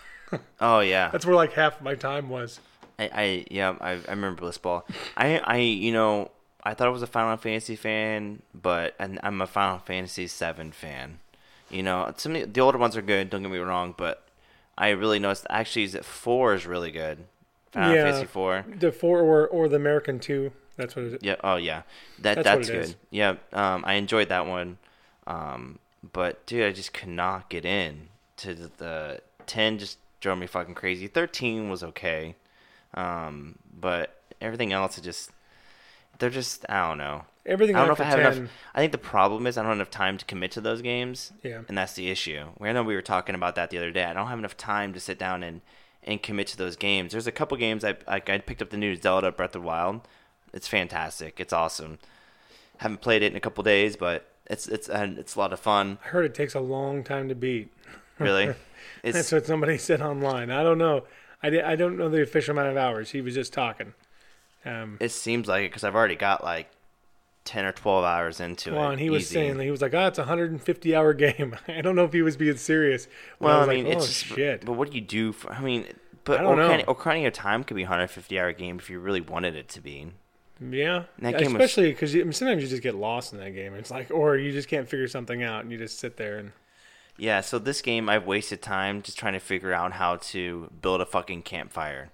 Oh 0.61 0.79
yeah, 0.79 1.09
That's 1.11 1.27
where 1.27 1.35
like 1.35 1.55
half 1.55 1.81
my 1.81 1.97
time 1.97 2.29
was. 2.29 2.61
I, 3.01 3.11
I 3.13 3.45
yeah, 3.51 3.75
I, 3.81 3.93
I 3.95 4.11
remember 4.11 4.43
Blitzball. 4.43 4.85
I 5.17 5.39
I 5.39 5.57
you 5.57 5.93
know 5.93 6.31
I 6.63 6.75
thought 6.75 6.87
I 6.87 6.91
was 6.91 7.03
a 7.03 7.09
Final 7.09 7.37
Fantasy 7.37 7.75
fan, 7.75 8.43
but 8.55 8.95
and 9.01 9.19
I'm 9.25 9.41
a 9.41 9.49
Final 9.49 9.79
Fantasy 9.79 10.29
Seven 10.29 10.71
fan. 10.71 11.19
You 11.69 11.83
know, 11.83 12.15
some 12.17 12.35
the, 12.35 12.45
the 12.45 12.61
older 12.61 12.79
ones 12.79 12.97
are 12.97 13.03
good. 13.03 13.29
Don't 13.29 13.43
get 13.43 13.51
me 13.51 13.59
wrong, 13.59 13.93
but 13.97 14.25
I 14.79 14.91
really 14.91 15.19
noticed 15.19 15.47
actually 15.51 15.83
is 15.83 15.93
that 15.95 16.05
four 16.05 16.55
is 16.55 16.65
really 16.65 16.93
good. 16.93 17.25
Final 17.73 17.95
Yeah. 17.95 18.05
Fantasy 18.05 18.27
four. 18.27 18.65
The 18.69 18.93
four 18.93 19.21
or 19.21 19.47
or 19.47 19.69
the 19.69 19.77
American 19.77 20.19
two. 20.19 20.53
That's 20.77 20.97
what 20.97 21.05
it 21.07 21.15
is. 21.15 21.19
Yeah. 21.23 21.37
Oh 21.45 21.57
yeah. 21.57 21.83
That 22.21 22.37
That's 22.37 22.45
that's, 22.45 22.71
good. 22.71 22.85
is. 22.85 22.97
Yeah. 23.11 23.37
Um, 23.53 23.85
I 23.87 23.95
enjoyed 23.95 24.29
that 24.29 24.47
one. 24.47 24.79
Um, 25.27 25.79
but 26.13 26.45
dude, 26.47 26.65
I 26.65 26.73
just 26.73 26.93
could 26.93 27.09
not 27.09 27.49
get 27.49 27.65
in 27.65 28.09
to 28.39 28.55
the, 28.55 28.71
the 28.79 29.21
ten. 29.47 29.79
Just 29.79 29.99
drove 30.21 30.39
me 30.39 30.47
fucking 30.47 30.75
crazy. 30.75 31.07
Thirteen 31.07 31.71
was 31.71 31.83
okay. 31.83 32.35
Um, 32.95 33.57
but 33.79 34.17
everything 34.41 34.73
else 34.73 34.97
is 34.99 35.05
just 35.05 35.31
they're 36.19 36.31
just 36.31 36.65
I 36.69 36.89
don't 36.89 36.99
know. 36.99 37.25
Everything 37.47 37.75
I 37.75 37.81
don't 37.81 37.89
know 37.89 37.93
if 37.95 38.01
I 38.01 38.05
have 38.05 38.21
10, 38.21 38.37
enough. 38.37 38.51
I 38.75 38.81
think 38.81 38.93
the 38.93 38.99
problem 38.99 39.47
is 39.47 39.57
I 39.57 39.63
don't 39.63 39.71
have 39.71 39.79
enough 39.79 39.91
time 39.91 40.19
to 40.19 40.25
commit 40.27 40.51
to 40.53 40.61
those 40.61 40.83
games. 40.83 41.33
Yeah. 41.43 41.63
And 41.69 41.77
that's 41.77 41.95
the 41.95 42.11
issue. 42.11 42.45
I 42.61 42.73
know 42.73 42.83
we 42.83 42.95
were 42.95 43.03
talking 43.03 43.35
about 43.35 43.55
that 43.55 43.71
the 43.71 43.79
other 43.79 43.91
day. 43.91 44.05
I 44.05 44.13
don't 44.13 44.27
have 44.29 44.39
enough 44.39 44.57
time 44.59 44.93
to 44.93 45.01
sit 45.01 45.19
down 45.19 45.43
and, 45.43 45.63
and 46.05 46.23
commit 46.23 46.47
to 46.49 46.57
those 46.57 46.77
games. 46.77 47.13
There's 47.13 47.27
a 47.27 47.33
couple 47.33 47.57
games 47.57 47.85
I 47.85 47.97
like. 48.07 48.29
I 48.29 48.39
picked 48.39 48.63
up 48.63 48.71
the 48.71 48.77
new 48.77 48.97
Zelda 48.97 49.33
Breath 49.33 49.55
of 49.55 49.63
the 49.63 49.67
Wild. 49.67 50.01
It's 50.53 50.69
fantastic. 50.69 51.41
It's 51.41 51.53
awesome. 51.53 51.99
Haven't 52.79 53.01
played 53.01 53.23
it 53.23 53.31
in 53.33 53.37
a 53.37 53.41
couple 53.41 53.63
days, 53.63 53.97
but 53.97 54.27
it's 54.47 54.67
it's 54.67 54.89
and 54.89 55.19
it's 55.19 55.35
a 55.37 55.39
lot 55.39 55.53
of 55.53 55.61
fun. 55.61 55.99
I 56.05 56.09
heard 56.09 56.25
it 56.25 56.35
takes 56.35 56.55
a 56.55 56.61
long 56.61 57.05
time 57.05 57.29
to 57.29 57.35
beat. 57.35 57.73
Really. 58.19 58.55
That's 59.03 59.33
what 59.33 59.47
somebody 59.47 59.79
said 59.79 60.03
online. 60.03 60.51
I 60.51 60.63
don't 60.63 60.77
know. 60.77 61.05
I, 61.43 61.49
I 61.63 61.75
don't 61.75 61.97
know 61.97 62.11
the 62.11 62.21
official 62.21 62.53
amount 62.53 62.69
of 62.69 62.77
hours. 62.77 63.13
He 63.13 63.23
was 63.23 63.35
just 63.35 63.55
talking. 63.55 63.95
Um, 64.67 64.99
it 65.01 65.11
seems 65.11 65.49
like 65.49 65.65
it 65.65 65.71
because 65.71 65.85
I've 65.85 65.95
already 65.95 66.17
got 66.17 66.45
like 66.45 66.71
ten 67.51 67.65
or 67.65 67.73
twelve 67.73 68.05
hours 68.05 68.39
into 68.41 68.73
well, 68.73 68.89
it. 68.89 68.93
and 68.93 69.01
he 69.01 69.11
was 69.11 69.23
easy. 69.25 69.35
saying 69.35 69.59
he 69.59 69.71
was 69.71 69.83
like, 69.83 69.93
"Ah, 69.95 70.07
it's 70.07 70.19
a 70.19 70.23
150 70.23 70.95
hour 70.95 71.13
game." 71.25 71.57
I 71.69 71.81
don't 71.81 71.97
know 71.97 72.05
if 72.05 72.13
he 72.13 72.23
was 72.23 72.37
being 72.37 72.57
serious. 72.57 73.09
Well, 73.41 73.61
I 73.61 73.65
I, 73.65 73.67
mean, 73.67 73.85
like, 73.87 73.95
it's 73.97 74.05
"Oh, 74.05 74.07
just, 74.07 74.25
shit. 74.27 74.65
But 74.65 74.73
what 74.75 74.91
do 74.91 74.95
you 74.97 75.01
do 75.03 75.33
for? 75.33 75.53
I 75.53 75.61
mean, 75.61 75.87
but 76.25 76.41
I 76.41 76.43
don't 76.45 76.57
know. 76.57 76.69
Ocarina, 76.69 76.85
Ocarina 76.85 77.27
of 77.27 77.33
Time 77.33 77.65
could 77.65 77.75
be 77.75 77.83
a 77.83 77.87
150 77.87 78.39
hour 78.39 78.53
game 78.53 78.79
if 78.79 78.89
you 78.89 79.01
really 79.01 79.21
wanted 79.21 79.57
it 79.57 79.69
to 79.71 79.81
be. 79.81 80.13
Yeah, 80.61 81.05
That 81.21 81.39
game 81.39 81.55
was- 81.55 81.63
especially 81.63 81.91
because 81.91 82.13
sometimes 82.37 82.63
you 82.63 82.69
just 82.69 82.83
get 82.83 82.95
lost 82.95 83.33
in 83.33 83.39
that 83.39 83.55
game. 83.55 83.75
It's 83.75 83.91
like, 83.91 84.11
or 84.11 84.37
you 84.37 84.53
just 84.53 84.69
can't 84.69 84.87
figure 84.87 85.09
something 85.09 85.43
out, 85.43 85.63
and 85.63 85.73
you 85.73 85.79
just 85.79 85.99
sit 85.99 86.19
there 86.19 86.37
and 86.37 86.53
Yeah, 87.17 87.41
so 87.41 87.59
this 87.59 87.81
game 87.81 88.11
I've 88.11 88.27
wasted 88.27 88.61
time 88.61 89.01
just 89.01 89.19
trying 89.19 89.33
to 89.33 89.39
figure 89.41 89.73
out 89.73 89.93
how 89.93 90.17
to 90.17 90.71
build 90.83 91.01
a 91.01 91.07
fucking 91.07 91.43
campfire. 91.43 92.11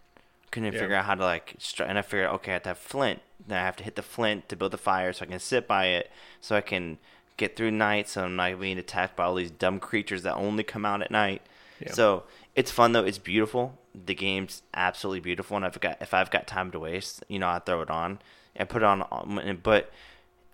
Couldn't 0.51 0.73
Yeah. 0.73 0.81
figure 0.81 0.97
out 0.97 1.05
how 1.07 1.15
to 1.15 1.23
like, 1.25 1.57
and 1.85 1.99
I 1.99 2.03
figured, 2.03 2.29
okay, 2.31 2.53
I 2.53 2.55
have 2.55 2.63
to 2.63 2.69
have 2.71 2.79
flint. 2.79 3.21
Then 3.47 3.59
I 3.59 3.65
have 3.65 3.77
to 3.77 3.85
hit 3.85 3.97
the 3.97 4.03
flint 4.03 4.49
to 4.49 4.57
build 4.57 4.73
the 4.73 4.79
fire, 4.79 5.13
so 5.13 5.25
I 5.25 5.29
can 5.29 5.39
sit 5.39 5.67
by 5.69 5.87
it, 5.87 6.11
so 6.41 6.57
I 6.57 6.61
can 6.61 6.99
get 7.37 7.57
through 7.57 7.71
night, 7.73 8.09
so 8.09 8.25
I'm 8.25 8.37
not 8.37 8.59
being 8.61 8.79
attacked 8.79 9.17
by 9.17 9.25
all 9.25 9.35
these 9.35 9.51
dumb 9.51 9.79
creatures 9.81 10.23
that 10.23 10.35
only 10.37 10.63
come 10.65 10.87
out 10.87 11.03
at 11.03 11.11
night. 11.11 11.43
Yeah. 11.81 11.93
So 11.93 12.25
it's 12.55 12.71
fun 12.71 12.93
though. 12.93 13.05
It's 13.05 13.19
beautiful. 13.19 13.79
The 13.95 14.15
game's 14.15 14.63
absolutely 14.73 15.21
beautiful, 15.21 15.57
and 15.57 15.67
I've 15.67 15.79
got 15.81 15.99
if 16.01 16.15
I've 16.15 16.31
got 16.31 16.47
time 16.47 16.71
to 16.71 16.79
waste, 16.79 17.23
you 17.29 17.39
know, 17.39 17.49
I 17.49 17.59
throw 17.59 17.83
it 17.83 17.91
on. 17.91 18.21
I 18.59 18.65
put 18.65 18.83
it 18.83 18.87
on, 18.87 19.03
on- 19.03 19.61
but 19.63 19.93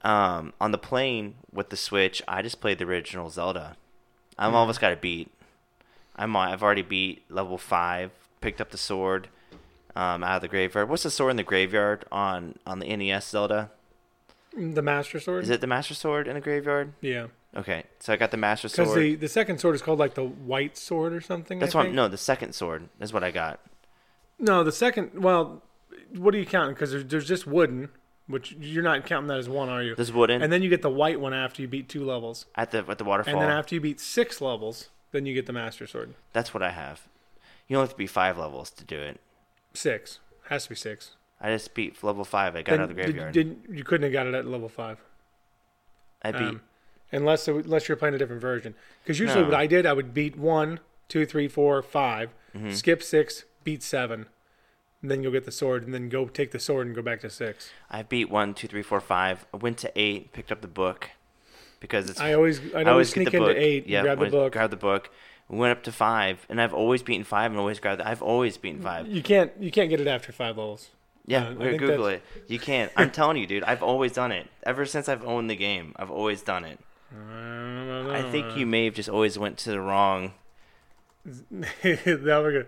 um, 0.03 0.53
on 0.61 0.73
the 0.73 0.79
plane 0.79 1.35
with 1.53 1.69
the 1.71 1.77
Switch, 1.77 2.21
I 2.27 2.43
just 2.43 2.61
played 2.61 2.79
the 2.79 2.85
original 2.85 3.31
Zelda. 3.31 3.77
I'm 4.39 4.55
almost 4.55 4.81
got 4.81 4.93
a 4.93 4.97
beat. 4.97 5.31
I'm 6.17 6.35
I've 6.37 6.63
already 6.63 6.83
beat 6.83 7.23
level 7.31 7.59
five 7.59 8.11
picked 8.41 8.61
up 8.61 8.71
the 8.71 8.79
sword 8.79 9.29
um, 9.97 10.25
out 10.25 10.37
of 10.37 10.43
the 10.43 10.49
graveyard. 10.49 10.89
What's 10.89 11.03
the 11.03 11.11
sword 11.11 11.31
in 11.33 11.37
the 11.37 11.43
graveyard 11.43 12.05
on 12.11 12.59
on 12.67 12.79
the 12.79 12.95
NES 12.97 13.29
Zelda? 13.29 13.71
The 14.57 14.83
Master 14.83 15.19
Sword. 15.19 15.45
Is 15.45 15.51
it 15.51 15.61
the 15.61 15.67
Master 15.67 15.95
Sword 15.95 16.29
in 16.29 16.35
the 16.35 16.41
graveyard? 16.41 16.93
Yeah. 17.01 17.29
Okay, 17.55 17.85
so 18.01 18.13
I 18.13 18.17
got 18.17 18.31
the 18.31 18.37
Master 18.37 18.69
Sword. 18.69 18.89
Because 18.89 18.97
the, 18.97 19.15
the 19.15 19.29
second 19.29 19.59
sword 19.61 19.75
is 19.75 19.83
called 19.83 19.99
like 19.99 20.15
the 20.15 20.25
White 20.25 20.77
Sword 20.77 21.13
or 21.13 21.21
something. 21.21 21.59
That's 21.59 21.75
what. 21.75 21.91
No, 21.93 22.09
the 22.09 22.17
second 22.19 22.55
sword 22.55 22.89
is 23.01 23.13
what 23.13 23.25
I 23.25 23.31
got. 23.31 23.61
No, 24.39 24.65
the 24.65 24.73
second. 24.73 25.23
Well, 25.23 25.63
what 26.17 26.35
are 26.35 26.39
you 26.39 26.47
counting? 26.47 26.75
Because 26.75 26.91
there's, 26.93 27.05
there's 27.07 27.27
just 27.29 27.47
wooden, 27.47 27.91
which 28.27 28.53
you're 28.53 28.83
not 28.83 29.05
counting 29.07 29.29
that 29.29 29.39
as 29.39 29.49
one, 29.49 29.69
are 29.69 29.83
you? 29.83 29.95
This 29.95 30.11
wooden 30.11 30.43
And 30.43 30.53
then 30.53 30.63
you 30.63 30.69
get 30.71 30.83
the 30.83 30.91
white 30.91 31.21
one 31.21 31.35
after 31.35 31.63
you 31.63 31.69
beat 31.69 31.89
two 31.89 32.05
levels. 32.05 32.47
at 32.55 32.71
the 32.71 32.85
at 32.89 32.99
the 32.99 33.05
waterfall. 33.05 33.35
And 33.35 33.43
then 33.43 33.51
after 33.51 33.75
you 33.75 33.81
beat 33.81 34.01
six 34.01 34.41
levels, 34.41 34.89
then 35.13 35.27
you 35.27 35.35
get 35.35 35.47
the 35.47 35.53
Master 35.53 35.87
Sword. 35.87 36.15
That's 36.33 36.53
what 36.55 36.63
I 36.63 36.71
have. 36.71 37.07
You 37.69 37.77
only 37.77 37.85
have 37.87 37.93
to 37.93 37.99
be 37.99 38.07
five 38.07 38.39
levels 38.39 38.71
to 38.71 38.85
do 38.85 38.99
it. 38.99 39.21
Six 39.75 40.19
has 40.49 40.65
to 40.65 40.71
be 40.71 40.75
six. 40.77 41.13
I 41.41 41.51
just 41.51 41.75
beat 41.75 42.03
level 42.05 42.25
five. 42.25 42.55
I 42.57 42.63
got 42.63 42.75
out 42.79 42.83
of 42.83 42.89
the 42.89 42.95
graveyard. 42.95 43.33
Did, 43.33 43.57
you 43.69 43.83
couldn't 43.85 44.05
have 44.05 44.13
got 44.13 44.27
it 44.27 44.35
at 44.35 44.47
level 44.47 44.69
five, 44.69 44.99
I 46.23 46.31
beat. 46.33 46.41
um, 46.41 46.61
unless 47.11 47.49
unless 47.49 47.89
you're 47.89 47.97
playing 47.97 48.15
a 48.15 48.19
different 48.19 48.41
version. 48.41 48.75
Because 49.03 49.19
usually 49.19 49.41
No. 49.43 49.49
what 49.49 49.57
I 49.57 49.67
did, 49.67 49.87
I 49.87 49.93
would 49.93 50.15
beat 50.15 50.37
one, 50.37 50.81
two, 51.09 51.27
three, 51.27 51.49
four, 51.49 51.83
five, 51.83 52.31
Mm-hmm. 52.57 52.71
skip 52.73 53.03
six, 53.03 53.45
beat 53.65 53.83
seven, 53.83 54.27
and 55.01 55.11
then 55.11 55.23
you'll 55.23 55.33
get 55.33 55.47
the 55.47 55.51
sword, 55.51 55.85
and 55.85 55.95
then 55.95 56.11
go 56.11 56.27
take 56.27 56.51
the 56.53 56.59
sword 56.59 56.87
and 56.87 56.95
go 56.95 57.01
back 57.01 57.21
to 57.23 57.31
six. 57.31 57.71
I 57.91 58.03
beat 58.03 58.29
one, 58.31 58.53
two, 58.53 58.69
three, 58.69 58.83
four, 58.83 59.01
five. 59.01 59.47
I 59.55 59.57
went 59.57 59.79
to 59.79 59.93
eight, 59.97 60.33
picked 60.33 60.53
up 60.53 60.61
the 60.61 60.69
book 60.69 61.09
because 61.81 62.11
it's. 62.11 62.21
I 62.21 62.35
always 62.35 62.61
I 62.61 62.63
I 62.63 62.67
always 62.85 62.87
always 62.89 63.11
sneak 63.11 63.29
into 63.35 63.39
book. 63.39 63.57
eight, 63.57 63.87
yeah, 63.89 64.03
grab 64.03 64.19
the 64.21 64.27
book. 64.27 64.53
Grab 64.53 64.71
the 64.71 64.77
book. 64.77 65.11
Went 65.49 65.73
up 65.77 65.83
to 65.85 65.93
five, 65.93 66.47
and 66.49 66.61
I've 66.61 66.73
always 66.73 67.03
beaten 67.03 67.25
five, 67.25 67.51
and 67.51 67.61
always 67.61 67.79
grabbed. 67.79 68.01
I've 68.01 68.23
always 68.23 68.57
beaten 68.57 68.81
five. 68.81 69.07
You 69.07 69.23
can't 69.23 69.53
you 69.61 69.71
can't 69.71 69.91
get 69.91 70.01
it 70.01 70.07
after 70.07 70.33
five 70.33 70.57
levels. 70.57 70.91
Yeah, 71.27 71.49
Uh, 71.49 71.55
we're 71.55 71.77
Google 71.77 72.07
it. 72.07 72.23
You 72.49 72.59
can't. 72.59 72.91
I'm 72.97 73.11
telling 73.19 73.37
you, 73.37 73.47
dude. 73.47 73.63
I've 73.65 73.83
always 73.83 74.13
done 74.13 74.33
it. 74.33 74.49
Ever 74.65 74.87
since 74.87 75.09
I've 75.09 75.25
owned 75.25 75.51
the 75.51 75.57
game, 75.57 75.95
I've 75.97 76.11
always 76.11 76.43
done 76.43 76.65
it. 76.65 76.79
I 77.15 78.23
think 78.31 78.57
you 78.57 78.65
may 78.67 78.87
have 78.87 78.95
just 78.95 79.11
always 79.11 79.39
went 79.39 79.59
to 79.59 79.71
the 79.71 79.81
wrong 79.81 80.33
now 81.25 82.43
we're 82.43 82.65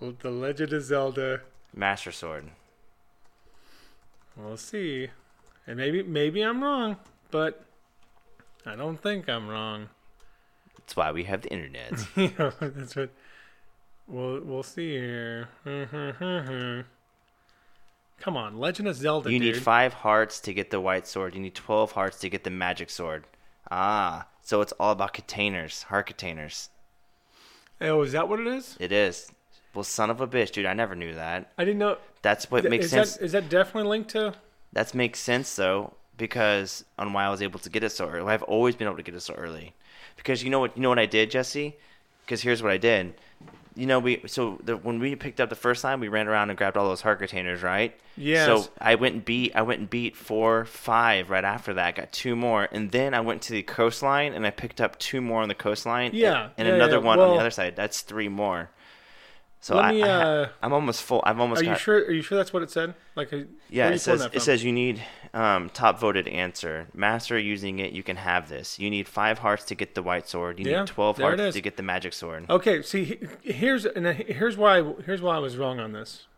gonna 0.00 0.12
the 0.20 0.30
Legend 0.30 0.72
of 0.72 0.82
Zelda. 0.82 1.40
Master 1.74 2.12
Sword. 2.12 2.50
We'll 4.36 4.56
see, 4.56 5.08
and 5.66 5.78
maybe 5.78 6.02
maybe 6.02 6.42
I'm 6.42 6.62
wrong, 6.62 6.96
but 7.30 7.64
I 8.64 8.76
don't 8.76 9.02
think 9.02 9.28
I'm 9.28 9.48
wrong. 9.48 9.88
That's 10.86 10.96
why 10.96 11.10
we 11.10 11.24
have 11.24 11.42
the 11.42 11.52
internet. 11.52 11.92
know, 12.38 12.52
that's 12.60 12.94
what. 12.94 13.10
We'll 14.06 14.40
we'll 14.40 14.62
see 14.62 14.92
here. 14.92 15.48
Come 18.20 18.36
on, 18.36 18.58
Legend 18.58 18.88
of 18.88 18.94
Zelda. 18.94 19.32
you 19.32 19.40
need 19.40 19.56
five 19.56 19.92
hearts 19.92 20.38
to 20.40 20.54
get 20.54 20.70
the 20.70 20.80
white 20.80 21.08
sword. 21.08 21.34
You 21.34 21.40
need 21.40 21.56
twelve 21.56 21.92
hearts 21.92 22.20
to 22.20 22.28
get 22.28 22.44
the 22.44 22.50
magic 22.50 22.88
sword. 22.90 23.24
Ah, 23.68 24.28
so 24.42 24.60
it's 24.60 24.72
all 24.78 24.92
about 24.92 25.12
containers, 25.12 25.82
heart 25.84 26.06
containers. 26.06 26.70
Oh, 27.80 28.02
is 28.02 28.12
that 28.12 28.28
what 28.28 28.38
it 28.38 28.46
is? 28.46 28.76
It 28.78 28.92
is. 28.92 29.32
Well, 29.74 29.82
son 29.82 30.08
of 30.08 30.20
a 30.20 30.28
bitch, 30.28 30.52
dude. 30.52 30.66
I 30.66 30.72
never 30.72 30.94
knew 30.94 31.14
that. 31.14 31.52
I 31.58 31.64
didn't 31.64 31.80
know. 31.80 31.98
That's 32.22 32.48
what 32.48 32.62
makes 32.64 32.90
sense. 32.90 33.08
is 33.08 33.12
sense. 33.14 33.18
that 33.18 33.24
is 33.24 33.32
that 33.32 33.48
definitely 33.48 33.90
linked 33.90 34.10
to? 34.10 34.34
That 34.72 34.94
makes 34.94 35.18
sense 35.18 35.56
though, 35.56 35.94
because 36.16 36.84
on 36.98 37.12
why 37.12 37.24
I 37.24 37.30
was 37.30 37.42
able 37.42 37.58
to 37.60 37.70
get 37.70 37.82
it 37.82 37.90
so 37.90 38.08
early. 38.08 38.32
I've 38.32 38.42
always 38.42 38.76
been 38.76 38.86
able 38.86 38.96
to 38.96 39.02
get 39.02 39.14
it 39.14 39.20
so 39.20 39.34
early, 39.34 39.74
because 40.16 40.42
you 40.42 40.50
know 40.50 40.60
what 40.60 40.76
you 40.76 40.82
know 40.82 40.88
what 40.88 40.98
I 40.98 41.06
did, 41.06 41.30
Jesse. 41.30 41.76
Because 42.24 42.42
here's 42.42 42.62
what 42.62 42.72
I 42.72 42.76
did. 42.76 43.14
You 43.76 43.86
know, 43.86 43.98
we 43.98 44.22
so 44.26 44.58
the, 44.64 44.76
when 44.76 44.98
we 44.98 45.14
picked 45.14 45.40
up 45.40 45.50
the 45.50 45.54
first 45.54 45.82
time, 45.82 46.00
we 46.00 46.08
ran 46.08 46.28
around 46.28 46.48
and 46.50 46.56
grabbed 46.56 46.76
all 46.76 46.88
those 46.88 47.02
heart 47.02 47.18
containers, 47.18 47.62
right? 47.62 47.94
Yeah. 48.16 48.46
So 48.46 48.68
I 48.80 48.94
went 48.94 49.14
and 49.14 49.24
beat 49.24 49.54
I 49.54 49.62
went 49.62 49.80
and 49.80 49.90
beat 49.90 50.16
four, 50.16 50.64
five 50.64 51.28
right 51.28 51.44
after 51.44 51.74
that. 51.74 51.94
Got 51.94 52.10
two 52.12 52.34
more, 52.34 52.68
and 52.72 52.90
then 52.90 53.12
I 53.14 53.20
went 53.20 53.42
to 53.42 53.52
the 53.52 53.62
coastline 53.62 54.32
and 54.32 54.46
I 54.46 54.50
picked 54.50 54.80
up 54.80 54.98
two 54.98 55.20
more 55.20 55.42
on 55.42 55.48
the 55.48 55.54
coastline. 55.54 56.12
Yeah, 56.14 56.48
and, 56.56 56.66
yeah, 56.66 56.74
another 56.74 56.96
yeah. 56.96 57.04
one 57.04 57.20
on 57.20 57.34
the 57.34 57.40
other 57.40 57.50
side. 57.50 57.76
That's 57.76 58.00
three 58.00 58.28
more. 58.28 58.70
So 59.66 59.74
Let 59.74 59.86
I, 59.86 59.90
me, 59.90 60.02
I 60.04 60.08
uh, 60.08 60.48
I'm 60.62 60.72
almost 60.72 61.02
full. 61.02 61.20
I've 61.26 61.40
almost 61.40 61.60
Are 61.60 61.64
got. 61.64 61.70
you 61.72 61.76
sure? 61.76 61.96
Are 61.96 62.12
you 62.12 62.22
sure 62.22 62.38
that's 62.38 62.52
what 62.52 62.62
it 62.62 62.70
said? 62.70 62.94
Like, 63.16 63.32
uh, 63.32 63.38
Yeah, 63.68 63.86
where 63.86 63.86
are 63.86 63.90
you 63.90 63.94
it 63.96 63.98
says 63.98 64.28
it 64.32 64.42
says 64.42 64.62
you 64.62 64.72
need 64.72 65.02
um, 65.34 65.70
top 65.70 65.98
voted 65.98 66.28
answer. 66.28 66.86
Master 66.94 67.36
using 67.36 67.80
it, 67.80 67.90
you 67.90 68.04
can 68.04 68.14
have 68.14 68.48
this. 68.48 68.78
You 68.78 68.90
need 68.90 69.08
five 69.08 69.40
hearts 69.40 69.64
to 69.64 69.74
get 69.74 69.96
the 69.96 70.04
white 70.04 70.28
sword. 70.28 70.60
You 70.60 70.70
Yeah, 70.70 70.78
need 70.82 70.86
twelve 70.86 71.18
hearts 71.18 71.54
to 71.54 71.60
get 71.60 71.76
the 71.76 71.82
magic 71.82 72.12
sword. 72.12 72.48
Okay, 72.48 72.80
see, 72.82 73.18
here's 73.42 73.84
and 73.84 74.06
here's 74.06 74.56
why 74.56 74.84
here's 75.04 75.20
why 75.20 75.34
I 75.34 75.40
was 75.40 75.56
wrong 75.56 75.80
on 75.80 75.90
this. 75.90 76.28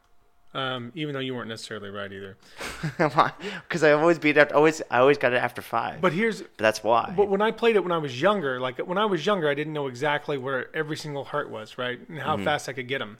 Um, 0.54 0.92
even 0.94 1.12
though 1.12 1.20
you 1.20 1.34
weren't 1.34 1.48
necessarily 1.50 1.90
right 1.90 2.10
either. 2.10 2.36
Because 2.96 3.82
I 3.82 3.92
always 3.92 4.18
beat 4.18 4.36
it. 4.36 4.50
Always, 4.52 4.80
I 4.90 4.98
always 4.98 5.18
got 5.18 5.32
it 5.32 5.36
after 5.42 5.60
five. 5.62 6.00
But, 6.00 6.08
But 6.08 6.12
here's 6.14 6.42
that's 6.56 6.82
why. 6.82 7.12
but 7.16 7.28
when 7.28 7.42
I 7.42 7.50
played 7.50 7.76
it 7.76 7.82
when 7.82 7.92
I 7.92 7.98
was 7.98 8.20
younger, 8.20 8.58
like 8.58 8.78
when 8.78 8.98
I 8.98 9.04
was 9.04 9.26
younger, 9.26 9.48
I 9.48 9.54
didn't 9.54 9.72
know 9.74 9.86
exactly 9.88 10.38
where 10.38 10.74
every 10.74 10.96
single 10.96 11.24
heart 11.24 11.50
was, 11.50 11.76
right, 11.78 11.98
and 11.98 12.08
Mm-hmm. 12.18 12.18
how 12.20 12.36
fast 12.38 12.68
I 12.68 12.72
could 12.72 12.88
get 12.88 12.98
them. 13.00 13.18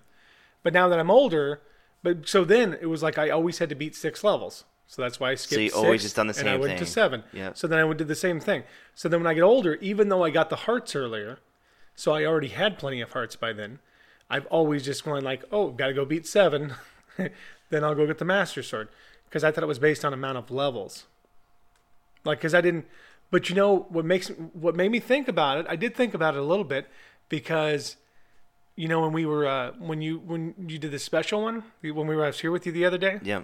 But 0.63 0.73
now 0.73 0.89
that 0.89 0.99
I'm 0.99 1.11
older, 1.11 1.61
but 2.03 2.27
so 2.29 2.45
then 2.45 2.77
it 2.81 2.87
was 2.87 3.03
like 3.03 3.19
I 3.19 3.29
always 3.31 3.59
had 3.59 3.69
to 3.69 3.75
beat 3.75 3.95
six 3.95 4.25
levels. 4.25 4.65
So 4.87 5.03
that's 5.03 5.21
why 5.21 5.33
I 5.33 5.35
skipped. 5.35 5.55
So 5.55 5.61
you 5.61 5.85
always 5.85 6.01
six, 6.01 6.05
just 6.05 6.17
done 6.17 6.29
the 6.29 6.35
same 6.35 6.47
and 6.47 6.55
I 6.55 6.57
went 6.57 6.79
to 6.79 6.85
thing. 6.87 6.93
seven. 6.93 7.25
Yep. 7.35 7.59
So 7.59 7.67
then 7.69 7.79
I 7.79 7.85
would 7.85 7.99
do 7.99 8.05
the 8.05 8.15
same 8.15 8.41
thing. 8.41 8.63
So 8.95 9.07
then 9.11 9.21
when 9.21 9.27
I 9.27 9.35
get 9.35 9.43
older, 9.43 9.75
even 9.83 10.09
though 10.09 10.25
I 10.25 10.31
got 10.31 10.49
the 10.49 10.57
hearts 10.57 10.97
earlier, 10.97 11.41
so 11.95 12.13
I 12.13 12.25
already 12.25 12.49
had 12.49 12.79
plenty 12.79 13.03
of 13.03 13.13
hearts 13.13 13.37
by 13.37 13.53
then. 13.53 13.81
I've 14.31 14.47
always 14.47 14.85
just 14.87 15.05
gone 15.05 15.23
like, 15.23 15.45
oh, 15.53 15.69
got 15.73 15.89
to 15.89 15.93
go 15.95 16.05
beat 16.07 16.27
seven, 16.27 16.75
then 17.71 17.85
I'll 17.85 17.95
go 17.95 18.07
get 18.07 18.19
the 18.19 18.25
master 18.25 18.63
sword 18.63 18.89
because 19.29 19.45
I 19.45 19.51
thought 19.51 19.65
it 19.65 19.69
was 19.69 19.79
based 19.79 20.05
on 20.05 20.13
amount 20.13 20.39
of 20.39 20.51
levels. 20.51 21.07
Like, 22.25 22.39
because 22.39 22.55
I 22.55 22.61
didn't. 22.61 22.87
But 23.31 23.49
you 23.51 23.55
know 23.55 23.87
what 23.91 24.05
makes 24.05 24.29
what 24.29 24.75
made 24.75 24.91
me 24.91 25.01
think 25.01 25.29
about 25.29 25.59
it? 25.59 25.67
I 25.69 25.77
did 25.77 25.95
think 25.95 26.15
about 26.15 26.35
it 26.35 26.41
a 26.41 26.45
little 26.45 26.65
bit 26.65 26.89
because, 27.29 27.97
you 28.75 28.89
know, 28.89 29.01
when 29.01 29.13
we 29.13 29.27
were 29.27 29.47
uh, 29.47 29.73
when 29.79 30.01
you 30.01 30.19
when 30.19 30.55
you 30.67 30.79
did 30.79 30.93
the 30.93 30.99
special 30.99 31.43
one 31.43 31.63
when 31.83 32.07
we 32.07 32.17
were 32.17 32.25
I 32.25 32.29
was 32.29 32.41
here 32.41 32.51
with 32.51 32.65
you 32.65 32.73
the 32.73 32.87
other 32.87 32.97
day, 32.97 33.21
yeah. 33.23 33.43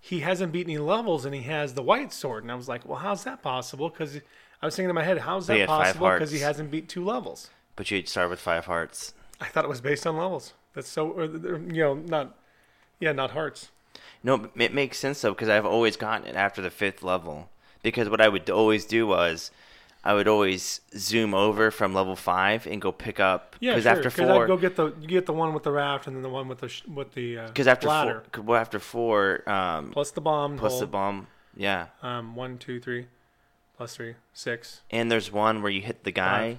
he 0.00 0.20
hasn't 0.20 0.52
beat 0.52 0.66
any 0.66 0.78
levels 0.78 1.24
and 1.24 1.34
he 1.34 1.42
has 1.42 1.74
the 1.74 1.82
white 1.82 2.12
sword, 2.12 2.42
and 2.42 2.50
I 2.50 2.56
was 2.56 2.68
like, 2.68 2.84
well, 2.84 2.98
how's 2.98 3.22
that 3.22 3.42
possible? 3.42 3.90
Because 3.90 4.20
I 4.60 4.66
was 4.66 4.74
thinking 4.74 4.90
in 4.90 4.94
my 4.94 5.04
head, 5.04 5.18
how's 5.18 5.46
that 5.46 5.68
possible? 5.68 6.10
Because 6.10 6.32
he 6.32 6.40
hasn't 6.40 6.70
beat 6.70 6.88
two 6.88 7.04
levels. 7.04 7.50
But 7.76 7.90
you'd 7.90 8.08
start 8.08 8.30
with 8.30 8.40
five 8.40 8.66
hearts. 8.66 9.14
I 9.40 9.46
thought 9.46 9.64
it 9.64 9.68
was 9.68 9.80
based 9.80 10.06
on 10.06 10.16
levels. 10.16 10.52
That's 10.74 10.88
so, 10.88 11.10
or, 11.10 11.24
you 11.24 11.82
know, 11.82 11.94
not, 11.94 12.36
yeah, 13.02 13.12
not 13.12 13.32
hearts. 13.32 13.70
No, 14.22 14.48
it 14.56 14.72
makes 14.72 14.98
sense 14.98 15.20
though 15.20 15.32
because 15.32 15.48
I've 15.48 15.66
always 15.66 15.96
gotten 15.96 16.26
it 16.28 16.36
after 16.36 16.62
the 16.62 16.70
fifth 16.70 17.02
level. 17.02 17.48
Because 17.82 18.08
what 18.08 18.20
I 18.20 18.28
would 18.28 18.48
always 18.48 18.84
do 18.84 19.08
was, 19.08 19.50
I 20.04 20.14
would 20.14 20.28
always 20.28 20.80
zoom 20.96 21.34
over 21.34 21.72
from 21.72 21.92
level 21.92 22.14
five 22.14 22.64
and 22.66 22.80
go 22.80 22.92
pick 22.92 23.18
up. 23.18 23.56
Yeah, 23.58 23.72
Because 23.72 23.82
sure. 23.82 23.92
after 23.92 24.10
four, 24.10 24.44
I'd 24.44 24.46
go 24.46 24.56
get 24.56 24.76
the 24.76 24.94
you 25.00 25.08
get 25.08 25.26
the 25.26 25.32
one 25.32 25.52
with 25.52 25.64
the 25.64 25.72
raft 25.72 26.06
and 26.06 26.14
then 26.14 26.22
the 26.22 26.28
one 26.28 26.46
with 26.46 26.58
the 26.60 26.68
sh- 26.68 26.84
with 26.86 27.14
the 27.14 27.38
uh, 27.38 27.46
because 27.48 27.66
after 27.66 27.88
ladder 27.88 28.22
four, 28.32 28.44
well, 28.44 28.60
after 28.60 28.78
four, 28.78 29.48
um, 29.50 29.90
plus 29.90 30.12
the 30.12 30.20
bomb 30.20 30.56
plus 30.56 30.72
hole. 30.72 30.80
the 30.82 30.86
bomb, 30.86 31.26
yeah. 31.56 31.86
Um, 32.02 32.36
one, 32.36 32.56
two, 32.58 32.78
three, 32.80 33.06
plus 33.76 33.96
three, 33.96 34.14
six. 34.32 34.82
And 34.90 35.10
there's 35.10 35.32
one 35.32 35.60
where 35.62 35.72
you 35.72 35.80
hit 35.82 36.04
the 36.04 36.12
guy, 36.12 36.58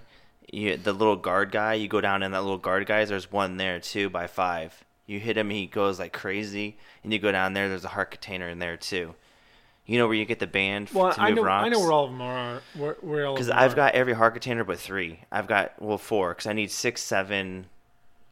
you, 0.52 0.76
the 0.76 0.92
little 0.94 1.16
guard 1.16 1.52
guy. 1.52 1.76
You 1.76 1.88
go 1.88 2.02
down 2.02 2.22
in 2.24 2.32
that 2.34 2.42
little 2.42 2.58
guard 2.58 2.86
guys. 2.86 3.08
There's 3.10 3.32
one 3.32 3.56
there 3.56 3.80
too 3.80 4.10
by 4.10 4.28
five. 4.28 4.84
You 5.06 5.20
hit 5.20 5.38
him, 5.38 5.50
he 5.50 5.68
goes 5.68 6.00
like 6.00 6.14
crazy, 6.14 6.78
and 7.04 7.12
you 7.12 7.20
go 7.20 7.32
down 7.32 7.54
there. 7.54 7.68
There's 7.70 7.84
a 7.86 7.90
heart 7.90 8.12
container 8.12 8.48
in 8.50 8.60
there 8.60 8.78
too. 8.78 9.16
You 9.86 9.98
know 9.98 10.08
where 10.08 10.16
you 10.16 10.24
get 10.24 10.40
the 10.40 10.48
band 10.48 10.90
Well, 10.94 11.12
to 11.12 11.22
I 11.22 11.32
know 11.32 11.44
rocks. 11.44 11.66
I 11.66 11.70
know 11.70 11.80
where 11.82 11.92
all 11.92 12.06
of 12.06 12.12
them 12.12 12.22
are. 12.22 12.62
Where, 12.76 12.96
where 13.02 13.26
all 13.28 13.34
Because 13.34 13.50
I've 13.50 13.74
are. 13.74 13.76
got 13.76 13.96
every 13.96 14.14
heart 14.14 14.34
container 14.34 14.64
but 14.64 14.80
three. 14.80 15.20
I've 15.30 15.48
got 15.48 15.74
well 15.82 15.98
four 15.98 16.30
because 16.30 16.48
I 16.48 16.54
need 16.54 16.72
six, 16.72 17.02
seven, 17.04 17.66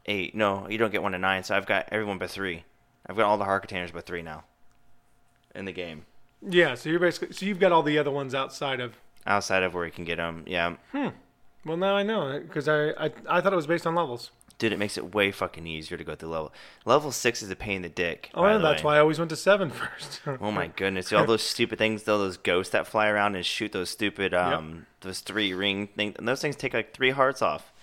eight. 0.06 0.34
No, 0.34 0.68
you 0.70 0.78
don't 0.78 0.92
get 0.92 1.04
one 1.04 1.12
to 1.12 1.18
nine. 1.18 1.44
So 1.44 1.56
I've 1.58 1.66
got 1.66 1.90
everyone 1.92 2.18
but 2.20 2.30
three. 2.30 2.64
I've 3.06 3.18
got 3.18 3.26
all 3.26 3.38
the 3.38 3.44
heart 3.44 3.64
containers 3.64 3.92
but 3.92 4.06
three 4.06 4.22
now. 4.22 4.46
In 5.54 5.66
the 5.66 5.74
game, 5.74 6.06
yeah. 6.42 6.76
So 6.76 6.88
you're 6.90 7.02
basically 7.02 7.34
so 7.34 7.46
you've 7.46 7.60
got 7.60 7.74
all 7.74 7.84
the 7.84 7.98
other 8.00 8.12
ones 8.12 8.34
outside 8.34 8.80
of. 8.80 8.96
outside 9.28 9.64
of 9.64 9.74
where 9.74 9.86
you 9.86 9.92
can 9.92 10.06
get 10.06 10.16
them, 10.16 10.46
yeah. 10.48 10.76
Hmm. 10.94 11.10
Well, 11.66 11.76
now 11.76 11.98
I 11.98 12.04
know 12.04 12.40
because 12.40 12.70
I, 12.70 12.92
I 12.92 13.12
I 13.28 13.42
thought 13.42 13.52
it 13.52 13.58
was 13.58 13.68
based 13.68 13.86
on 13.86 13.94
levels. 13.94 14.32
Dude, 14.62 14.74
it 14.74 14.78
makes 14.78 14.96
it 14.96 15.16
way 15.16 15.32
fucking 15.32 15.66
easier 15.66 15.98
to 15.98 16.04
go 16.04 16.14
through 16.14 16.30
level. 16.30 16.54
Level 16.86 17.12
six 17.12 17.42
is 17.42 17.50
a 17.50 17.56
pain 17.56 17.78
in 17.78 17.82
the 17.82 17.90
dick. 17.90 18.30
Oh, 18.36 18.44
and 18.44 18.64
that's 18.64 18.84
way. 18.84 18.92
why 18.92 18.98
I 18.98 19.00
always 19.00 19.18
went 19.18 19.30
to 19.30 19.36
seven 19.36 19.72
first. 19.72 20.22
Oh 20.40 20.52
my 20.52 20.68
goodness! 20.68 21.12
All 21.12 21.26
those 21.26 21.42
stupid 21.42 21.80
things, 21.80 22.04
though, 22.04 22.20
those 22.20 22.38
ghosts 22.38 22.72
that 22.74 22.86
fly 22.86 23.08
around 23.08 23.34
and 23.34 23.44
shoot 23.44 23.72
those 23.72 23.90
stupid, 23.90 24.36
um, 24.36 24.86
those 25.00 25.22
three 25.22 25.56
ring 25.56 25.88
things, 25.88 26.14
and 26.20 26.28
those 26.28 26.42
things 26.42 26.56
take 26.56 26.76
like 26.76 26.94
three 26.94 27.10
hearts 27.10 27.42
off. 27.42 27.74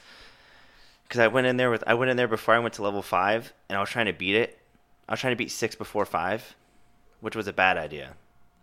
Because 1.02 1.18
I 1.18 1.26
went 1.26 1.48
in 1.48 1.56
there 1.56 1.68
with, 1.68 1.82
I 1.84 1.94
went 1.94 2.12
in 2.12 2.16
there 2.16 2.28
before 2.28 2.54
I 2.54 2.60
went 2.60 2.74
to 2.74 2.82
level 2.84 3.02
five, 3.02 3.52
and 3.68 3.76
I 3.76 3.80
was 3.80 3.90
trying 3.90 4.06
to 4.06 4.12
beat 4.12 4.36
it. 4.36 4.60
I 5.08 5.14
was 5.14 5.20
trying 5.20 5.32
to 5.32 5.36
beat 5.36 5.50
six 5.50 5.74
before 5.74 6.06
five, 6.06 6.54
which 7.20 7.34
was 7.34 7.48
a 7.48 7.52
bad 7.52 7.76
idea. 7.76 8.12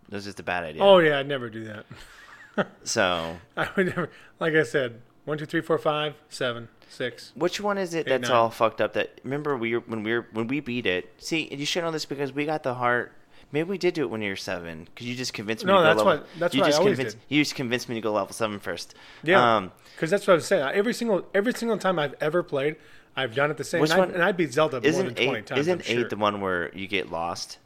It 0.08 0.14
was 0.14 0.24
just 0.24 0.40
a 0.40 0.42
bad 0.42 0.64
idea. 0.64 0.82
Oh 0.82 1.00
yeah, 1.00 1.18
I'd 1.18 1.28
never 1.28 1.50
do 1.50 1.64
that. 1.64 2.66
So 2.82 3.36
I 3.58 3.68
would 3.76 3.88
never. 3.88 4.08
Like 4.40 4.54
I 4.54 4.62
said, 4.62 5.02
One, 5.26 5.36
two, 5.36 5.44
three, 5.44 5.60
four, 5.60 5.76
five, 5.76 6.14
seven, 6.30 6.68
six. 6.88 7.32
Which 7.34 7.60
one 7.60 7.78
is 7.78 7.94
it 7.94 8.00
Eight, 8.00 8.10
that's 8.10 8.28
nine. 8.28 8.36
all 8.36 8.50
fucked 8.50 8.80
up? 8.80 8.92
That 8.94 9.20
remember 9.24 9.56
we 9.56 9.74
were 9.74 9.80
when 9.86 10.02
we 10.02 10.12
were 10.14 10.26
when 10.32 10.46
we 10.46 10.60
beat 10.60 10.86
it. 10.86 11.12
See, 11.18 11.48
you 11.54 11.66
should 11.66 11.82
know 11.84 11.90
this 11.90 12.04
because 12.04 12.32
we 12.32 12.44
got 12.46 12.62
the 12.62 12.74
heart. 12.74 13.12
Maybe 13.52 13.68
we 13.70 13.78
did 13.78 13.94
do 13.94 14.02
it 14.02 14.10
when 14.10 14.22
you 14.22 14.30
were 14.30 14.36
seven 14.36 14.84
because 14.86 15.06
you 15.06 15.14
just 15.14 15.32
convinced 15.32 15.64
me. 15.64 15.72
No, 15.72 15.78
to 15.78 15.82
go 15.82 15.84
that's 15.84 15.98
level, 15.98 16.12
what- 16.18 16.26
that's 16.38 16.54
you 16.54 16.60
what 16.62 16.66
I 16.66 16.68
just 16.70 16.80
always 16.80 16.96
convinced, 16.96 17.18
did. 17.28 17.34
You 17.36 17.42
just 17.42 17.54
convinced 17.54 17.88
me 17.88 17.94
to 17.94 18.00
go 18.00 18.12
level 18.12 18.32
seven 18.32 18.58
first. 18.58 18.94
Yeah, 19.22 19.56
Um, 19.56 19.72
because 19.94 20.10
that's 20.10 20.26
what 20.26 20.32
I 20.32 20.36
was 20.36 20.46
saying. 20.46 20.68
Every 20.74 20.92
single 20.92 21.24
every 21.34 21.52
single 21.54 21.78
time 21.78 21.98
I've 21.98 22.14
ever 22.20 22.42
played, 22.42 22.76
I've 23.16 23.34
done 23.34 23.50
it 23.52 23.56
the 23.56 23.64
same. 23.64 23.80
Which 23.80 23.90
and, 23.92 24.00
I, 24.00 24.04
one- 24.04 24.14
and 24.14 24.22
I 24.22 24.32
beat 24.32 24.52
Zelda 24.52 24.76
more 24.76 24.80
than 24.80 24.90
isn't 24.90 25.14
twenty 25.16 25.38
eight? 25.38 25.46
times. 25.46 25.60
Isn't 25.60 25.84
sure. 25.84 26.00
eight 26.00 26.10
the 26.10 26.16
one 26.16 26.40
where 26.40 26.74
you 26.74 26.86
get 26.88 27.10
lost? 27.12 27.58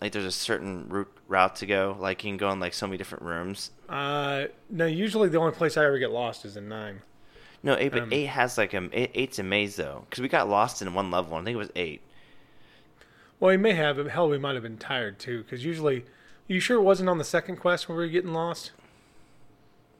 Like 0.00 0.12
there's 0.12 0.24
a 0.24 0.32
certain 0.32 0.88
route 0.88 1.12
route 1.28 1.56
to 1.56 1.66
go. 1.66 1.96
Like 2.00 2.22
you 2.24 2.30
can 2.30 2.36
go 2.36 2.50
in 2.50 2.58
like 2.60 2.74
so 2.74 2.86
many 2.86 2.98
different 2.98 3.24
rooms. 3.24 3.70
Uh, 3.88 4.44
no, 4.70 4.86
usually 4.86 5.28
the 5.28 5.38
only 5.38 5.52
place 5.52 5.76
I 5.76 5.84
ever 5.84 5.98
get 5.98 6.10
lost 6.10 6.44
is 6.44 6.56
in 6.56 6.68
nine. 6.68 7.02
No, 7.62 7.76
eight, 7.76 7.90
but 7.90 8.02
Um, 8.02 8.12
eight 8.12 8.26
has 8.26 8.56
like 8.56 8.72
a 8.74 8.88
eight, 8.92 9.10
eight's 9.14 9.38
a 9.38 9.42
maze 9.42 9.76
though, 9.76 10.06
because 10.08 10.22
we 10.22 10.28
got 10.28 10.48
lost 10.48 10.80
in 10.80 10.94
one 10.94 11.10
level. 11.10 11.36
I 11.36 11.42
think 11.44 11.54
it 11.54 11.58
was 11.58 11.72
eight. 11.74 12.00
Well, 13.40 13.50
we 13.50 13.56
may 13.56 13.72
have. 13.74 14.04
Hell, 14.06 14.28
we 14.28 14.38
might 14.38 14.54
have 14.54 14.62
been 14.62 14.78
tired 14.78 15.18
too. 15.18 15.42
Because 15.42 15.64
usually, 15.64 16.04
you 16.46 16.60
sure 16.60 16.78
it 16.78 16.82
wasn't 16.82 17.08
on 17.08 17.18
the 17.18 17.24
second 17.24 17.56
quest 17.56 17.88
when 17.88 17.96
we 17.98 18.04
were 18.04 18.10
getting 18.10 18.32
lost? 18.32 18.72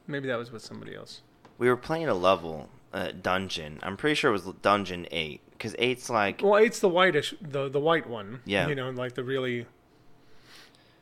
Maybe 0.07 0.27
that 0.27 0.37
was 0.37 0.51
with 0.51 0.61
somebody 0.61 0.95
else. 0.95 1.21
We 1.57 1.67
were 1.67 1.77
playing 1.77 2.07
a 2.07 2.13
level, 2.13 2.69
uh, 2.93 3.11
dungeon. 3.21 3.79
I'm 3.83 3.97
pretty 3.97 4.15
sure 4.15 4.29
it 4.29 4.33
was 4.33 4.43
dungeon 4.61 5.07
eight, 5.11 5.41
because 5.51 5.75
eight's 5.79 6.09
like 6.09 6.41
Well, 6.41 6.57
eight's 6.57 6.79
the 6.79 6.89
whitish, 6.89 7.33
the 7.41 7.69
the 7.69 7.79
white 7.79 8.07
one. 8.07 8.39
Yeah. 8.45 8.67
You 8.67 8.75
know, 8.75 8.89
like 8.89 9.15
the 9.15 9.23
really 9.23 9.65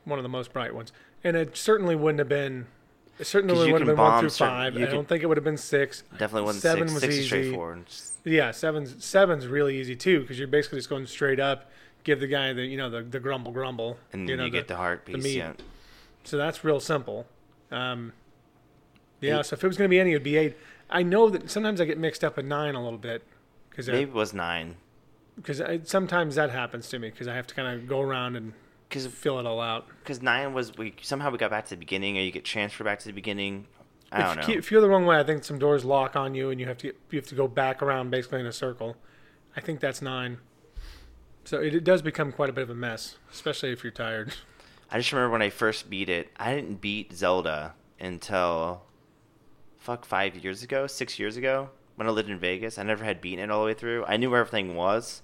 one 0.06 0.18
of 0.20 0.24
the 0.24 0.30
most 0.30 0.54
bright 0.54 0.74
ones. 0.74 0.92
And 1.24 1.36
it 1.38 1.56
certainly 1.58 1.96
wouldn't 1.96 2.20
have 2.20 2.30
been. 2.30 2.68
It 3.20 3.26
certainly 3.26 3.56
wouldn't 3.72 3.88
have 3.88 3.96
been 3.98 4.04
one 4.06 4.20
through 4.20 4.30
certain- 4.30 4.54
five. 4.74 4.78
I 4.78 4.86
don't 4.92 5.08
think 5.08 5.24
it 5.24 5.26
would 5.28 5.38
have 5.38 5.44
been 5.44 5.58
six. 5.58 6.04
definitely 6.18 6.44
wasn't 6.44 6.62
Seven 6.62 6.88
six. 6.88 6.94
was 6.94 7.02
six 7.04 7.16
easy. 7.16 7.26
straightforward. 7.26 7.86
Yeah, 8.24 8.52
seven's 8.52 9.04
seven's 9.04 9.48
really 9.48 9.78
easy 9.80 9.96
too 9.96 10.22
because 10.22 10.38
you're 10.38 10.48
basically 10.48 10.80
just 10.80 10.90
going 10.90 11.06
straight 11.08 11.40
up. 11.40 11.72
Give 12.04 12.20
the 12.20 12.28
guy 12.28 12.54
the 12.54 12.64
you 12.66 12.78
know 12.78 12.90
the, 12.90 13.02
the 13.02 13.20
grumble 13.20 13.52
grumble, 13.52 13.98
And 14.14 14.22
you 14.22 14.28
then 14.28 14.38
know 14.38 14.46
you 14.46 14.52
get 14.52 14.68
the 14.68 14.76
heart 14.76 15.06
the 15.06 15.14
piece. 15.14 15.24
meat. 15.24 15.38
yeah. 15.38 15.54
So 16.24 16.38
that's 16.38 16.64
real 16.64 16.80
simple. 16.80 17.26
Um, 17.72 18.14
yeah, 19.22 19.40
Eight. 19.40 19.46
so 19.48 19.56
if 19.56 19.64
it 19.64 19.68
was 19.68 19.78
going 19.78 19.88
to 19.88 19.90
be 19.90 20.00
any, 20.00 20.12
it 20.12 20.16
would 20.16 20.24
be 20.24 20.38
eight. 20.38 20.56
I 20.90 21.04
know 21.04 21.30
that 21.30 21.50
sometimes 21.50 21.82
I 21.82 21.86
get 21.86 21.98
mixed 21.98 22.24
up 22.24 22.38
at 22.38 22.46
nine 22.46 22.76
a 22.76 22.84
little 22.84 23.00
bit 23.00 23.24
because 23.70 23.88
Maybe 23.88 24.04
it 24.04 24.14
was 24.14 24.34
nine. 24.34 24.76
because 25.36 25.62
sometimes 25.84 26.36
that 26.36 26.50
happens 26.52 26.88
to 26.90 27.00
me 27.00 27.10
because 27.10 27.28
I 27.28 27.36
have 27.36 27.48
to 27.48 27.56
kind 27.56 27.68
of 27.76 27.88
go 27.88 28.02
around 28.02 28.36
and 28.36 28.54
Because 28.88 29.08
fill 29.08 29.40
it 29.40 29.46
all 29.46 29.60
out. 29.60 29.86
Because 30.00 30.22
nine 30.22 30.54
was 30.54 30.78
we 30.78 30.94
somehow 31.02 31.30
we 31.30 31.38
got 31.38 31.50
back 31.52 31.66
to 31.66 31.70
the 31.72 31.78
beginning, 31.78 32.18
or 32.18 32.22
you 32.22 32.32
get 32.32 32.46
transferred 32.46 32.86
back 32.86 33.00
to 33.00 33.06
the 33.06 33.14
beginning. 33.14 33.68
I 34.12 34.20
if, 34.20 34.26
don't 34.26 34.36
you 34.36 34.42
know. 34.42 34.48
keep- 34.48 34.58
if 34.60 34.72
you're 34.72 34.82
the 34.82 34.90
wrong 34.90 35.06
way, 35.06 35.20
I 35.20 35.24
think 35.24 35.44
some 35.44 35.60
doors 35.60 35.84
lock 35.84 36.16
on 36.16 36.34
you 36.34 36.50
and 36.50 36.60
you 36.60 36.68
have 36.68 36.78
to 36.80 36.88
you 36.88 37.20
have 37.20 37.28
to 37.28 37.36
go 37.36 37.48
back 37.48 37.82
around 37.82 38.10
basically 38.10 38.40
in 38.40 38.46
a 38.46 38.54
circle. 38.54 38.96
I 39.56 39.62
think 39.62 39.80
that's 39.80 40.02
nine. 40.02 40.38
So 41.44 41.62
it, 41.62 41.74
it 41.76 41.84
does 41.84 42.02
become 42.02 42.32
quite 42.32 42.50
a 42.50 42.54
bit 42.54 42.64
of 42.64 42.70
a 42.70 42.76
mess, 42.76 43.18
especially 43.32 43.72
if 43.72 43.84
you're 43.84 43.92
tired. 43.92 44.34
I 44.92 44.98
just 45.00 45.12
remember 45.12 45.32
when 45.32 45.42
I 45.42 45.50
first 45.50 45.90
beat 45.90 46.10
it. 46.10 46.30
I 46.38 46.56
didn't 46.56 46.80
beat 46.80 47.14
Zelda 47.14 47.74
until 48.00 48.84
fuck 49.78 50.06
five 50.06 50.38
years 50.38 50.64
ago, 50.64 50.88
six 50.88 51.20
years 51.20 51.36
ago 51.36 51.70
when 51.98 52.08
I 52.08 52.12
lived 52.12 52.30
in 52.30 52.40
Vegas. 52.40 52.78
I 52.78 52.84
never 52.84 53.04
had 53.04 53.20
beaten 53.20 53.44
it 53.44 53.52
all 53.52 53.62
the 53.62 53.66
way 53.66 53.74
through. 53.74 54.06
I 54.06 54.18
knew 54.18 54.30
where 54.30 54.40
everything 54.40 54.76
was. 54.76 55.22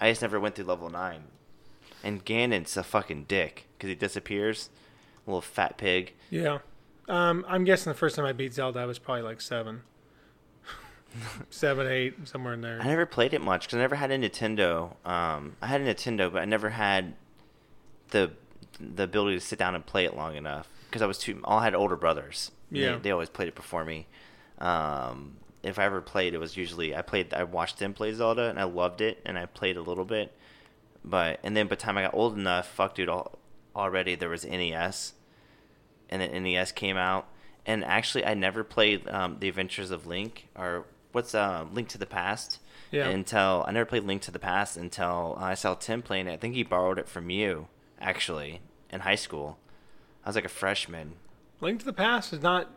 I 0.00 0.10
just 0.10 0.22
never 0.22 0.40
went 0.40 0.54
through 0.56 0.64
level 0.64 0.90
nine. 0.90 1.24
And 2.04 2.24
Ganon's 2.24 2.76
a 2.76 2.84
fucking 2.84 3.24
dick 3.24 3.66
because 3.76 3.88
he 3.88 3.94
disappears, 3.94 4.70
little 5.26 5.40
fat 5.40 5.78
pig. 5.78 6.12
Yeah. 6.30 6.58
Um, 7.08 7.44
I'm 7.48 7.64
guessing 7.64 7.90
the 7.90 7.98
first 7.98 8.14
time 8.16 8.24
I 8.24 8.32
beat 8.32 8.54
Zelda, 8.54 8.80
I 8.80 8.86
was 8.86 8.98
probably 8.98 9.22
like 9.22 9.40
seven, 9.40 9.82
seven, 11.50 11.86
eight, 11.86 12.14
somewhere 12.28 12.54
in 12.54 12.60
there. 12.60 12.80
I 12.80 12.86
never 12.86 13.06
played 13.06 13.34
it 13.34 13.40
much 13.40 13.66
because 13.66 13.76
I 13.76 13.80
never 13.80 13.96
had 13.96 14.10
a 14.10 14.18
Nintendo. 14.18 14.94
Um, 15.06 15.56
I 15.60 15.66
had 15.66 15.80
a 15.80 15.84
Nintendo, 15.94 16.32
but 16.32 16.42
I 16.42 16.44
never 16.44 16.70
had 16.70 17.14
the 18.10 18.30
the 18.80 19.04
ability 19.04 19.38
to 19.38 19.40
sit 19.40 19.58
down 19.58 19.74
and 19.74 19.86
play 19.86 20.04
it 20.04 20.16
long 20.16 20.36
enough 20.36 20.68
because 20.88 21.02
I 21.02 21.06
was 21.06 21.18
too. 21.18 21.40
All 21.44 21.58
I 21.58 21.64
had 21.64 21.74
older 21.74 21.96
brothers. 21.96 22.50
Yeah. 22.70 22.92
they, 22.92 23.02
they 23.02 23.10
always 23.10 23.28
played 23.28 23.48
it 23.48 23.54
before 23.54 23.84
me. 23.84 24.06
Um, 24.58 25.36
if 25.62 25.78
I 25.78 25.84
ever 25.84 26.00
played, 26.00 26.34
it 26.34 26.38
was 26.38 26.56
usually 26.56 26.94
I 26.94 27.02
played. 27.02 27.32
I 27.34 27.44
watched 27.44 27.78
them 27.78 27.94
play 27.94 28.12
Zelda, 28.12 28.48
and 28.50 28.58
I 28.58 28.64
loved 28.64 29.00
it, 29.00 29.20
and 29.24 29.38
I 29.38 29.46
played 29.46 29.76
a 29.76 29.82
little 29.82 30.04
bit. 30.04 30.32
But 31.04 31.40
and 31.42 31.56
then 31.56 31.66
by 31.66 31.70
the 31.76 31.80
time 31.82 31.98
I 31.98 32.02
got 32.02 32.14
old 32.14 32.36
enough, 32.38 32.66
fuck, 32.68 32.94
dude, 32.94 33.08
all, 33.08 33.38
already 33.76 34.14
there 34.14 34.28
was 34.28 34.44
NES, 34.44 35.12
and 36.08 36.22
then 36.22 36.42
NES 36.42 36.72
came 36.72 36.96
out. 36.96 37.28
And 37.66 37.84
actually, 37.84 38.24
I 38.26 38.34
never 38.34 38.62
played 38.62 39.08
um, 39.08 39.36
the 39.40 39.48
Adventures 39.48 39.90
of 39.90 40.06
Link 40.06 40.48
or 40.56 40.84
what's 41.12 41.34
uh, 41.34 41.64
Link 41.72 41.88
to 41.88 41.98
the 41.98 42.06
Past 42.06 42.58
Yeah. 42.90 43.08
until 43.08 43.64
I 43.66 43.72
never 43.72 43.86
played 43.86 44.04
Link 44.04 44.20
to 44.22 44.30
the 44.30 44.38
Past 44.38 44.76
until 44.76 45.36
I 45.40 45.54
saw 45.54 45.74
Tim 45.74 46.02
playing 46.02 46.26
it. 46.26 46.32
I 46.32 46.36
think 46.36 46.54
he 46.54 46.62
borrowed 46.62 46.98
it 46.98 47.08
from 47.08 47.30
you 47.30 47.68
actually 48.00 48.60
in 48.90 49.00
high 49.00 49.14
school. 49.14 49.58
I 50.24 50.28
was 50.28 50.36
like 50.36 50.44
a 50.44 50.50
freshman. 50.50 51.14
Link 51.60 51.80
to 51.80 51.86
the 51.86 51.92
Past 51.94 52.32
is 52.34 52.42
not. 52.42 52.70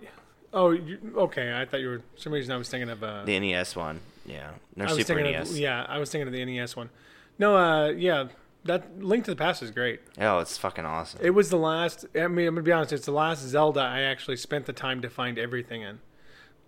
Oh, 0.54 0.72
you, 0.72 1.00
okay. 1.18 1.54
I 1.54 1.66
thought 1.66 1.82
you 1.82 1.90
were. 1.90 2.00
For 2.16 2.22
some 2.22 2.34
reason, 2.34 2.54
I 2.54 2.58
was 2.58 2.70
thinking 2.70 2.90
of. 2.90 3.04
Uh, 3.04 3.26
The 3.26 3.38
NES 3.40 3.76
one, 3.76 4.00
yeah, 4.26 4.52
no 4.76 4.88
Super 4.88 5.22
NES. 5.22 5.52
of. 5.52 5.58
Yeah, 5.58 5.86
I 5.88 5.98
was 5.98 6.10
thinking 6.10 6.28
of 6.28 6.34
the 6.34 6.46
NES 6.46 6.76
one. 6.78 6.90
No, 7.40 7.56
uh, 7.56 7.90
yeah, 7.90 8.28
that 8.66 9.00
Link 9.02 9.26
to 9.26 9.32
the 9.32 9.36
Past 9.38 9.62
is 9.64 9.72
great. 9.72 10.00
Oh, 10.20 10.40
it's 10.40 10.58
fucking 10.58 10.86
awesome. 10.86 11.20
It 11.24 11.32
was 11.32 11.50
the 11.50 11.58
last. 11.58 12.06
I 12.16 12.28
mean, 12.28 12.48
I'm 12.48 12.56
gonna 12.56 12.64
be 12.64 12.72
honest. 12.72 12.94
It's 12.94 13.06
the 13.06 13.12
last 13.12 13.42
Zelda 13.44 13.82
I 13.82 14.02
actually 14.02 14.38
spent 14.38 14.66
the 14.66 14.74
time 14.74 15.02
to 15.02 15.10
find 15.10 15.38
everything 15.38 15.82
in. 15.82 16.00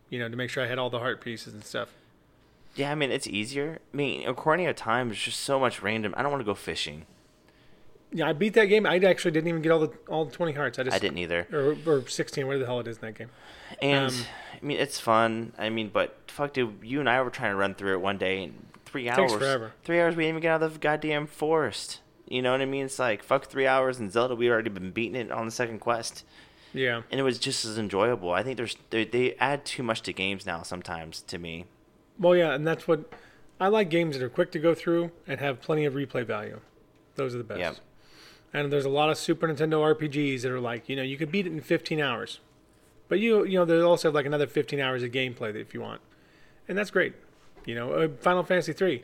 You 0.09 0.19
know, 0.19 0.29
to 0.29 0.35
make 0.35 0.49
sure 0.49 0.63
I 0.63 0.67
had 0.67 0.79
all 0.79 0.89
the 0.89 0.99
heart 0.99 1.21
pieces 1.21 1.53
and 1.53 1.63
stuff. 1.63 1.89
yeah, 2.75 2.91
I 2.91 2.95
mean 2.95 3.11
it's 3.11 3.27
easier. 3.27 3.79
I 3.93 3.97
mean, 3.97 4.25
Ocarina 4.27 4.69
of 4.69 4.75
Time 4.75 5.11
is 5.11 5.17
just 5.19 5.39
so 5.41 5.59
much 5.59 5.81
random. 5.81 6.13
I 6.17 6.21
don't 6.23 6.31
want 6.31 6.41
to 6.41 6.45
go 6.45 6.55
fishing. 6.55 7.05
Yeah, 8.11 8.27
I 8.27 8.33
beat 8.33 8.55
that 8.55 8.65
game. 8.65 8.87
I 8.87 8.97
actually 8.97 9.31
didn't 9.31 9.49
even 9.49 9.61
get 9.61 9.71
all 9.71 9.79
the 9.79 9.91
all 10.07 10.25
the 10.25 10.31
20 10.31 10.53
hearts. 10.53 10.79
I 10.79 10.83
just 10.83 10.95
I 10.95 10.99
didn't 10.99 11.19
either. 11.19 11.47
or, 11.53 11.75
or 11.85 12.07
16, 12.07 12.47
whatever 12.47 12.59
the 12.61 12.65
hell 12.65 12.79
it 12.79 12.87
is 12.87 12.97
in 12.97 13.01
that 13.01 13.15
game. 13.15 13.29
And 13.83 14.09
Um, 14.09 14.17
I 14.61 14.65
mean, 14.65 14.77
it's 14.79 14.99
fun. 14.99 15.53
I 15.59 15.69
mean, 15.69 15.89
but 15.93 16.17
fuck, 16.27 16.53
dude, 16.53 16.79
you 16.81 16.99
and 16.99 17.07
I 17.07 17.21
were 17.21 17.29
trying 17.29 17.51
to 17.51 17.55
run 17.55 17.75
through 17.75 17.93
it 17.93 18.01
one 18.01 18.17
day, 18.17 18.45
and 18.45 18.65
three 18.89 19.05
Takes 19.05 19.17
hours. 19.17 19.33
forever. 19.33 19.71
Three 19.83 19.99
hours, 19.99 20.15
we 20.15 20.23
didn't 20.23 20.29
even 20.35 20.41
get 20.41 20.51
out 20.53 20.63
of 20.63 20.73
the 20.73 20.79
goddamn 20.79 21.27
forest. 21.27 21.99
You 22.27 22.41
know 22.41 22.51
what 22.51 22.61
I 22.61 22.65
mean? 22.65 22.85
It's 22.85 22.99
like 22.99 23.23
fuck 23.23 23.45
three 23.47 23.65
hours 23.67 23.99
in 23.99 24.09
Zelda. 24.09 24.35
We 24.35 24.49
already 24.49 24.69
been 24.69 24.91
beating 24.91 25.15
it 25.15 25.31
on 25.31 25.45
the 25.45 25.51
second 25.51 25.79
quest, 25.79 26.23
Yeah. 26.73 27.01
and 27.09 27.19
it 27.19 27.23
was 27.23 27.39
just 27.39 27.65
as 27.65 27.77
enjoyable. 27.77 28.31
I 28.31 28.43
think 28.43 28.57
there's 28.57 28.75
they, 28.91 29.05
they 29.05 29.33
add 29.35 29.65
too 29.65 29.81
much 29.83 30.01
to 30.03 30.13
games 30.13 30.45
now 30.45 30.61
sometimes 30.61 31.21
to 31.23 31.37
me. 31.39 31.65
Well, 32.19 32.35
yeah, 32.35 32.53
and 32.53 32.67
that's 32.67 32.87
what 32.87 33.11
I 33.59 33.67
like 33.67 33.89
games 33.89 34.17
that 34.17 34.23
are 34.23 34.29
quick 34.29 34.51
to 34.51 34.59
go 34.59 34.75
through 34.75 35.11
and 35.27 35.39
have 35.39 35.61
plenty 35.61 35.85
of 35.85 35.93
replay 35.95 36.25
value. 36.25 36.59
Those 37.15 37.33
are 37.33 37.39
the 37.39 37.43
best. 37.43 37.59
Yep. 37.59 37.75
And 38.53 38.71
there's 38.73 38.85
a 38.85 38.89
lot 38.89 39.09
of 39.09 39.17
Super 39.17 39.47
Nintendo 39.47 39.95
RPGs 39.95 40.41
that 40.41 40.51
are 40.51 40.59
like, 40.59 40.89
you 40.89 40.95
know, 40.95 41.03
you 41.03 41.17
could 41.17 41.31
beat 41.31 41.45
it 41.45 41.51
in 41.53 41.61
15 41.61 41.99
hours. 42.01 42.39
But 43.07 43.19
you, 43.19 43.43
you 43.45 43.57
know, 43.59 43.65
they 43.65 43.79
also 43.81 44.07
have 44.09 44.15
like 44.15 44.25
another 44.25 44.47
15 44.47 44.79
hours 44.79 45.03
of 45.03 45.11
gameplay 45.11 45.51
that 45.53 45.57
if 45.59 45.73
you 45.73 45.81
want. 45.81 46.01
And 46.67 46.77
that's 46.77 46.91
great. 46.91 47.13
You 47.69 47.75
know, 47.75 47.93
uh, 47.93 48.07
Final 48.19 48.43
Fantasy 48.43 48.73
3. 48.73 49.03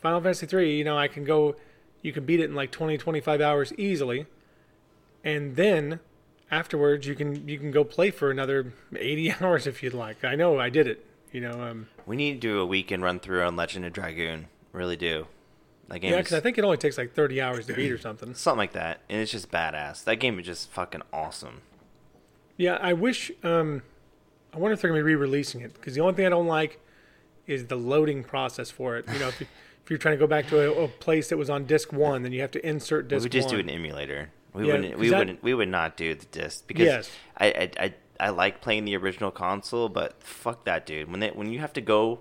Final 0.00 0.20
Fantasy 0.20 0.46
3, 0.46 0.76
you 0.76 0.82
know, 0.82 0.98
I 0.98 1.06
can 1.06 1.22
go 1.24 1.54
you 2.02 2.12
can 2.12 2.24
beat 2.24 2.40
it 2.40 2.46
in 2.50 2.54
like 2.56 2.72
20 2.72 2.98
25 2.98 3.40
hours 3.40 3.72
easily. 3.78 4.26
And 5.22 5.54
then 5.54 6.00
afterwards 6.50 7.06
you 7.06 7.14
can 7.14 7.48
you 7.48 7.60
can 7.60 7.70
go 7.70 7.84
play 7.84 8.10
for 8.10 8.30
another 8.30 8.72
80 8.96 9.34
hours 9.40 9.68
if 9.68 9.84
you'd 9.84 9.94
like. 9.94 10.24
I 10.24 10.34
know 10.34 10.58
I 10.58 10.68
did 10.68 10.88
it. 10.88 11.06
You 11.30 11.42
know, 11.42 11.62
um 11.62 11.86
We 12.04 12.16
need 12.16 12.34
to 12.34 12.38
do 12.40 12.58
a 12.58 12.66
weekend 12.66 13.04
run 13.04 13.20
through 13.20 13.44
on 13.44 13.54
Legend 13.54 13.84
of 13.84 13.92
Dragoon. 13.92 14.48
Really 14.72 14.96
do. 14.96 15.28
That 15.86 16.00
game 16.00 16.10
Yeah, 16.10 16.18
because 16.18 16.32
I 16.32 16.40
think 16.40 16.58
it 16.58 16.64
only 16.64 16.78
takes 16.78 16.98
like 16.98 17.14
30 17.14 17.40
hours 17.40 17.66
to 17.66 17.74
beat 17.74 17.92
or 17.92 17.98
something. 17.98 18.34
something 18.34 18.58
like 18.58 18.72
that, 18.72 19.00
and 19.08 19.20
it's 19.20 19.30
just 19.30 19.50
badass. 19.50 20.02
That 20.04 20.16
game 20.16 20.40
is 20.40 20.46
just 20.46 20.70
fucking 20.70 21.02
awesome. 21.12 21.60
Yeah, 22.56 22.78
I 22.80 22.94
wish. 22.94 23.30
Um, 23.42 23.82
I 24.54 24.58
wonder 24.58 24.74
if 24.74 24.80
they're 24.80 24.90
going 24.90 25.00
to 25.00 25.04
be 25.04 25.14
re-releasing 25.14 25.60
it 25.60 25.74
because 25.74 25.94
the 25.94 26.00
only 26.00 26.14
thing 26.14 26.26
I 26.26 26.30
don't 26.30 26.46
like 26.46 26.78
is 27.46 27.66
the 27.66 27.76
loading 27.76 28.22
process 28.24 28.70
for 28.70 28.96
it. 28.96 29.04
You 29.12 29.18
know, 29.18 29.28
if, 29.28 29.40
you, 29.40 29.46
if 29.84 29.90
you're 29.90 29.98
trying 29.98 30.14
to 30.14 30.18
go 30.18 30.26
back 30.26 30.48
to 30.48 30.60
a, 30.80 30.84
a 30.84 30.88
place 30.88 31.28
that 31.28 31.36
was 31.36 31.50
on 31.50 31.64
disc 31.64 31.92
one, 31.92 32.22
then 32.22 32.32
you 32.32 32.40
have 32.40 32.50
to 32.52 32.66
insert 32.66 33.04
We 33.06 33.08
disc 33.10 33.22
would 33.24 33.32
just 33.32 33.48
one. 33.48 33.56
do 33.56 33.60
an 33.60 33.70
emulator. 33.70 34.30
We 34.54 34.66
Yeah, 34.68 34.74
wouldn't. 34.74 34.98
We 34.98 35.08
that- 35.08 35.18
wouldn't. 35.18 35.42
We 35.42 35.54
would 35.54 35.68
not 35.68 35.96
do 35.96 36.14
the 36.14 36.26
disc 36.26 36.66
because 36.66 36.86
Yes. 36.86 37.10
I, 37.38 37.46
I 37.46 37.70
I 37.84 37.94
I 38.20 38.28
like 38.30 38.60
playing 38.60 38.84
the 38.84 38.96
original 38.96 39.30
console, 39.30 39.88
but 39.88 40.22
fuck 40.22 40.64
that, 40.64 40.86
dude. 40.86 41.10
When 41.10 41.20
they 41.20 41.30
when 41.30 41.50
you 41.50 41.58
have 41.60 41.72
to 41.72 41.80
go 41.80 42.20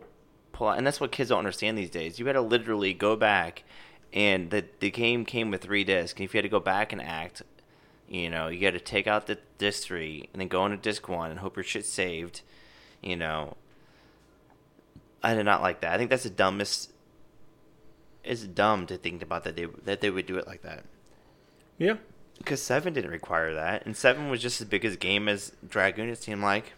pull 0.54 0.70
out, 0.70 0.78
and 0.78 0.88
that's 0.88 1.00
what 1.00 1.12
kids 1.12 1.30
don't 1.30 1.40
understand 1.40 1.78
these 1.78 1.90
days. 1.92 2.18
You 2.18 2.26
got 2.26 2.34
to 2.34 2.42
literally 2.42 2.94
go 2.94 3.16
back, 3.16 3.64
and 4.14 4.50
the 4.50 4.66
the 4.80 4.90
game 4.90 5.26
came 5.26 5.52
with 5.52 5.62
three 5.62 5.84
discs. 5.84 6.18
And 6.20 6.26
if 6.26 6.34
you 6.34 6.38
had 6.40 6.44
to 6.44 6.50
go 6.50 6.60
back 6.62 6.92
and 6.94 7.02
act, 7.02 7.44
you 8.08 8.30
know, 8.30 8.48
you 8.48 8.60
got 8.62 8.72
to 8.72 8.80
take 8.80 9.06
out 9.08 9.28
the 9.28 9.38
disc 9.58 9.84
three 9.84 10.30
and 10.34 10.40
then 10.42 10.48
go 10.48 10.66
into 10.66 10.78
disc 10.78 11.08
one 11.10 11.30
and 11.32 11.40
hope 11.42 11.56
your 11.58 11.64
shit's 11.64 11.90
saved. 11.90 12.42
You 13.04 13.18
know, 13.18 13.58
I 15.24 15.34
did 15.36 15.44
not 15.44 15.62
like 15.62 15.82
that. 15.82 15.94
I 15.94 15.98
think 15.98 16.10
that's 16.10 16.24
the 16.24 16.30
dumbest. 16.30 16.92
It's 18.24 18.44
dumb 18.44 18.86
to 18.88 18.98
think 18.98 19.22
about 19.24 19.44
that 19.46 19.56
they 19.56 19.66
that 19.86 20.02
they 20.02 20.10
would 20.10 20.26
do 20.26 20.38
it 20.38 20.48
like 20.48 20.62
that. 20.62 20.84
yeah, 21.78 21.96
Because 22.38 22.62
seven 22.62 22.94
didn't 22.94 23.12
require 23.12 23.54
that, 23.56 23.86
and 23.86 23.98
seven 23.98 24.30
was 24.30 24.42
just 24.42 24.62
as 24.62 24.68
big 24.68 24.86
as 24.86 24.96
game 24.96 25.28
as 25.28 25.52
Dragoon. 25.68 26.10
It 26.10 26.22
seemed 26.22 26.42
like. 26.42 26.74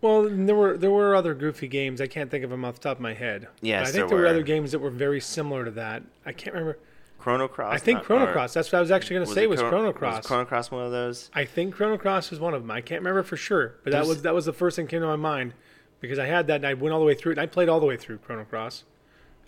Well, 0.00 0.28
there 0.28 0.54
were 0.56 0.76
there 0.76 0.90
were 0.90 1.14
other 1.14 1.34
goofy 1.34 1.68
games. 1.68 2.00
I 2.00 2.06
can't 2.08 2.30
think 2.30 2.44
of 2.44 2.50
them 2.50 2.64
off 2.64 2.74
the 2.74 2.80
top 2.80 2.96
of 2.98 3.00
my 3.00 3.14
head. 3.14 3.48
Yes, 3.62 3.80
But 3.80 3.88
I 3.88 3.92
think 3.92 3.92
there 3.94 4.06
there 4.08 4.16
were. 4.16 4.22
were. 4.24 4.28
other 4.28 4.42
games 4.42 4.72
that 4.72 4.80
were 4.80 4.90
very 4.90 5.20
similar 5.20 5.64
to 5.64 5.70
that. 5.72 6.02
I 6.26 6.32
can't 6.32 6.52
remember. 6.54 6.78
Chrono 7.18 7.48
Cross. 7.48 7.72
I 7.74 7.78
think 7.78 7.98
not- 7.98 8.04
Chrono 8.04 8.30
Cross. 8.32 8.52
That's 8.52 8.70
what 8.70 8.78
I 8.78 8.80
was 8.82 8.90
actually 8.90 9.14
going 9.16 9.26
to 9.28 9.32
say 9.32 9.46
was 9.46 9.60
Chrono- 9.60 9.70
Chrono 9.70 9.86
Was 9.92 9.96
Cross. 9.96 10.26
Chrono 10.26 10.44
Cross 10.44 10.70
one 10.72 10.84
of 10.84 10.90
those? 10.92 11.30
I 11.32 11.46
think 11.46 11.74
Chrono 11.74 11.96
Cross 11.96 12.30
was 12.30 12.38
one 12.40 12.52
of 12.52 12.60
them. 12.62 12.70
I 12.70 12.82
can't 12.82 13.00
remember 13.00 13.22
for 13.22 13.36
sure, 13.38 13.76
but 13.82 13.92
that 13.92 14.04
was 14.06 14.22
that 14.22 14.34
was 14.34 14.44
the 14.44 14.52
first 14.52 14.76
thing 14.76 14.86
that 14.86 14.90
came 14.90 15.00
to 15.00 15.06
my 15.06 15.16
mind 15.16 15.54
because 16.04 16.18
I 16.18 16.26
had 16.26 16.46
that 16.48 16.56
and 16.56 16.66
I 16.66 16.74
went 16.74 16.92
all 16.92 17.00
the 17.00 17.06
way 17.06 17.14
through 17.14 17.32
it. 17.32 17.38
And 17.38 17.42
I 17.42 17.46
played 17.46 17.68
all 17.68 17.80
the 17.80 17.86
way 17.86 17.96
through 17.96 18.18
Chrono 18.18 18.44
Cross 18.44 18.84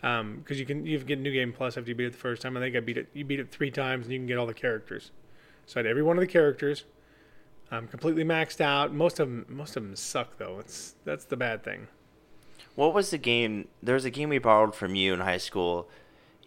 because 0.01 0.59
you 0.59 0.67
can 0.67 0.87
you 0.87 0.99
get 0.99 1.19
New 1.19 1.33
Game 1.33 1.53
Plus 1.53 1.77
after 1.77 1.89
you 1.89 1.95
beat 1.95 2.07
it 2.07 2.13
the 2.13 2.19
first 2.19 2.43
time. 2.43 2.57
I 2.57 2.61
think 2.61 2.77
I 2.77 2.81
beat 2.81 2.99
it. 2.99 3.09
You 3.13 3.25
beat 3.25 3.41
it 3.41 3.51
three 3.51 3.71
times 3.71 4.07
and 4.07 4.13
you 4.13 4.19
can 4.19 4.27
get 4.27 4.39
all 4.39 4.47
the 4.47 4.55
characters. 4.55 5.11
So 5.67 5.81
I 5.81 5.83
had 5.83 5.87
every 5.91 6.03
one 6.03 6.17
of 6.17 6.21
the 6.21 6.27
characters. 6.27 6.85
I'm 7.71 7.89
completely 7.89 8.25
maxed 8.25 8.61
out. 8.61 8.95
Most 8.95 9.19
of 9.19 9.29
them 9.29 9.47
most 9.49 9.77
of 9.77 9.83
them 9.83 9.97
suck 9.97 10.39
though. 10.39 10.59
It's 10.61 10.95
that's 11.05 11.25
the 11.25 11.37
bad 11.37 11.65
thing. 11.65 11.89
What 12.77 12.95
was 12.95 13.11
the 13.11 13.19
game? 13.19 13.69
There 13.83 13.95
was 13.95 14.05
a 14.05 14.11
game 14.11 14.29
we 14.29 14.39
borrowed 14.39 14.75
from 14.75 14.95
you 14.95 15.15
in 15.15 15.21
high 15.21 15.39
school. 15.39 15.89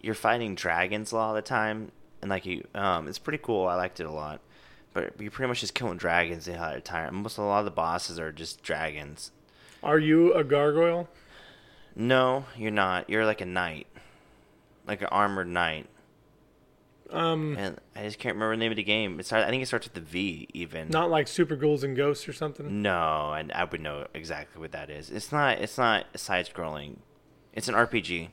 You're 0.00 0.14
fighting 0.14 0.54
dragons 0.54 1.12
a 1.12 1.16
lot 1.16 1.30
of 1.30 1.36
the 1.36 1.42
time, 1.42 1.92
and 2.22 2.30
like 2.30 2.46
you, 2.46 2.66
um, 2.74 3.08
it's 3.08 3.18
pretty 3.18 3.40
cool. 3.42 3.66
I 3.66 3.74
liked 3.74 4.00
it 4.00 4.06
a 4.06 4.12
lot. 4.12 4.40
But 4.92 5.20
you're 5.20 5.30
pretty 5.30 5.48
much 5.48 5.60
just 5.60 5.74
killing 5.74 5.98
dragons 5.98 6.46
the 6.46 6.52
entire 6.52 6.80
time. 6.80 7.16
Almost 7.16 7.38
a 7.38 7.42
lot 7.42 7.60
of 7.60 7.64
the 7.64 7.70
bosses 7.70 8.18
are 8.18 8.32
just 8.32 8.62
dragons. 8.62 9.30
Are 9.82 9.98
you 9.98 10.32
a 10.34 10.44
gargoyle? 10.44 11.08
No, 11.96 12.44
you're 12.56 12.70
not. 12.70 13.08
You're 13.10 13.26
like 13.26 13.40
a 13.40 13.46
knight, 13.46 13.86
like 14.86 15.00
an 15.02 15.08
armored 15.08 15.48
knight. 15.48 15.86
Um, 17.10 17.56
And 17.58 17.76
I 17.96 18.02
just 18.04 18.18
can't 18.20 18.36
remember 18.36 18.54
the 18.54 18.60
name 18.60 18.70
of 18.70 18.76
the 18.76 18.84
game. 18.84 19.18
It 19.18 19.26
started, 19.26 19.46
I 19.46 19.50
think 19.50 19.62
it 19.64 19.66
starts 19.66 19.86
with 19.86 19.94
the 19.94 20.00
V 20.00 20.48
even. 20.54 20.88
not 20.90 21.10
like 21.10 21.26
Super 21.26 21.56
Ghouls 21.56 21.82
and 21.82 21.96
Ghosts 21.96 22.28
or 22.28 22.32
something. 22.32 22.82
No, 22.82 23.32
and 23.32 23.50
I 23.52 23.64
would 23.64 23.80
know 23.80 24.06
exactly 24.14 24.60
what 24.60 24.70
that 24.72 24.90
is. 24.90 25.10
It's 25.10 25.32
not. 25.32 25.58
It's 25.58 25.76
not 25.76 26.06
side 26.18 26.48
scrolling. 26.48 26.98
It's 27.52 27.66
an 27.68 27.74
RPG. 27.74 28.28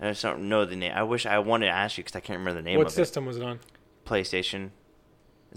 I 0.00 0.08
just 0.10 0.22
don't 0.22 0.48
know 0.48 0.64
the 0.64 0.74
name. 0.76 0.92
I 0.94 1.02
wish 1.04 1.24
I 1.26 1.38
wanted 1.38 1.66
to 1.66 1.72
ask 1.72 1.98
you 1.98 2.02
because 2.04 2.16
I 2.16 2.20
can't 2.20 2.38
remember 2.38 2.60
the 2.60 2.64
name 2.64 2.76
of 2.78 2.80
it. 2.80 2.84
What 2.86 2.92
system 2.92 3.26
was 3.26 3.36
it 3.36 3.42
on? 3.44 3.60
PlayStation. 4.06 4.70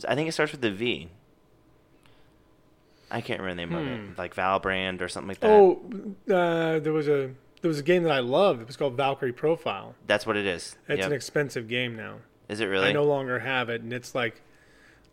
I 0.08 0.14
think 0.16 0.28
it 0.30 0.34
starts 0.34 0.52
with 0.52 0.62
the 0.62 0.72
V. 0.72 1.10
I 3.14 3.22
can't 3.22 3.40
remember 3.40 3.62
the 3.62 3.68
name 3.68 3.88
of 4.04 4.10
it. 4.12 4.18
Like 4.18 4.36
Valbrand 4.36 5.00
or 5.02 5.08
something 5.08 5.30
like 5.30 5.40
that. 5.42 5.50
Oh, 5.50 5.82
uh, 6.30 6.80
there 6.80 6.92
was 6.94 7.08
a 7.08 7.32
there 7.62 7.70
was 7.70 7.80
a 7.80 7.84
game 7.84 8.04
that 8.04 8.12
I 8.12 8.20
loved. 8.20 8.62
It 8.62 8.68
was 8.68 8.76
called 8.76 8.98
Valkyrie 8.98 9.32
Profile. 9.32 9.96
That's 10.08 10.26
what 10.26 10.36
it 10.36 10.46
is. 10.46 10.76
It's 10.90 10.98
Yep. 11.00 11.08
an 11.08 11.14
expensive 11.14 11.68
game 11.70 11.96
now. 11.96 12.16
is 12.50 12.60
it 12.60 12.66
really? 12.66 12.90
I 12.90 12.92
no 12.92 13.04
longer 13.06 13.40
have 13.40 13.70
it, 13.70 13.82
and 13.82 13.94
it's 13.94 14.14
like 14.14 14.42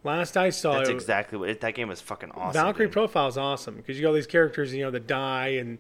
last 0.03 0.37
I 0.37 0.51
saw 0.51 0.79
That's 0.79 0.89
it. 0.89 0.95
exactly 0.95 1.39
what 1.39 1.49
it, 1.51 1.61
that 1.61 1.75
game 1.75 1.89
was 1.89 2.01
fucking 2.01 2.31
awesome. 2.33 2.61
Valkyrie 2.61 2.87
dude. 2.87 2.93
Profile 2.93 3.29
is 3.29 3.39
awesome 3.39 3.77
because 3.77 3.97
you 3.97 4.03
got 4.03 4.09
all 4.09 4.15
these 4.15 4.27
characters, 4.27 4.75
you 4.75 4.83
know, 4.83 4.91
that 4.91 5.07
die 5.07 5.49
and 5.49 5.79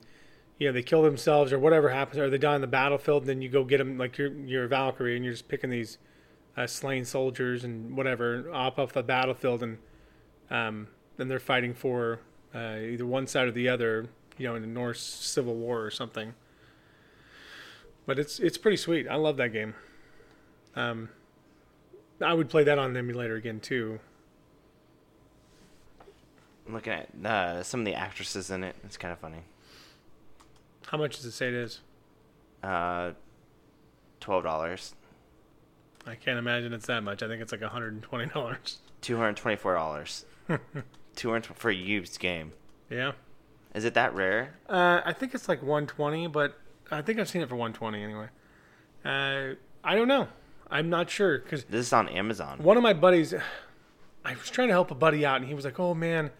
you 0.58 0.68
know 0.68 0.72
they 0.72 0.82
kill 0.82 1.02
themselves 1.02 1.52
or 1.52 1.58
whatever 1.58 1.88
happens, 1.88 2.18
or 2.18 2.28
they 2.30 2.38
die 2.38 2.54
on 2.54 2.60
the 2.60 2.66
battlefield. 2.66 3.22
And 3.22 3.28
then 3.30 3.42
you 3.42 3.48
go 3.48 3.64
get 3.64 3.78
them 3.78 3.96
like 3.98 4.18
you're 4.18 4.32
you're 4.32 4.64
a 4.64 4.68
Valkyrie 4.68 5.16
and 5.16 5.24
you're 5.24 5.32
just 5.34 5.48
picking 5.48 5.70
these 5.70 5.96
uh, 6.56 6.66
slain 6.66 7.04
soldiers 7.04 7.64
and 7.64 7.96
whatever 7.96 8.44
off 8.52 8.78
off 8.78 8.92
the 8.92 9.02
battlefield, 9.02 9.62
and 9.62 9.78
um, 10.50 10.86
then 11.20 11.28
they're 11.28 11.38
fighting 11.38 11.74
for 11.74 12.18
uh, 12.54 12.76
either 12.80 13.04
one 13.04 13.26
side 13.26 13.46
or 13.46 13.50
the 13.50 13.68
other, 13.68 14.06
you 14.38 14.48
know, 14.48 14.54
in 14.54 14.62
the 14.62 14.68
Norse 14.68 15.02
Civil 15.02 15.54
War 15.54 15.82
or 15.84 15.90
something. 15.90 16.32
But 18.06 18.18
it's 18.18 18.40
it's 18.40 18.56
pretty 18.56 18.78
sweet. 18.78 19.06
I 19.06 19.16
love 19.16 19.36
that 19.36 19.52
game. 19.52 19.74
Um, 20.74 21.10
I 22.24 22.32
would 22.32 22.48
play 22.48 22.64
that 22.64 22.78
on 22.78 22.90
an 22.90 22.96
emulator 22.96 23.36
again 23.36 23.60
too. 23.60 24.00
I'm 26.66 26.72
looking 26.72 26.94
at 26.94 27.08
uh, 27.24 27.62
some 27.62 27.80
of 27.80 27.86
the 27.86 27.94
actresses 27.94 28.50
in 28.50 28.64
it. 28.64 28.74
It's 28.84 28.96
kind 28.96 29.12
of 29.12 29.18
funny. 29.18 29.42
How 30.86 30.96
much 30.96 31.16
does 31.16 31.26
it 31.26 31.32
say 31.32 31.48
it 31.48 31.54
is? 31.54 31.80
Uh, 32.62 33.12
Twelve 34.20 34.42
dollars. 34.44 34.94
I 36.06 36.14
can't 36.14 36.38
imagine 36.38 36.72
it's 36.72 36.86
that 36.86 37.02
much. 37.02 37.22
I 37.22 37.28
think 37.28 37.42
it's 37.42 37.52
like 37.52 37.60
$120. 37.60 38.76
Two 39.02 39.16
hundred 39.18 39.36
twenty-four 39.36 39.74
dollars. 39.74 40.24
Two 41.20 41.32
hundred 41.32 41.54
for 41.58 41.68
a 41.70 41.74
used 41.74 42.18
game. 42.18 42.52
Yeah. 42.88 43.12
Is 43.74 43.84
it 43.84 43.92
that 43.92 44.14
rare? 44.14 44.54
Uh, 44.66 45.02
I 45.04 45.12
think 45.12 45.34
it's 45.34 45.50
like 45.50 45.60
120, 45.60 46.28
but 46.28 46.58
I 46.90 47.02
think 47.02 47.18
I've 47.20 47.28
seen 47.28 47.42
it 47.42 47.48
for 47.50 47.56
120 47.56 48.02
anyway. 48.02 48.28
Uh, 49.04 49.56
I 49.84 49.96
don't 49.96 50.08
know. 50.08 50.28
I'm 50.70 50.88
not 50.88 51.10
sure 51.10 51.38
because 51.40 51.64
This 51.64 51.88
is 51.88 51.92
on 51.92 52.08
Amazon. 52.08 52.62
one 52.62 52.78
of 52.78 52.82
my 52.82 52.94
buddies, 52.94 53.34
I 54.24 54.34
was 54.34 54.48
trying 54.48 54.68
to 54.68 54.72
help 54.72 54.90
a 54.90 54.94
buddy 54.94 55.26
out, 55.26 55.36
and 55.42 55.46
he 55.46 55.52
was 55.52 55.66
like, 55.66 55.78
"Oh 55.78 55.92
man, 55.92 56.28
do 56.28 56.32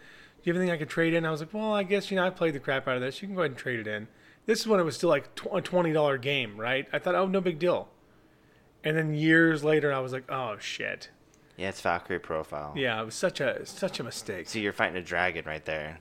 you 0.45 0.53
have 0.53 0.59
anything 0.59 0.73
I 0.73 0.77
could 0.79 0.89
trade 0.89 1.13
in?" 1.13 1.27
I 1.27 1.29
was 1.29 1.41
like, 1.41 1.53
"Well, 1.53 1.73
I 1.73 1.83
guess 1.83 2.09
you 2.09 2.17
know 2.17 2.25
I 2.25 2.31
played 2.31 2.55
the 2.55 2.59
crap 2.59 2.87
out 2.87 2.95
of 2.95 3.01
this. 3.03 3.21
You 3.21 3.27
can 3.27 3.35
go 3.35 3.43
ahead 3.43 3.51
and 3.51 3.59
trade 3.59 3.79
it 3.79 3.85
in." 3.87 4.07
This 4.47 4.61
is 4.61 4.67
when 4.67 4.79
it 4.79 4.83
was 4.83 4.95
still 4.97 5.09
like 5.09 5.29
a 5.53 5.61
twenty 5.61 5.93
dollar 5.93 6.17
game, 6.17 6.59
right? 6.59 6.87
I 6.91 6.97
thought, 6.97 7.13
"Oh, 7.13 7.27
no 7.27 7.39
big 7.39 7.59
deal." 7.59 7.87
And 8.83 8.97
then 8.97 9.13
years 9.13 9.63
later, 9.63 9.93
I 9.93 9.99
was 9.99 10.11
like, 10.11 10.23
"Oh 10.27 10.57
shit." 10.59 11.11
Yeah, 11.57 11.69
it's 11.69 11.81
Valkyrie 11.81 12.19
profile. 12.19 12.73
Yeah, 12.75 13.01
it 13.01 13.05
was 13.05 13.15
such 13.15 13.39
a 13.41 13.65
such 13.65 13.99
a 13.99 14.03
mistake. 14.03 14.47
See, 14.49 14.61
you're 14.61 14.73
fighting 14.73 14.97
a 14.97 15.01
dragon 15.03 15.45
right 15.45 15.63
there. 15.65 15.99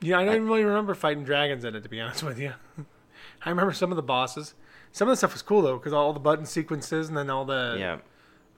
Yeah, 0.00 0.18
I 0.18 0.24
don't 0.24 0.34
even 0.36 0.48
really 0.48 0.64
remember 0.64 0.94
fighting 0.94 1.24
dragons 1.24 1.64
in 1.64 1.74
it, 1.74 1.82
to 1.82 1.88
be 1.88 2.00
honest 2.00 2.22
with 2.22 2.38
you. 2.38 2.54
I 3.44 3.50
remember 3.50 3.72
some 3.72 3.90
of 3.92 3.96
the 3.96 4.02
bosses. 4.02 4.54
Some 4.92 5.08
of 5.08 5.12
the 5.12 5.16
stuff 5.16 5.32
was 5.34 5.42
cool 5.42 5.62
though, 5.62 5.76
because 5.76 5.92
all 5.92 6.12
the 6.12 6.20
button 6.20 6.46
sequences 6.46 7.08
and 7.08 7.16
then 7.16 7.28
all 7.30 7.44
the 7.44 7.76
Yeah. 7.78 7.98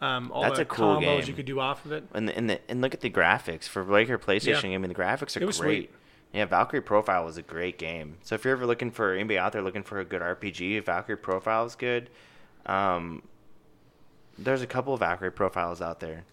um, 0.01 0.31
all 0.33 0.43
That's 0.43 0.57
the 0.59 0.63
a 0.63 0.67
cool 0.67 0.97
combos 0.97 1.01
game. 1.21 1.25
you 1.29 1.35
could 1.35 1.47
do 1.47 1.59
off 1.61 1.85
of 1.85 1.93
it. 1.93 2.05
And 2.15 2.29
the, 2.29 2.37
and 2.37 2.49
the, 2.51 2.61
and 2.71 2.81
look 2.81 2.95
at 2.95 3.01
the 3.01 3.11
graphics 3.11 3.65
for 3.65 3.83
like 3.85 4.09
your 4.09 4.19
PlayStation 4.19 4.63
Yeah. 4.65 4.71
game. 4.71 4.85
And 4.85 4.91
the 4.91 4.95
graphics 4.99 5.37
are 5.37 5.41
great. 5.41 5.55
sweet. 5.55 5.91
Yeah, 6.33 6.47
Valkyrie 6.47 6.81
Profile 6.81 7.25
was 7.27 7.37
a 7.37 7.43
great 7.43 7.77
game. 7.77 8.17
So 8.23 8.35
if 8.37 8.45
you're 8.45 8.55
ever 8.55 8.65
looking 8.65 8.91
for 8.91 9.13
anybody 9.13 9.37
out 9.39 9.53
there 9.53 9.61
looking 9.63 9.83
for 9.83 9.99
a 10.01 10.05
good 10.05 10.23
RPG, 10.23 10.83
Valkyrie 10.85 11.17
Profile 11.19 11.67
is 11.67 11.75
good. 11.75 12.09
Um, 12.65 13.23
there's 14.39 14.63
a 14.63 14.67
couple 14.67 14.95
of 14.95 15.03
accurate 15.03 15.35
profiles 15.37 15.81
out 15.83 16.01
there. 16.01 16.25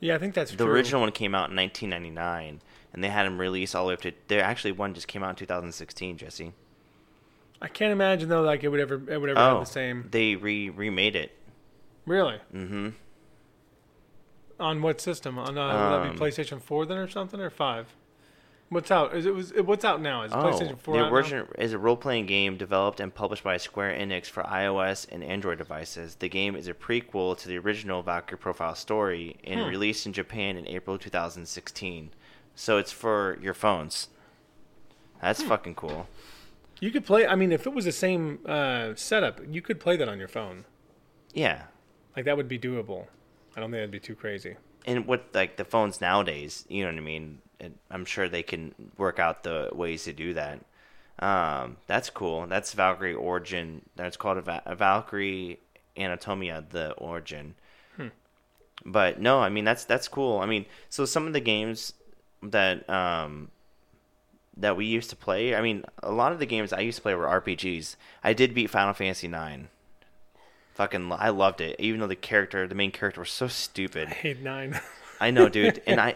Yeah, 0.00 0.14
I 0.14 0.18
think 0.18 0.34
that's 0.34 0.50
The 0.52 0.58
true. 0.58 0.66
original 0.72 1.00
one 1.00 1.10
came 1.12 1.34
out 1.34 1.50
in 1.50 1.56
1999, 1.56 2.60
and 2.92 3.04
they 3.04 3.08
had 3.08 3.26
them 3.26 3.38
released 3.38 3.74
all 3.74 3.84
the 3.84 3.88
way 3.88 3.94
up 3.94 4.00
to. 4.02 4.12
There 4.28 4.42
actually 4.42 4.72
one 4.72 4.94
just 4.94 5.08
came 5.08 5.22
out 5.24 5.30
in 5.30 5.36
2016. 5.36 6.16
Jesse. 6.18 6.52
I 7.60 7.66
can't 7.66 7.90
imagine 7.90 8.28
though, 8.28 8.42
like 8.42 8.62
it 8.62 8.68
would 8.68 8.78
ever 8.78 8.94
it 9.10 9.20
would 9.20 9.30
ever 9.30 9.38
Oh, 9.40 9.58
have 9.58 9.66
the 9.66 9.72
same. 9.72 10.06
they 10.12 10.36
re 10.36 10.70
remade 10.70 11.16
it. 11.16 11.36
Really? 12.06 12.36
Mm-hmm. 12.54 12.90
On 14.60 14.82
what 14.82 15.00
system? 15.00 15.38
On 15.38 15.56
uh, 15.58 15.66
would 15.66 16.04
that 16.04 16.08
Um, 16.10 16.12
be 16.12 16.18
PlayStation 16.18 16.60
Four 16.60 16.86
then, 16.86 16.98
or 16.98 17.08
something, 17.08 17.40
or 17.40 17.50
five? 17.50 17.86
What's 18.70 18.90
out? 18.90 19.16
Is 19.16 19.24
it 19.24 19.34
was 19.34 19.50
it, 19.52 19.64
what's 19.64 19.84
out 19.84 20.02
now? 20.02 20.22
Is 20.24 20.32
Oh, 20.32 20.36
PlayStation 20.36 20.78
Four 20.78 20.94
the 20.98 21.06
original 21.08 21.46
is 21.56 21.72
a 21.72 21.78
role-playing 21.78 22.26
game 22.26 22.58
developed 22.58 23.00
and 23.00 23.14
published 23.14 23.42
by 23.42 23.56
Square 23.56 23.96
Enix 23.98 24.26
for 24.26 24.42
iOS 24.42 25.06
and 25.10 25.24
Android 25.24 25.56
devices. 25.58 26.16
The 26.16 26.28
game 26.28 26.54
is 26.54 26.68
a 26.68 26.74
prequel 26.74 27.36
to 27.38 27.48
the 27.48 27.56
original 27.56 28.02
Valkyrie 28.02 28.36
Profile 28.38 28.74
story 28.74 29.36
and 29.42 29.60
Hmm. 29.60 29.68
released 29.68 30.04
in 30.04 30.12
Japan 30.12 30.56
in 30.58 30.66
April 30.68 30.98
2016. 30.98 32.10
So 32.54 32.76
it's 32.76 32.92
for 32.92 33.38
your 33.40 33.54
phones. 33.54 34.08
That's 35.22 35.40
Hmm. 35.42 35.48
fucking 35.48 35.74
cool. 35.76 36.06
You 36.80 36.90
could 36.90 37.06
play. 37.06 37.26
I 37.26 37.36
mean, 37.36 37.52
if 37.52 37.66
it 37.66 37.72
was 37.72 37.86
the 37.86 37.92
same 37.92 38.38
uh, 38.44 38.94
setup, 38.96 39.40
you 39.48 39.62
could 39.62 39.80
play 39.80 39.96
that 39.96 40.08
on 40.08 40.18
your 40.18 40.28
phone. 40.28 40.66
Yeah. 41.32 41.62
Like 42.14 42.26
that 42.26 42.36
would 42.36 42.48
be 42.48 42.58
doable. 42.58 43.06
I 43.56 43.60
don't 43.60 43.70
think 43.70 43.78
that'd 43.78 43.90
be 43.90 43.98
too 43.98 44.14
crazy. 44.14 44.56
And 44.86 45.06
with 45.06 45.20
like 45.34 45.56
the 45.56 45.64
phones 45.64 46.00
nowadays, 46.00 46.64
you 46.68 46.82
know 46.82 46.90
what 46.90 46.98
I 46.98 47.02
mean. 47.02 47.38
And 47.60 47.74
I'm 47.90 48.04
sure 48.04 48.28
they 48.28 48.42
can 48.42 48.74
work 48.96 49.18
out 49.18 49.42
the 49.42 49.70
ways 49.72 50.04
to 50.04 50.12
do 50.12 50.34
that. 50.34 50.60
Um, 51.18 51.78
that's 51.86 52.10
cool. 52.10 52.46
That's 52.46 52.72
Valkyrie 52.72 53.14
Origin. 53.14 53.82
That's 53.96 54.16
called 54.16 54.38
a, 54.38 54.42
Va- 54.42 54.62
a 54.64 54.76
Valkyrie 54.76 55.58
Anatomia, 55.96 56.68
the 56.70 56.92
Origin. 56.92 57.54
But 58.84 59.20
no, 59.20 59.40
I 59.40 59.48
mean 59.48 59.64
that's 59.64 59.84
that's 59.84 60.08
cool. 60.08 60.38
I 60.38 60.46
mean, 60.46 60.66
so 60.88 61.04
some 61.04 61.26
of 61.26 61.32
the 61.32 61.40
games 61.40 61.94
that 62.42 62.88
um 62.88 63.50
that 64.56 64.76
we 64.76 64.86
used 64.86 65.10
to 65.10 65.16
play. 65.16 65.54
I 65.54 65.60
mean, 65.60 65.84
a 66.02 66.10
lot 66.10 66.32
of 66.32 66.38
the 66.38 66.46
games 66.46 66.72
I 66.72 66.80
used 66.80 66.96
to 66.96 67.02
play 67.02 67.14
were 67.14 67.26
RPGs. 67.26 67.96
I 68.24 68.32
did 68.32 68.54
beat 68.54 68.70
Final 68.70 68.92
Fantasy 68.94 69.28
Nine. 69.28 69.68
Fucking, 70.78 71.10
I 71.10 71.30
loved 71.30 71.60
it. 71.60 71.74
Even 71.80 71.98
though 71.98 72.06
the 72.06 72.14
character, 72.14 72.68
the 72.68 72.76
main 72.76 72.92
character, 72.92 73.20
was 73.20 73.30
so 73.30 73.48
stupid. 73.48 74.06
I 74.06 74.12
hate 74.12 74.40
nine. 74.40 74.80
I 75.20 75.32
know, 75.32 75.48
dude, 75.48 75.82
and 75.88 76.00
I. 76.00 76.14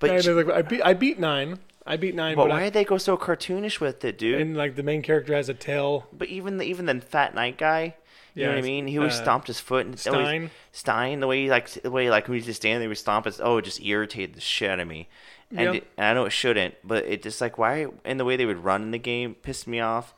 But 0.00 0.10
Nine 0.10 0.36
like- 0.36 0.50
I 0.50 0.62
beat 0.62 0.82
I 0.84 0.94
beat 0.94 1.20
nine. 1.20 1.60
I 1.86 1.96
beat 1.96 2.16
nine, 2.16 2.34
but 2.34 2.42
but 2.44 2.50
why 2.50 2.60
I, 2.60 2.64
did 2.64 2.72
they 2.72 2.84
go 2.84 2.98
so 2.98 3.16
cartoonish 3.16 3.78
with 3.78 4.04
it, 4.04 4.18
dude? 4.18 4.40
and 4.40 4.56
like 4.56 4.74
the 4.74 4.82
main 4.82 5.00
character 5.02 5.32
has 5.32 5.48
a 5.48 5.54
tail. 5.54 6.06
but 6.12 6.26
even 6.26 6.56
the 6.58 6.64
even 6.64 6.86
the 6.86 7.00
fat 7.00 7.36
knight 7.36 7.56
guy, 7.56 7.94
you 8.34 8.42
know 8.42 8.48
what 8.48 8.58
I 8.58 8.62
mean? 8.62 8.88
He 8.88 8.98
always 8.98 9.12
uh, 9.14 9.22
stomped 9.22 9.46
his 9.46 9.60
foot 9.60 9.86
and 9.86 9.94
always- 10.08 10.26
Stein? 10.26 10.50
Stein, 10.72 11.20
the 11.20 11.28
way 11.28 11.42
he 11.44 11.48
like 11.50 11.70
the 11.70 11.90
way 11.92 12.10
like 12.10 12.26
when 12.26 12.34
he's 12.36 12.46
just 12.46 12.62
standing 12.62 12.80
there, 12.80 12.86
he 12.86 12.88
would 12.88 12.98
stomp 12.98 13.26
his. 13.26 13.40
Oh, 13.40 13.58
it 13.58 13.64
just 13.64 13.80
irritated 13.80 14.34
the 14.34 14.40
shit 14.40 14.70
out 14.70 14.80
of 14.80 14.88
me. 14.88 15.08
And, 15.52 15.76
it- 15.76 15.86
and 15.96 16.06
I 16.06 16.14
know 16.14 16.24
it 16.24 16.30
shouldn't, 16.30 16.74
but 16.82 17.04
it 17.04 17.22
just 17.22 17.40
like 17.40 17.58
why 17.58 17.86
and 18.04 18.18
the 18.18 18.24
way 18.24 18.34
they 18.34 18.46
would 18.46 18.64
run 18.64 18.82
in 18.82 18.90
the 18.90 18.98
game 18.98 19.34
pissed 19.36 19.68
me 19.68 19.78
off. 19.78 20.14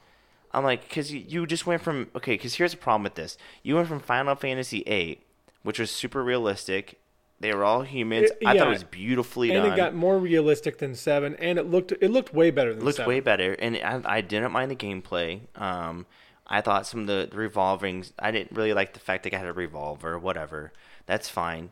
I'm 0.53 0.65
like, 0.65 0.89
because 0.89 1.13
you, 1.13 1.25
you 1.27 1.47
just 1.47 1.67
went 1.67 1.83
from 1.83 2.09
okay. 2.17 2.35
Because 2.35 2.55
here's 2.55 2.73
the 2.73 2.77
problem 2.79 3.03
with 3.05 3.15
this: 3.15 3.37
you 3.63 3.75
went 3.75 3.89
from 3.89 4.01
Final 4.01 4.35
Fantasy 4.35 4.83
VIII, 4.87 5.21
which 5.63 5.79
was 5.79 5.91
super 5.91 6.23
realistic, 6.25 6.99
They 7.41 7.53
were 7.53 7.65
all 7.65 7.83
humans. 7.83 8.31
It- 8.31 8.47
I 8.47 8.57
thought 8.59 8.69
it 8.69 8.71
was 8.71 8.85
beautifully 8.85 9.51
and 9.53 9.65
done. 9.65 9.73
it 9.73 9.77
got 9.77 9.95
more 9.95 10.19
realistic 10.19 10.79
than 10.79 10.95
seven, 10.95 11.35
and 11.37 11.59
it 11.59 11.67
looked 11.67 11.93
it 11.93 12.11
looked 12.11 12.33
way 12.33 12.51
better 12.51 12.75
than 12.75 12.85
looked 12.85 12.97
seven. 12.99 13.09
way 13.09 13.21
better, 13.21 13.53
and 13.55 13.77
I, 13.77 14.01
I 14.17 14.21
didn't 14.21 14.53
mind 14.53 14.71
the 14.71 14.77
gameplay. 14.77 15.41
Um, 15.61 16.07
I 16.47 16.61
thought 16.61 16.87
some 16.87 17.01
of 17.01 17.07
the, 17.09 17.29
the 17.31 17.37
revolving. 17.37 18.05
I 18.19 18.31
didn't 18.31 18.53
really 18.57 18.73
like 18.73 18.95
the 18.95 19.01
fact 19.01 19.25
that 19.25 19.35
I 19.35 19.39
had 19.39 19.47
a 19.49 19.53
revolver. 19.53 20.19
Whatever, 20.19 20.73
that's 21.05 21.29
fine. 21.29 21.71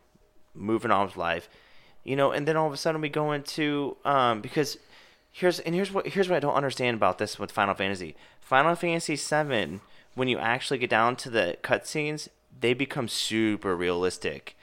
Moving 0.56 0.90
on 0.90 1.06
with 1.06 1.16
life, 1.16 1.48
you 2.04 2.16
know. 2.16 2.30
And 2.32 2.46
then 2.46 2.56
all 2.56 2.66
of 2.66 2.72
a 2.72 2.76
sudden 2.76 3.00
we 3.00 3.08
go 3.08 3.32
into 3.32 3.96
um, 4.04 4.40
because 4.40 4.76
here's 5.34 5.58
and 5.58 5.74
here's 5.74 5.92
what 5.92 6.06
here's 6.06 6.28
what 6.28 6.36
I 6.36 6.40
don't 6.40 6.54
understand 6.54 6.96
about 6.96 7.18
this 7.18 7.38
with 7.38 7.52
Final 7.52 7.74
Fantasy. 7.74 8.14
Final 8.40 8.74
Fantasy 8.74 9.16
Seven, 9.16 9.80
when 10.14 10.28
you 10.28 10.38
actually 10.38 10.78
get 10.78 10.90
down 10.90 11.16
to 11.16 11.28
the 11.28 11.56
cutscenes, 11.62 12.28
they 12.58 12.72
become 12.72 13.08
super 13.08 13.76
realistic. 13.76 14.56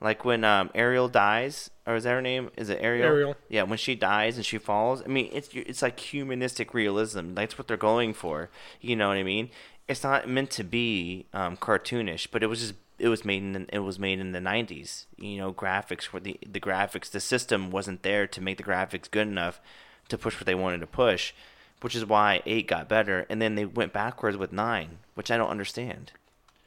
Like 0.00 0.24
when 0.24 0.44
um, 0.44 0.70
Ariel 0.74 1.08
dies, 1.08 1.70
or 1.86 1.96
is 1.96 2.04
that 2.04 2.10
her 2.10 2.22
name? 2.22 2.50
Is 2.56 2.68
it 2.68 2.78
Ariel? 2.80 3.06
Ariel. 3.06 3.36
Yeah, 3.48 3.62
when 3.62 3.78
she 3.78 3.94
dies 3.94 4.36
and 4.36 4.44
she 4.44 4.58
falls. 4.58 5.02
I 5.02 5.06
mean, 5.06 5.30
it's 5.32 5.48
it's 5.52 5.82
like 5.82 5.98
humanistic 5.98 6.74
realism. 6.74 7.34
That's 7.34 7.56
what 7.56 7.68
they're 7.68 7.76
going 7.76 8.12
for. 8.12 8.50
You 8.80 8.96
know 8.96 9.08
what 9.08 9.16
I 9.16 9.22
mean? 9.22 9.50
It's 9.86 10.02
not 10.02 10.28
meant 10.28 10.50
to 10.50 10.64
be 10.64 11.26
um, 11.32 11.56
cartoonish, 11.56 12.28
but 12.30 12.42
it 12.42 12.48
was 12.48 12.60
just 12.60 12.74
it 12.98 13.08
was 13.08 13.24
made 13.24 13.42
in 13.42 13.66
it 13.72 13.80
was 13.80 13.98
made 13.98 14.18
in 14.18 14.32
the 14.32 14.40
'90s. 14.40 15.06
You 15.16 15.38
know, 15.38 15.52
graphics 15.52 16.12
were 16.12 16.20
the 16.20 16.38
the 16.44 16.60
graphics. 16.60 17.10
The 17.10 17.20
system 17.20 17.70
wasn't 17.70 18.02
there 18.02 18.26
to 18.26 18.40
make 18.40 18.58
the 18.58 18.64
graphics 18.64 19.10
good 19.10 19.28
enough 19.28 19.60
to 20.08 20.18
push 20.18 20.34
what 20.36 20.46
they 20.46 20.54
wanted 20.54 20.80
to 20.80 20.86
push, 20.86 21.32
which 21.80 21.94
is 21.94 22.04
why 22.04 22.42
eight 22.46 22.66
got 22.66 22.88
better, 22.88 23.26
and 23.28 23.40
then 23.40 23.54
they 23.54 23.64
went 23.64 23.92
backwards 23.92 24.36
with 24.36 24.52
nine, 24.52 24.98
which 25.14 25.30
I 25.30 25.36
don't 25.36 25.50
understand. 25.50 26.12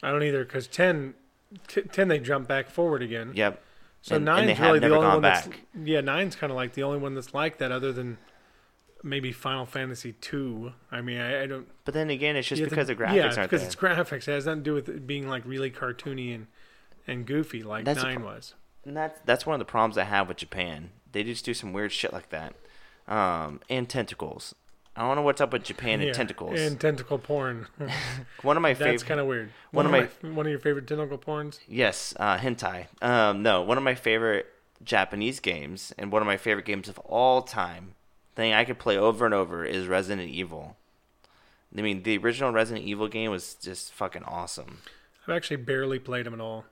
I 0.03 0.11
don't 0.11 0.23
either 0.23 0.43
because 0.43 0.67
10, 0.67 1.13
t- 1.67 1.81
10 1.81 2.07
they 2.07 2.19
jump 2.19 2.47
back 2.47 2.69
forward 2.69 3.01
again. 3.01 3.31
Yep. 3.35 3.61
So 4.01 4.15
and, 4.15 4.25
nine's 4.25 4.49
and 4.49 4.59
really 4.59 4.79
the 4.79 4.95
only 4.95 5.07
one 5.07 5.21
that's 5.21 5.47
yeah. 5.83 6.01
Nine's 6.01 6.35
kind 6.35 6.49
of 6.49 6.55
like 6.55 6.73
the 6.73 6.81
only 6.81 6.97
one 6.97 7.13
that's 7.13 7.35
like 7.35 7.59
that, 7.59 7.71
other 7.71 7.91
than 7.91 8.17
maybe 9.03 9.31
Final 9.31 9.67
Fantasy 9.67 10.13
two. 10.13 10.73
I 10.91 11.01
mean, 11.01 11.19
I, 11.19 11.43
I 11.43 11.45
don't. 11.45 11.67
But 11.85 11.93
then 11.93 12.09
again, 12.09 12.35
it's 12.35 12.47
just 12.47 12.63
because 12.63 12.87
the, 12.87 12.95
the 12.95 13.03
graphics 13.03 13.15
yeah, 13.15 13.23
aren't 13.23 13.35
because 13.37 13.61
there. 13.61 13.67
it's 13.67 13.75
graphics. 13.75 14.27
It 14.27 14.31
has 14.31 14.47
nothing 14.47 14.61
to 14.61 14.63
do 14.63 14.73
with 14.73 14.89
it 14.89 15.05
being 15.05 15.27
like 15.27 15.43
really 15.45 15.69
cartoony 15.69 16.33
and 16.33 16.47
and 17.05 17.27
goofy 17.27 17.61
like 17.61 17.85
That's 17.85 18.01
nine 18.03 18.21
pro- 18.21 18.33
was. 18.33 18.55
And 18.85 18.97
that's 18.97 19.19
that's 19.25 19.45
one 19.45 19.53
of 19.53 19.59
the 19.59 19.65
problems 19.65 19.99
I 19.99 20.03
have 20.05 20.27
with 20.27 20.37
Japan. 20.37 20.89
They 21.11 21.23
just 21.23 21.45
do 21.45 21.53
some 21.53 21.71
weird 21.71 21.91
shit 21.91 22.11
like 22.11 22.29
that. 22.29 22.55
Um, 23.11 23.59
and 23.69 23.89
tentacles. 23.89 24.55
I 24.95 25.01
don't 25.01 25.15
know 25.15 25.21
what's 25.21 25.41
up 25.41 25.53
with 25.53 25.63
Japan 25.63 25.99
Yeah, 25.99 26.07
and 26.07 26.15
tentacles. 26.15 26.59
and 26.59 26.79
tentacle 26.79 27.17
porn. 27.17 27.67
one 28.41 28.57
of 28.57 28.63
my 28.63 28.73
favorite. 28.73 28.91
That's 28.91 29.03
kind 29.03 29.19
of 29.19 29.27
weird. 29.27 29.51
one 29.71 29.85
of 29.85 29.91
my 29.91 30.07
one 30.29 30.45
of 30.45 30.49
your 30.49 30.59
favorite 30.59 30.87
tentacle 30.87 31.17
porns. 31.17 31.59
Yes, 31.67 32.13
uh, 32.19 32.37
hentai. 32.37 32.87
Um, 33.01 33.43
no, 33.43 33.61
one 33.61 33.77
of 33.77 33.83
my 33.83 33.95
favorite 33.95 34.47
Japanese 34.83 35.39
games 35.39 35.93
and 35.97 36.11
one 36.11 36.21
of 36.21 36.25
my 36.25 36.37
favorite 36.37 36.65
games 36.65 36.89
of 36.89 36.99
all 36.99 37.41
time. 37.41 37.95
Thing 38.35 38.53
I 38.53 38.63
could 38.63 38.79
play 38.79 38.97
over 38.97 39.25
and 39.25 39.33
over 39.33 39.65
is 39.65 39.87
Resident 39.87 40.29
Evil. 40.29 40.77
I 41.77 41.81
mean, 41.81 42.03
the 42.03 42.17
original 42.17 42.51
Resident 42.51 42.85
Evil 42.85 43.09
game 43.09 43.31
was 43.31 43.55
just 43.55 43.91
fucking 43.93 44.23
awesome. 44.23 44.79
I've 45.27 45.35
actually 45.35 45.57
barely 45.57 45.99
played 45.99 46.25
them 46.25 46.33
at 46.33 46.39
all. 46.39 46.65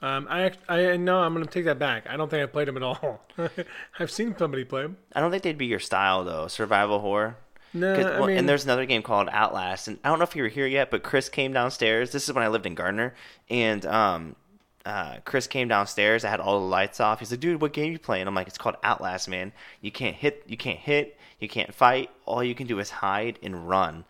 Um, 0.00 0.28
I 0.30 0.52
I 0.68 0.96
no, 0.96 1.20
I'm 1.20 1.34
gonna 1.34 1.46
take 1.46 1.64
that 1.64 1.78
back. 1.78 2.06
I 2.08 2.16
don't 2.16 2.30
think 2.30 2.42
I 2.42 2.46
played 2.46 2.68
them 2.68 2.76
at 2.76 2.82
all. 2.82 3.20
I've 3.98 4.10
seen 4.10 4.36
somebody 4.38 4.64
play 4.64 4.82
them. 4.82 4.96
I 5.14 5.20
don't 5.20 5.30
think 5.30 5.42
they'd 5.42 5.58
be 5.58 5.66
your 5.66 5.80
style 5.80 6.24
though, 6.24 6.46
survival 6.46 7.00
horror. 7.00 7.36
No, 7.74 7.94
I 7.94 8.18
well, 8.18 8.26
mean, 8.28 8.38
and 8.38 8.48
there's 8.48 8.64
another 8.64 8.86
game 8.86 9.02
called 9.02 9.28
Outlast, 9.30 9.88
and 9.88 9.98
I 10.02 10.08
don't 10.08 10.18
know 10.18 10.24
if 10.24 10.34
you 10.34 10.42
were 10.42 10.48
here 10.48 10.66
yet, 10.66 10.90
but 10.90 11.02
Chris 11.02 11.28
came 11.28 11.52
downstairs. 11.52 12.12
This 12.12 12.28
is 12.28 12.34
when 12.34 12.44
I 12.44 12.48
lived 12.48 12.64
in 12.64 12.74
Gardner, 12.74 13.14
and 13.50 13.84
um, 13.84 14.36
uh, 14.86 15.16
Chris 15.24 15.46
came 15.46 15.68
downstairs. 15.68 16.24
I 16.24 16.30
had 16.30 16.40
all 16.40 16.60
the 16.60 16.66
lights 16.66 17.00
off. 17.00 17.18
He's 17.18 17.30
like, 17.30 17.40
"Dude, 17.40 17.60
what 17.60 17.72
game 17.72 17.92
you 17.92 17.98
playing?" 17.98 18.26
I'm 18.26 18.34
like, 18.34 18.46
"It's 18.46 18.56
called 18.56 18.76
Outlast, 18.84 19.28
man. 19.28 19.52
You 19.80 19.90
can't 19.90 20.16
hit, 20.16 20.44
you 20.46 20.56
can't 20.56 20.78
hit, 20.78 21.18
you 21.40 21.48
can't 21.48 21.74
fight. 21.74 22.10
All 22.24 22.42
you 22.42 22.54
can 22.54 22.66
do 22.68 22.78
is 22.78 22.88
hide 22.88 23.38
and 23.42 23.68
run." 23.68 24.04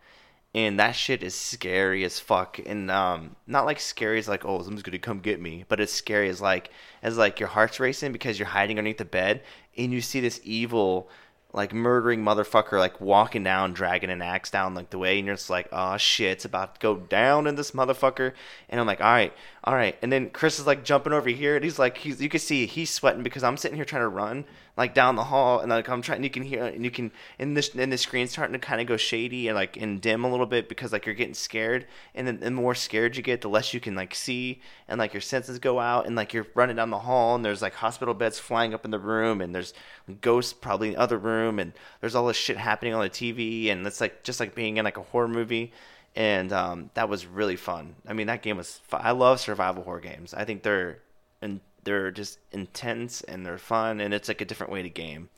And 0.58 0.80
that 0.80 0.96
shit 0.96 1.22
is 1.22 1.36
scary 1.36 2.02
as 2.02 2.18
fuck, 2.18 2.58
and 2.66 2.90
um, 2.90 3.36
not 3.46 3.64
like 3.64 3.78
scary 3.78 4.18
as 4.18 4.26
like, 4.26 4.44
oh, 4.44 4.58
someone's 4.58 4.82
gonna 4.82 4.98
come 4.98 5.20
get 5.20 5.40
me, 5.40 5.64
but 5.68 5.78
it's 5.78 5.92
scary 5.92 6.28
as 6.28 6.40
like, 6.40 6.70
as 7.00 7.16
like 7.16 7.38
your 7.38 7.48
heart's 7.48 7.78
racing 7.78 8.10
because 8.10 8.40
you're 8.40 8.48
hiding 8.48 8.76
underneath 8.76 8.98
the 8.98 9.04
bed, 9.04 9.42
and 9.76 9.92
you 9.92 10.00
see 10.00 10.18
this 10.18 10.40
evil 10.42 11.08
like 11.52 11.72
murdering 11.72 12.22
motherfucker 12.22 12.78
like 12.78 13.00
walking 13.00 13.42
down 13.42 13.72
dragging 13.72 14.10
an 14.10 14.20
axe 14.20 14.50
down 14.50 14.74
like 14.74 14.90
the 14.90 14.98
way. 14.98 15.18
And 15.18 15.26
you're 15.26 15.36
just 15.36 15.48
like 15.48 15.68
oh 15.72 15.96
shit 15.96 16.32
it's 16.32 16.44
about 16.44 16.74
to 16.74 16.80
go 16.80 16.96
down 16.96 17.46
in 17.46 17.54
this 17.54 17.70
motherfucker. 17.70 18.32
And 18.68 18.80
i'm 18.80 18.86
like 18.86 19.00
all 19.00 19.06
right 19.06 19.32
all 19.68 19.74
right. 19.74 19.98
And 20.00 20.10
then 20.10 20.30
chris 20.30 20.58
is 20.58 20.66
like 20.66 20.82
jumping 20.82 21.12
over 21.12 21.28
here 21.28 21.54
and 21.54 21.62
he's 21.62 21.78
like 21.78 21.98
he's 21.98 22.22
you 22.22 22.30
can 22.30 22.40
see 22.40 22.64
he's 22.64 22.88
sweating 22.88 23.22
because 23.22 23.44
i'm 23.44 23.58
sitting 23.58 23.76
here 23.76 23.84
trying 23.84 24.00
to 24.00 24.08
run 24.08 24.46
like 24.78 24.94
down 24.94 25.14
the 25.14 25.24
hall 25.24 25.60
and 25.60 25.68
like 25.68 25.86
i'm 25.90 26.00
trying 26.00 26.24
you 26.24 26.30
can 26.30 26.42
hear 26.42 26.64
and 26.64 26.86
you 26.86 26.90
can 26.90 27.12
and 27.38 27.54
this 27.54 27.74
and 27.74 27.92
the 27.92 27.98
screen's 27.98 28.30
starting 28.30 28.54
to 28.54 28.58
kind 28.58 28.80
of 28.80 28.86
go 28.86 28.96
shady 28.96 29.46
and 29.46 29.54
like 29.54 29.76
and 29.76 30.00
dim 30.00 30.24
a 30.24 30.30
little 30.30 30.46
bit 30.46 30.70
because 30.70 30.90
like 30.90 31.04
you're 31.04 31.14
getting 31.14 31.34
scared 31.34 31.86
and 32.14 32.26
then 32.26 32.40
the 32.40 32.50
more 32.50 32.74
scared 32.74 33.14
you 33.14 33.22
get 33.22 33.42
the 33.42 33.48
less 33.48 33.74
you 33.74 33.80
can 33.80 33.94
like 33.94 34.14
see 34.14 34.62
and 34.88 34.98
like 34.98 35.12
your 35.12 35.20
senses 35.20 35.58
go 35.58 35.78
out 35.78 36.06
and 36.06 36.16
like 36.16 36.32
you're 36.32 36.46
running 36.54 36.76
down 36.76 36.88
the 36.88 37.00
hall 37.00 37.34
and 37.34 37.44
there's 37.44 37.60
like 37.60 37.74
hospital 37.74 38.14
beds 38.14 38.38
flying 38.38 38.72
up 38.72 38.86
in 38.86 38.90
the 38.90 38.98
room 38.98 39.42
and 39.42 39.54
there's 39.54 39.74
ghosts 40.22 40.54
probably 40.54 40.88
in 40.88 40.94
the 40.94 41.00
other 41.00 41.18
room 41.18 41.58
and 41.58 41.74
there's 42.00 42.14
all 42.14 42.26
this 42.26 42.38
shit 42.38 42.56
happening 42.56 42.94
on 42.94 43.02
the 43.02 43.10
TV 43.10 43.70
and 43.70 43.86
it's 43.86 44.00
like 44.00 44.22
just 44.22 44.40
like 44.40 44.54
being 44.54 44.78
in 44.78 44.84
like 44.86 44.96
a 44.96 45.02
horror 45.02 45.28
movie 45.28 45.72
and 46.18 46.52
um, 46.52 46.90
that 46.94 47.08
was 47.08 47.24
really 47.26 47.56
fun. 47.56 47.94
I 48.06 48.12
mean 48.12 48.26
that 48.26 48.42
game 48.42 48.56
was 48.58 48.80
fu- 48.88 48.96
I 48.96 49.12
love 49.12 49.40
survival 49.40 49.84
horror 49.84 50.00
games. 50.00 50.34
I 50.34 50.44
think 50.44 50.62
they're 50.64 50.98
and 51.40 51.60
they're 51.84 52.10
just 52.10 52.38
intense 52.52 53.22
and 53.22 53.46
they're 53.46 53.56
fun 53.56 54.00
and 54.00 54.12
it's 54.12 54.28
like 54.28 54.40
a 54.42 54.44
different 54.44 54.72
way 54.72 54.82
to 54.82 54.90
game. 54.90 55.30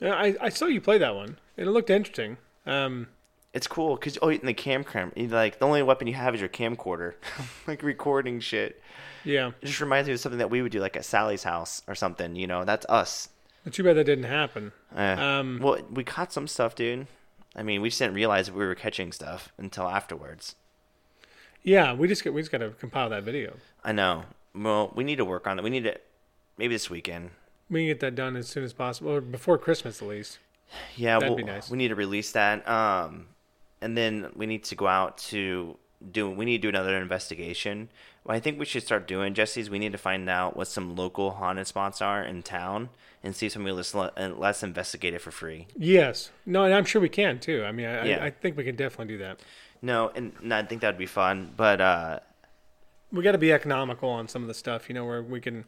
Yeah, 0.00 0.14
I, 0.14 0.34
I 0.40 0.48
saw 0.48 0.64
you 0.66 0.80
play 0.80 0.96
that 0.98 1.14
one, 1.14 1.38
and 1.58 1.68
it 1.68 1.70
looked 1.70 1.90
interesting. 1.90 2.38
Um, 2.64 3.08
It's 3.52 3.66
cool 3.66 3.96
because 3.96 4.16
oh, 4.22 4.30
in 4.30 4.46
the 4.46 4.54
cam 4.54 4.82
cam, 4.82 5.12
like 5.14 5.58
the 5.58 5.66
only 5.66 5.82
weapon 5.82 6.06
you 6.08 6.14
have 6.14 6.34
is 6.34 6.40
your 6.40 6.48
camcorder, 6.48 7.14
like 7.66 7.82
recording 7.82 8.40
shit. 8.40 8.80
yeah, 9.24 9.48
It 9.60 9.66
just 9.66 9.80
reminds 9.82 10.08
me 10.08 10.14
of 10.14 10.20
something 10.20 10.38
that 10.38 10.50
we 10.50 10.62
would 10.62 10.72
do, 10.72 10.80
like 10.80 10.96
at 10.96 11.02
Sallie's 11.02 11.42
house 11.42 11.82
or 11.86 11.94
something. 11.94 12.34
You 12.34 12.46
know, 12.46 12.64
that's 12.64 12.86
us. 12.88 13.28
too 13.70 13.82
bad 13.84 13.96
that 13.98 14.04
didn't 14.04 14.24
happen. 14.24 14.72
Eh. 14.96 15.12
Um, 15.12 15.58
well, 15.62 15.78
we 15.90 16.02
caught 16.02 16.32
some 16.32 16.48
stuff, 16.48 16.74
dude. 16.74 17.06
I 17.56 17.62
mean, 17.62 17.82
we 17.82 17.88
just 17.88 17.98
didn't 17.98 18.14
realize 18.14 18.50
we 18.50 18.64
were 18.64 18.74
catching 18.74 19.12
stuff 19.12 19.52
until 19.58 19.88
afterwards. 19.88 20.54
Yeah, 21.62 21.92
we 21.92 22.08
just 22.08 22.24
got 22.24 22.32
we 22.32 22.40
just 22.40 22.52
got 22.52 22.58
to 22.58 22.70
compile 22.70 23.10
that 23.10 23.24
video. 23.24 23.54
I 23.84 23.92
know. 23.92 24.24
Well, 24.54 24.92
we 24.94 25.04
need 25.04 25.16
to 25.16 25.24
work 25.24 25.46
on 25.46 25.58
it. 25.58 25.62
We 25.62 25.70
need 25.70 25.84
to 25.84 25.98
maybe 26.56 26.74
this 26.74 26.88
weekend. 26.88 27.30
We 27.68 27.80
can 27.80 27.86
get 27.88 28.00
that 28.00 28.14
done 28.14 28.36
as 28.36 28.48
soon 28.48 28.64
as 28.64 28.72
possible, 28.72 29.12
or 29.12 29.20
before 29.20 29.58
Christmas 29.58 30.00
at 30.02 30.08
least. 30.08 30.38
Yeah, 30.96 31.18
That'd 31.18 31.30
we'll, 31.30 31.36
be 31.36 31.42
nice. 31.42 31.68
we 31.68 31.78
need 31.78 31.88
to 31.88 31.96
release 31.96 32.30
that. 32.32 32.66
Um, 32.68 33.26
and 33.80 33.96
then 33.96 34.30
we 34.36 34.46
need 34.46 34.62
to 34.64 34.76
go 34.76 34.86
out 34.86 35.18
to 35.18 35.76
do. 36.12 36.30
We 36.30 36.44
need 36.44 36.58
to 36.58 36.62
do 36.62 36.68
another 36.68 36.96
investigation. 36.96 37.88
What 38.22 38.34
I 38.36 38.40
think 38.40 38.58
we 38.58 38.66
should 38.66 38.82
start 38.82 39.08
doing, 39.08 39.32
Jesse, 39.34 39.60
is 39.62 39.70
we 39.70 39.78
need 39.78 39.92
to 39.92 39.98
find 39.98 40.28
out 40.28 40.56
what 40.56 40.68
some 40.68 40.94
local 40.94 41.30
haunted 41.32 41.66
spots 41.66 42.02
are 42.02 42.22
in 42.22 42.42
town 42.42 42.90
and 43.22 43.34
see 43.34 43.46
if 43.46 43.52
somebody 43.52 43.74
let's 43.74 43.94
let's 43.94 44.62
investigate 44.62 45.14
it 45.14 45.20
for 45.20 45.30
free. 45.30 45.66
Yes, 45.76 46.30
no, 46.44 46.64
and 46.64 46.74
I'm 46.74 46.84
sure 46.84 47.00
we 47.00 47.08
can 47.08 47.38
too. 47.38 47.64
I 47.64 47.72
mean, 47.72 47.86
I, 47.86 48.06
Yeah. 48.06 48.22
I, 48.22 48.26
I 48.26 48.30
think 48.30 48.56
we 48.56 48.64
can 48.64 48.76
definitely 48.76 49.14
do 49.14 49.18
that. 49.18 49.40
No, 49.82 50.10
and, 50.14 50.32
and 50.42 50.52
I 50.52 50.62
think 50.64 50.82
that'd 50.82 50.98
be 50.98 51.06
fun. 51.06 51.52
But 51.56 51.80
uh, 51.80 52.20
We 53.10 53.22
got 53.22 53.32
to 53.32 53.38
be 53.38 53.52
economical 53.52 54.10
on 54.10 54.28
some 54.28 54.42
of 54.42 54.48
the 54.48 54.54
stuff, 54.54 54.88
you 54.90 54.94
know, 54.94 55.06
where 55.06 55.22
we 55.22 55.40
can. 55.40 55.64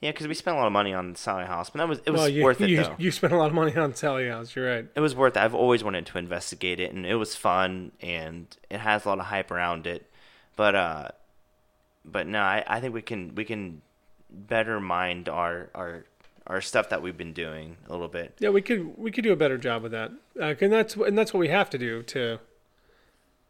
yeah, 0.00 0.12
because 0.12 0.28
we 0.28 0.34
spent 0.34 0.56
a 0.56 0.60
lot 0.60 0.66
of 0.68 0.72
money 0.72 0.94
on 0.94 1.16
Sallie 1.16 1.44
House, 1.44 1.70
but 1.70 1.78
that 1.78 1.88
was 1.88 2.00
it 2.06 2.10
was 2.12 2.20
well, 2.20 2.28
you, 2.28 2.44
worth 2.44 2.60
it 2.60 2.70
you, 2.70 2.84
though. 2.84 2.94
you 2.98 3.10
spent 3.10 3.32
a 3.32 3.36
lot 3.36 3.48
of 3.48 3.54
money 3.54 3.74
on 3.76 3.94
Sallie 3.96 4.28
House. 4.28 4.54
You're 4.54 4.72
right. 4.72 4.86
it 4.94 5.00
was 5.00 5.16
worth 5.16 5.36
it. 5.36 5.42
I've 5.42 5.54
always 5.56 5.82
wanted 5.82 6.06
to 6.06 6.18
investigate 6.18 6.78
it, 6.78 6.92
and 6.92 7.04
it 7.04 7.16
was 7.16 7.34
fun, 7.34 7.90
and 8.00 8.46
it 8.70 8.78
has 8.78 9.04
a 9.04 9.08
lot 9.08 9.18
of 9.18 9.26
hype 9.26 9.50
around 9.50 9.88
it. 9.88 10.08
But 10.54 10.76
uh, 10.76 11.08
but 12.04 12.26
no, 12.26 12.40
I, 12.40 12.64
I 12.66 12.80
think 12.80 12.94
we 12.94 13.02
can 13.02 13.34
we 13.34 13.44
can 13.44 13.82
better 14.30 14.80
mind 14.80 15.28
our 15.28 15.70
our 15.74 16.04
our 16.46 16.60
stuff 16.60 16.90
that 16.90 17.00
we've 17.02 17.16
been 17.16 17.32
doing 17.32 17.76
a 17.88 17.92
little 17.92 18.08
bit. 18.08 18.34
Yeah, 18.38 18.50
we 18.50 18.62
could 18.62 18.98
we 18.98 19.10
could 19.10 19.24
do 19.24 19.32
a 19.32 19.36
better 19.36 19.58
job 19.58 19.82
with 19.82 19.92
that, 19.92 20.12
uh, 20.40 20.54
and 20.60 20.72
that's 20.72 20.94
and 20.96 21.16
that's 21.16 21.32
what 21.32 21.40
we 21.40 21.48
have 21.48 21.70
to 21.70 21.78
do 21.78 22.02
to 22.02 22.38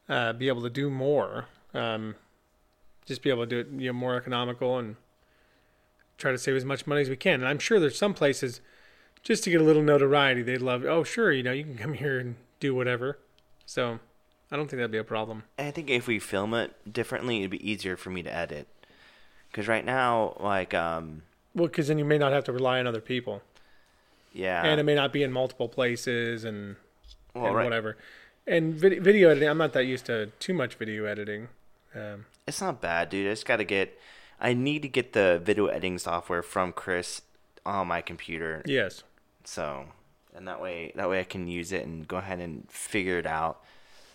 uh, 0.08 0.32
be 0.32 0.48
able 0.48 0.62
to 0.62 0.70
do 0.70 0.90
more. 0.90 1.46
Um, 1.72 2.14
just 3.04 3.22
be 3.22 3.30
able 3.30 3.42
to 3.42 3.46
do 3.46 3.58
it, 3.58 3.80
you 3.80 3.88
know, 3.88 3.92
more 3.92 4.16
economical 4.16 4.78
and 4.78 4.96
try 6.16 6.30
to 6.30 6.38
save 6.38 6.56
as 6.56 6.64
much 6.64 6.86
money 6.86 7.02
as 7.02 7.10
we 7.10 7.16
can. 7.16 7.34
And 7.34 7.48
I'm 7.48 7.58
sure 7.58 7.78
there's 7.78 7.98
some 7.98 8.14
places 8.14 8.60
just 9.22 9.44
to 9.44 9.50
get 9.50 9.60
a 9.60 9.64
little 9.64 9.82
notoriety, 9.82 10.42
they'd 10.42 10.62
love. 10.62 10.84
Oh, 10.84 11.02
sure, 11.04 11.32
you 11.32 11.42
know, 11.42 11.52
you 11.52 11.64
can 11.64 11.76
come 11.76 11.94
here 11.94 12.18
and 12.18 12.36
do 12.60 12.74
whatever. 12.74 13.18
So 13.66 13.98
I 14.54 14.56
don't 14.56 14.68
think 14.68 14.78
that'd 14.78 14.92
be 14.92 14.98
a 14.98 15.02
problem. 15.02 15.42
I 15.58 15.72
think 15.72 15.90
if 15.90 16.06
we 16.06 16.20
film 16.20 16.54
it 16.54 16.72
differently, 16.90 17.38
it'd 17.38 17.50
be 17.50 17.68
easier 17.68 17.96
for 17.96 18.10
me 18.10 18.22
to 18.22 18.32
edit. 18.32 18.68
Because 19.50 19.66
right 19.66 19.84
now, 19.84 20.36
like, 20.38 20.72
um, 20.72 21.22
Well, 21.56 21.66
because 21.66 21.88
then 21.88 21.98
you 21.98 22.04
may 22.04 22.18
not 22.18 22.32
have 22.32 22.44
to 22.44 22.52
rely 22.52 22.78
on 22.78 22.86
other 22.86 23.00
people, 23.00 23.42
yeah, 24.32 24.62
and 24.64 24.78
it 24.78 24.84
may 24.84 24.94
not 24.94 25.12
be 25.12 25.24
in 25.24 25.32
multiple 25.32 25.68
places 25.68 26.44
and 26.44 26.76
well, 27.34 27.46
and 27.46 27.56
right- 27.56 27.64
whatever. 27.64 27.96
And 28.46 28.74
vid- 28.74 29.02
video 29.02 29.30
editing, 29.30 29.48
I'm 29.48 29.58
not 29.58 29.72
that 29.72 29.86
used 29.86 30.06
to 30.06 30.26
too 30.38 30.54
much 30.54 30.76
video 30.76 31.04
editing. 31.04 31.48
Um, 31.92 32.26
it's 32.46 32.60
not 32.60 32.80
bad, 32.80 33.10
dude. 33.10 33.26
I 33.26 33.30
just 33.30 33.46
got 33.46 33.56
to 33.56 33.64
get. 33.64 33.98
I 34.40 34.52
need 34.52 34.82
to 34.82 34.88
get 34.88 35.14
the 35.14 35.40
video 35.42 35.66
editing 35.66 35.98
software 35.98 36.44
from 36.44 36.72
Chris 36.72 37.22
on 37.66 37.88
my 37.88 38.02
computer. 38.02 38.62
Yes. 38.66 39.02
So, 39.42 39.86
and 40.32 40.46
that 40.46 40.60
way, 40.60 40.92
that 40.94 41.10
way 41.10 41.18
I 41.18 41.24
can 41.24 41.48
use 41.48 41.72
it 41.72 41.84
and 41.84 42.06
go 42.06 42.18
ahead 42.18 42.38
and 42.38 42.70
figure 42.70 43.18
it 43.18 43.26
out. 43.26 43.60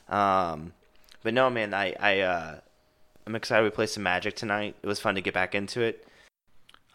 Um, 0.09 0.73
but 1.23 1.33
no, 1.33 1.49
man, 1.49 1.73
I, 1.73 1.93
I, 1.99 2.19
uh, 2.21 2.59
I'm 3.25 3.35
excited 3.35 3.63
we 3.63 3.69
play 3.69 3.85
some 3.85 4.03
Magic 4.03 4.35
tonight. 4.35 4.75
It 4.81 4.87
was 4.87 4.99
fun 4.99 5.15
to 5.15 5.21
get 5.21 5.33
back 5.33 5.55
into 5.55 5.81
it. 5.81 6.07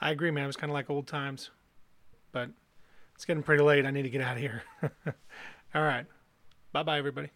I 0.01 0.11
agree, 0.11 0.31
man. 0.31 0.45
It 0.45 0.49
was 0.49 0.57
kind 0.57 0.71
of 0.71 0.75
like 0.75 0.91
old 0.91 1.07
times, 1.07 1.51
but 2.33 2.51
it's 3.15 3.25
getting 3.25 3.43
pretty 3.43 3.63
late. 3.63 3.87
I 3.87 3.91
need 3.91 4.03
to 4.03 4.11
get 4.11 4.21
out 4.21 4.37
of 4.37 4.43
here. 4.43 4.63
All 5.75 5.83
right. 5.83 6.07
Bye 6.73 6.83
bye, 6.83 6.99
everybody. 6.99 7.31